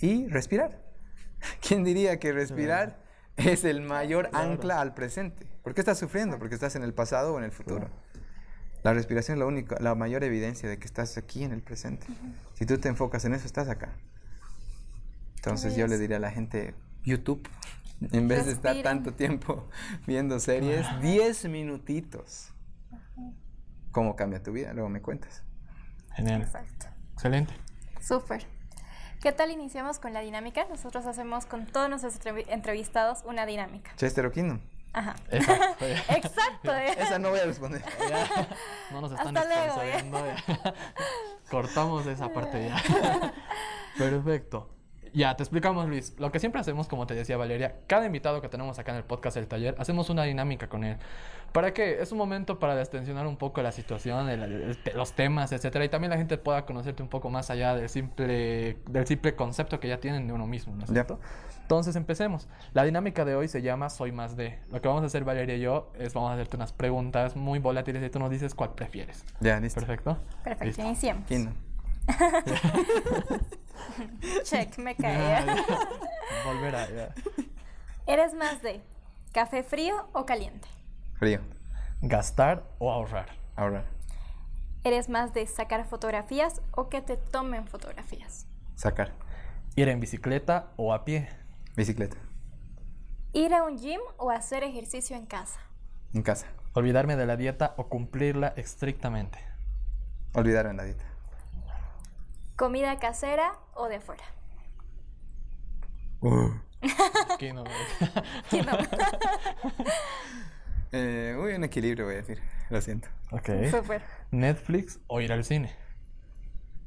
Y 0.00 0.28
respirar. 0.28 0.87
¿Quién 1.66 1.84
diría 1.84 2.18
que 2.18 2.32
respirar 2.32 2.98
es 3.36 3.64
el 3.64 3.80
mayor 3.80 4.30
Claro. 4.30 4.52
ancla 4.52 4.80
al 4.80 4.94
presente? 4.94 5.46
¿Por 5.62 5.74
qué 5.74 5.80
estás 5.80 5.98
sufriendo? 5.98 6.38
Porque 6.38 6.54
estás 6.54 6.74
en 6.76 6.82
el 6.82 6.94
pasado 6.94 7.34
o 7.34 7.38
en 7.38 7.44
el 7.44 7.52
futuro. 7.52 7.88
La 8.82 8.94
respiración 8.94 9.36
es 9.36 9.40
la 9.40 9.46
única, 9.46 9.76
la 9.80 9.94
mayor 9.94 10.22
evidencia 10.24 10.68
de 10.68 10.78
que 10.78 10.86
estás 10.86 11.16
aquí 11.18 11.42
en 11.44 11.52
el 11.52 11.62
presente. 11.62 12.06
Si 12.54 12.64
tú 12.64 12.78
te 12.78 12.88
enfocas 12.88 13.24
en 13.24 13.34
eso, 13.34 13.44
estás 13.46 13.68
acá. 13.68 13.92
Entonces 15.36 15.76
yo 15.76 15.86
le 15.86 15.98
diría 15.98 16.16
a 16.16 16.20
la 16.20 16.30
gente, 16.30 16.74
YouTube, 17.04 17.48
en 18.12 18.28
vez 18.28 18.46
de 18.46 18.52
estar 18.52 18.74
Respiren. 18.74 18.82
tanto 18.84 19.14
tiempo 19.14 19.68
viendo 20.06 20.38
series, 20.40 20.86
10 21.00 21.48
minutitos. 21.48 22.52
¿Cómo 23.92 24.14
cambia 24.16 24.42
tu 24.42 24.52
vida? 24.52 24.72
Luego 24.72 24.88
me 24.88 25.00
cuentas. 25.02 25.42
Genial. 26.14 26.42
Exacto. 26.42 26.86
Excelente. 27.14 27.54
Súper. 28.00 28.46
¿Qué 29.20 29.32
tal 29.32 29.50
iniciamos 29.50 29.98
con 29.98 30.12
la 30.12 30.20
dinámica? 30.20 30.66
Nosotros 30.70 31.04
hacemos 31.06 31.44
con 31.46 31.66
todos 31.66 31.88
nuestros 31.88 32.20
entrevi- 32.20 32.46
entrevistados 32.48 33.18
una 33.24 33.46
dinámica. 33.46 33.90
Chester 33.96 34.24
o 34.26 34.30
Kingdom. 34.30 34.60
Ajá. 34.92 35.16
Exacto. 35.30 35.84
Exacto. 36.08 36.74
¿eh? 36.76 36.94
Esa 36.98 37.18
no 37.18 37.30
voy 37.30 37.40
a 37.40 37.44
responder. 37.44 37.82
Ya, 38.08 38.48
no 38.92 39.00
nos 39.00 39.12
están 39.12 39.36
Hasta 39.36 39.48
luego, 39.48 39.82
ya. 39.84 40.74
Cortamos 41.50 42.06
esa 42.06 42.28
parte 42.32 42.68
ya. 42.68 43.32
Perfecto. 43.96 44.70
Ya, 45.12 45.36
te 45.36 45.42
explicamos, 45.42 45.88
Luis. 45.88 46.14
Lo 46.18 46.30
que 46.32 46.38
siempre 46.40 46.60
hacemos, 46.60 46.88
como 46.88 47.06
te 47.06 47.14
decía 47.14 47.36
Valeria, 47.36 47.76
cada 47.86 48.06
invitado 48.06 48.40
que 48.40 48.48
tenemos 48.48 48.78
acá 48.78 48.92
en 48.92 48.98
el 48.98 49.04
podcast 49.04 49.36
del 49.36 49.46
taller, 49.46 49.74
hacemos 49.78 50.10
una 50.10 50.24
dinámica 50.24 50.68
con 50.68 50.84
él. 50.84 50.96
¿Para 51.52 51.72
qué? 51.72 52.02
Es 52.02 52.12
un 52.12 52.18
momento 52.18 52.58
para 52.58 52.74
destensionar 52.76 53.26
un 53.26 53.36
poco 53.38 53.62
la 53.62 53.72
situación, 53.72 54.28
el- 54.28 54.76
los 54.94 55.12
temas, 55.14 55.50
etcétera, 55.52 55.84
y 55.84 55.88
también 55.88 56.10
la 56.10 56.18
gente 56.18 56.36
pueda 56.36 56.66
conocerte 56.66 57.02
un 57.02 57.08
poco 57.08 57.30
más 57.30 57.48
allá 57.50 57.74
del 57.74 57.88
simple, 57.88 58.76
del 58.90 59.06
simple 59.06 59.34
concepto 59.34 59.80
que 59.80 59.88
ya 59.88 59.98
tienen 59.98 60.26
de 60.26 60.32
uno 60.34 60.46
mismo, 60.46 60.74
¿no 60.76 60.84
es 60.84 60.90
cierto? 60.90 61.18
Entonces 61.62 61.96
empecemos. 61.96 62.48
La 62.74 62.84
dinámica 62.84 63.24
de 63.24 63.34
hoy 63.34 63.48
se 63.48 63.62
llama 63.62 63.88
Soy 63.90 64.12
más 64.12 64.36
de. 64.36 64.58
Lo 64.70 64.80
que 64.82 64.88
vamos 64.88 65.02
a 65.02 65.06
hacer 65.06 65.24
Valeria 65.24 65.56
y 65.56 65.60
yo 65.60 65.90
es 65.98 66.12
vamos 66.14 66.30
a 66.30 66.34
hacerte 66.34 66.56
unas 66.56 66.72
preguntas 66.72 67.34
muy 67.36 67.58
volátiles 67.58 68.02
y 68.02 68.10
tú 68.10 68.18
nos 68.18 68.30
dices 68.30 68.54
cuál 68.54 68.74
prefieres. 68.74 69.24
Ya, 69.40 69.58
listo. 69.60 69.80
Perfecto. 69.80 70.18
Perfecto, 70.44 70.82
Listo. 71.28 71.67
Check, 74.44 74.78
me 74.78 74.94
Ya, 74.94 75.02
cae. 75.02 75.18
ya. 75.46 75.56
Volverá, 76.44 76.88
ya. 76.90 77.14
¿Eres 78.06 78.34
más 78.34 78.62
de 78.62 78.80
café 79.32 79.62
frío 79.62 80.08
o 80.12 80.26
caliente? 80.26 80.68
Frío. 81.18 81.40
Gastar 82.00 82.64
o 82.78 82.90
ahorrar. 82.92 83.28
Ahora. 83.56 83.84
¿Eres 84.84 85.08
más 85.08 85.34
de 85.34 85.46
sacar 85.46 85.84
fotografías 85.86 86.62
o 86.72 86.88
que 86.88 87.02
te 87.02 87.16
tomen 87.16 87.66
fotografías? 87.66 88.46
Sacar. 88.76 89.12
Ir 89.76 89.88
en 89.88 90.00
bicicleta 90.00 90.72
o 90.76 90.94
a 90.94 91.04
pie. 91.04 91.28
Bicicleta. 91.76 92.16
¿Ir 93.32 93.54
a 93.54 93.62
un 93.64 93.78
gym 93.78 94.00
o 94.16 94.30
hacer 94.30 94.64
ejercicio 94.64 95.16
en 95.16 95.26
casa? 95.26 95.60
En 96.14 96.22
casa. 96.22 96.46
Olvidarme 96.72 97.16
de 97.16 97.26
la 97.26 97.36
dieta 97.36 97.74
o 97.76 97.88
cumplirla 97.88 98.48
estrictamente. 98.56 99.38
Olvidaron 100.32 100.76
la 100.76 100.84
dieta. 100.84 101.04
¿Comida 102.58 102.98
casera 102.98 103.52
o 103.74 103.86
de 103.88 103.96
afuera? 103.96 104.24
No 106.20 106.30
me- 106.30 106.62
¿Quién 107.38 107.54
no? 107.54 107.64
Eh, 110.90 111.36
uy, 111.38 111.52
un 111.52 111.64
equilibrio 111.64 112.06
voy 112.06 112.14
a 112.14 112.18
decir. 112.18 112.40
Lo 112.70 112.80
siento. 112.80 113.08
ok. 113.30 113.50
Súper. 113.70 114.02
Netflix 114.30 114.98
o 115.06 115.20
ir 115.20 115.32
al 115.34 115.44
cine. 115.44 115.70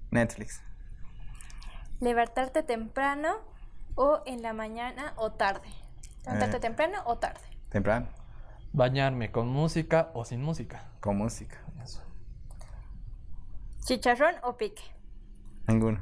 Netflix. 0.10 0.62
¿Levantarte 2.00 2.64
temprano 2.64 3.36
o 3.94 4.24
en 4.26 4.42
la 4.42 4.54
mañana 4.54 5.14
o 5.18 5.34
tarde? 5.34 5.70
¿Levantarte 6.26 6.58
Eh. 6.58 6.60
temprano 6.62 6.98
o 7.06 7.20
tarde? 7.20 7.42
Temprano. 7.70 8.08
Bañarme 8.74 9.32
con 9.32 9.48
música 9.50 10.10
o 10.16 10.26
sin 10.26 10.42
música. 10.42 10.90
Con 11.00 11.18
música. 11.18 11.60
Eso. 11.84 12.02
¿Chicharrón 13.86 14.34
o 14.42 14.58
pique? 14.58 14.82
Ninguno. 15.68 16.00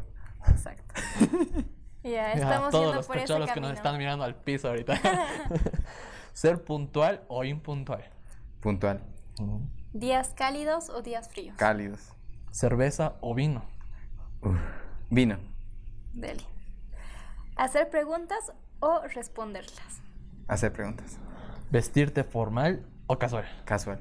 Exacto. 0.48 0.94
Ya, 2.02 2.32
estamos 2.32 2.72
todos 2.72 2.86
yendo 2.86 2.96
los 2.96 3.08
por 3.08 3.18
ese 3.18 3.54
que 3.54 3.60
nos 3.60 3.74
están 3.74 3.98
mirando 3.98 4.24
al 4.24 4.34
piso 4.36 4.70
ahorita. 4.70 4.94
Ser 6.34 6.64
puntual 6.64 7.24
o 7.28 7.44
impuntual. 7.44 8.04
Puntual. 8.62 9.04
¿Días 9.94 10.34
cálidos 10.34 10.90
o 10.90 11.02
días 11.02 11.28
fríos? 11.30 11.58
Cálidos. 11.58 12.14
Cerveza 12.52 13.16
o 13.20 13.36
vino. 13.36 13.64
Vino. 15.10 15.38
Deli. 16.14 16.46
¿Hacer 17.58 17.90
preguntas 17.90 18.54
o 18.80 19.02
responderlas? 19.14 20.02
Hacer 20.48 20.72
preguntas. 20.72 21.18
Vestirte 21.70 22.24
formal 22.24 22.86
o 23.08 23.20
casual. 23.20 23.46
Casual. 23.66 24.00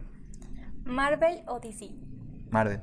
¿Marvel 0.84 1.42
o 1.48 1.58
DC? 1.58 1.90
Marvel. 2.50 2.80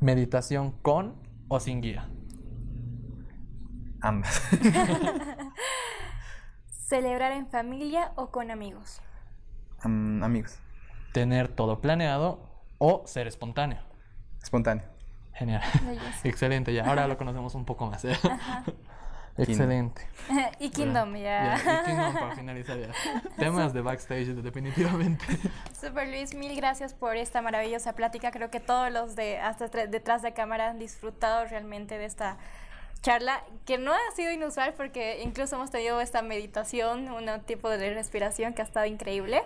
Meditación 0.00 0.72
con 0.82 1.23
o 1.48 1.60
sin 1.60 1.80
guía. 1.80 2.08
Ambas. 4.00 4.42
¿Celebrar 6.70 7.32
en 7.32 7.46
familia 7.48 8.12
o 8.16 8.30
con 8.30 8.50
amigos? 8.50 9.00
Am- 9.80 10.22
amigos. 10.22 10.58
Tener 11.12 11.48
todo 11.48 11.80
planeado 11.80 12.38
o 12.78 13.02
ser 13.06 13.26
espontáneo. 13.26 13.80
Espontáneo. 14.42 14.84
Genial. 15.32 15.62
Excelente, 16.24 16.72
ya 16.72 16.84
ahora 16.86 17.08
lo 17.08 17.16
conocemos 17.16 17.54
un 17.54 17.64
poco 17.64 17.86
más. 17.86 18.04
¿eh? 18.04 18.16
Excelente. 19.36 20.06
y 20.60 20.70
Kingdom, 20.70 21.16
ya. 21.16 21.56
Y 21.56 21.84
Kingdom 21.86 22.14
para 22.14 22.36
finalizar 22.36 22.78
ya. 22.78 22.92
Temas 23.36 23.72
de 23.72 23.80
backstage, 23.82 24.28
definitivamente. 24.34 25.24
Super 25.80 26.08
Luis, 26.08 26.34
mil 26.34 26.54
gracias 26.56 26.94
por 26.94 27.16
esta 27.16 27.42
maravillosa 27.42 27.94
plática. 27.94 28.30
Creo 28.30 28.50
que 28.50 28.60
todos 28.60 28.92
los 28.92 29.16
de 29.16 29.38
hasta 29.38 29.68
detrás 29.68 30.22
de 30.22 30.32
cámara 30.32 30.70
han 30.70 30.78
disfrutado 30.78 31.44
realmente 31.46 31.98
de 31.98 32.04
esta 32.04 32.36
charla, 33.02 33.44
que 33.66 33.76
no 33.76 33.92
ha 33.92 34.16
sido 34.16 34.32
inusual 34.32 34.72
porque 34.74 35.22
incluso 35.22 35.56
hemos 35.56 35.70
tenido 35.70 36.00
esta 36.00 36.22
meditación, 36.22 37.10
un 37.10 37.28
tipo 37.42 37.68
de 37.68 37.92
respiración 37.92 38.54
que 38.54 38.62
ha 38.62 38.64
estado 38.64 38.86
increíble. 38.86 39.42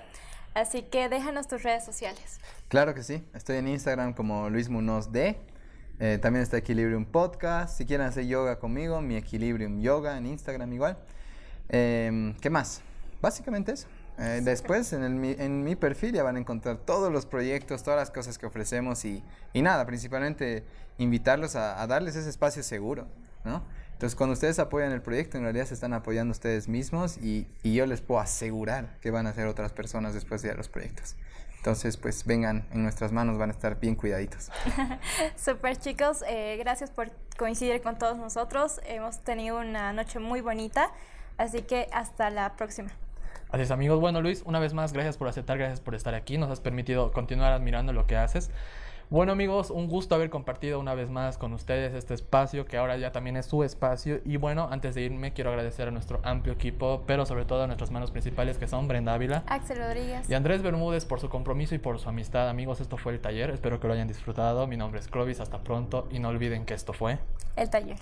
Así 0.54 0.82
que 0.82 1.08
déjanos 1.08 1.48
tus 1.48 1.62
redes 1.62 1.84
sociales. 1.84 2.40
Claro 2.68 2.94
que 2.94 3.02
sí. 3.02 3.24
Estoy 3.34 3.56
en 3.56 3.68
Instagram 3.68 4.12
como 4.12 4.48
Luis 4.50 4.68
Munoz 4.68 5.12
D. 5.12 5.38
Eh, 6.00 6.18
también 6.20 6.42
está 6.42 6.58
Equilibrium 6.58 7.04
Podcast. 7.04 7.76
Si 7.76 7.84
quieren 7.84 8.06
hacer 8.06 8.26
yoga 8.26 8.58
conmigo, 8.58 9.00
mi 9.00 9.16
Equilibrium 9.16 9.80
Yoga 9.80 10.16
en 10.16 10.26
Instagram 10.26 10.72
igual. 10.72 10.96
Em, 11.68 12.34
¿Qué 12.34 12.50
más? 12.50 12.82
Básicamente 13.20 13.72
eso. 13.72 13.88
Eh, 14.18 14.40
después 14.42 14.92
en, 14.92 15.02
el 15.04 15.14
mi, 15.14 15.34
en 15.38 15.62
mi 15.62 15.76
perfil 15.76 16.12
ya 16.12 16.22
van 16.22 16.36
a 16.36 16.40
encontrar 16.40 16.78
todos 16.78 17.12
los 17.12 17.26
proyectos, 17.26 17.82
todas 17.82 17.98
las 17.98 18.10
cosas 18.10 18.36
que 18.38 18.46
ofrecemos 18.46 19.04
y, 19.04 19.22
y 19.52 19.62
nada, 19.62 19.86
principalmente 19.86 20.64
invitarlos 20.98 21.54
a, 21.54 21.80
a 21.80 21.86
darles 21.86 22.16
ese 22.16 22.28
espacio 22.28 22.62
seguro, 22.62 23.06
¿no? 23.44 23.62
Entonces 23.92 24.16
cuando 24.16 24.34
ustedes 24.34 24.60
apoyan 24.60 24.92
el 24.92 25.02
proyecto 25.02 25.38
en 25.38 25.44
realidad 25.44 25.66
se 25.66 25.74
están 25.74 25.92
apoyando 25.92 26.30
ustedes 26.30 26.68
mismos 26.68 27.16
y, 27.18 27.48
y 27.64 27.74
yo 27.74 27.84
les 27.86 28.00
puedo 28.00 28.20
asegurar 28.20 28.96
que 29.00 29.10
van 29.10 29.26
a 29.26 29.32
ser 29.32 29.46
otras 29.48 29.72
personas 29.72 30.14
después 30.14 30.42
de 30.42 30.54
los 30.54 30.68
proyectos. 30.68 31.16
Entonces, 31.58 31.96
pues 31.96 32.24
vengan, 32.24 32.66
en 32.72 32.82
nuestras 32.82 33.12
manos 33.12 33.36
van 33.36 33.50
a 33.50 33.52
estar 33.52 33.78
bien 33.78 33.94
cuidaditos. 33.94 34.50
Super 35.36 35.76
chicos, 35.76 36.24
eh, 36.28 36.56
gracias 36.58 36.90
por 36.90 37.10
coincidir 37.36 37.82
con 37.82 37.98
todos 37.98 38.16
nosotros. 38.16 38.80
Hemos 38.86 39.18
tenido 39.20 39.58
una 39.58 39.92
noche 39.92 40.20
muy 40.20 40.40
bonita, 40.40 40.90
así 41.36 41.62
que 41.62 41.88
hasta 41.92 42.30
la 42.30 42.56
próxima. 42.56 42.90
Así 43.50 43.62
es, 43.62 43.70
amigos. 43.70 44.00
Bueno, 44.00 44.20
Luis, 44.20 44.42
una 44.44 44.60
vez 44.60 44.74
más, 44.74 44.92
gracias 44.92 45.16
por 45.16 45.26
aceptar, 45.26 45.58
gracias 45.58 45.80
por 45.80 45.94
estar 45.94 46.14
aquí. 46.14 46.38
Nos 46.38 46.50
has 46.50 46.60
permitido 46.60 47.12
continuar 47.12 47.52
admirando 47.52 47.92
lo 47.92 48.06
que 48.06 48.16
haces. 48.16 48.50
Bueno, 49.10 49.32
amigos, 49.32 49.70
un 49.70 49.88
gusto 49.88 50.14
haber 50.14 50.28
compartido 50.28 50.78
una 50.78 50.94
vez 50.94 51.08
más 51.08 51.38
con 51.38 51.54
ustedes 51.54 51.94
este 51.94 52.12
espacio, 52.12 52.66
que 52.66 52.76
ahora 52.76 52.98
ya 52.98 53.10
también 53.10 53.38
es 53.38 53.46
su 53.46 53.64
espacio. 53.64 54.20
Y 54.26 54.36
bueno, 54.36 54.68
antes 54.70 54.94
de 54.94 55.00
irme, 55.00 55.32
quiero 55.32 55.48
agradecer 55.48 55.88
a 55.88 55.90
nuestro 55.90 56.20
amplio 56.24 56.52
equipo, 56.52 57.04
pero 57.06 57.24
sobre 57.24 57.46
todo 57.46 57.62
a 57.62 57.66
nuestras 57.66 57.90
manos 57.90 58.10
principales, 58.10 58.58
que 58.58 58.68
son 58.68 58.86
Brenda 58.86 59.14
Ávila 59.14 59.44
Axel 59.46 59.78
Rodríguez. 59.78 60.28
y 60.28 60.34
Andrés 60.34 60.60
Bermúdez 60.60 61.06
por 61.06 61.20
su 61.20 61.30
compromiso 61.30 61.74
y 61.74 61.78
por 61.78 61.98
su 61.98 62.10
amistad. 62.10 62.50
Amigos, 62.50 62.82
esto 62.82 62.98
fue 62.98 63.14
el 63.14 63.20
taller. 63.20 63.48
Espero 63.48 63.80
que 63.80 63.86
lo 63.86 63.94
hayan 63.94 64.08
disfrutado. 64.08 64.66
Mi 64.66 64.76
nombre 64.76 65.00
es 65.00 65.08
Clovis. 65.08 65.40
Hasta 65.40 65.58
pronto. 65.64 66.06
Y 66.10 66.18
no 66.18 66.28
olviden 66.28 66.66
que 66.66 66.74
esto 66.74 66.92
fue. 66.92 67.18
El 67.56 67.70
taller. 67.70 67.96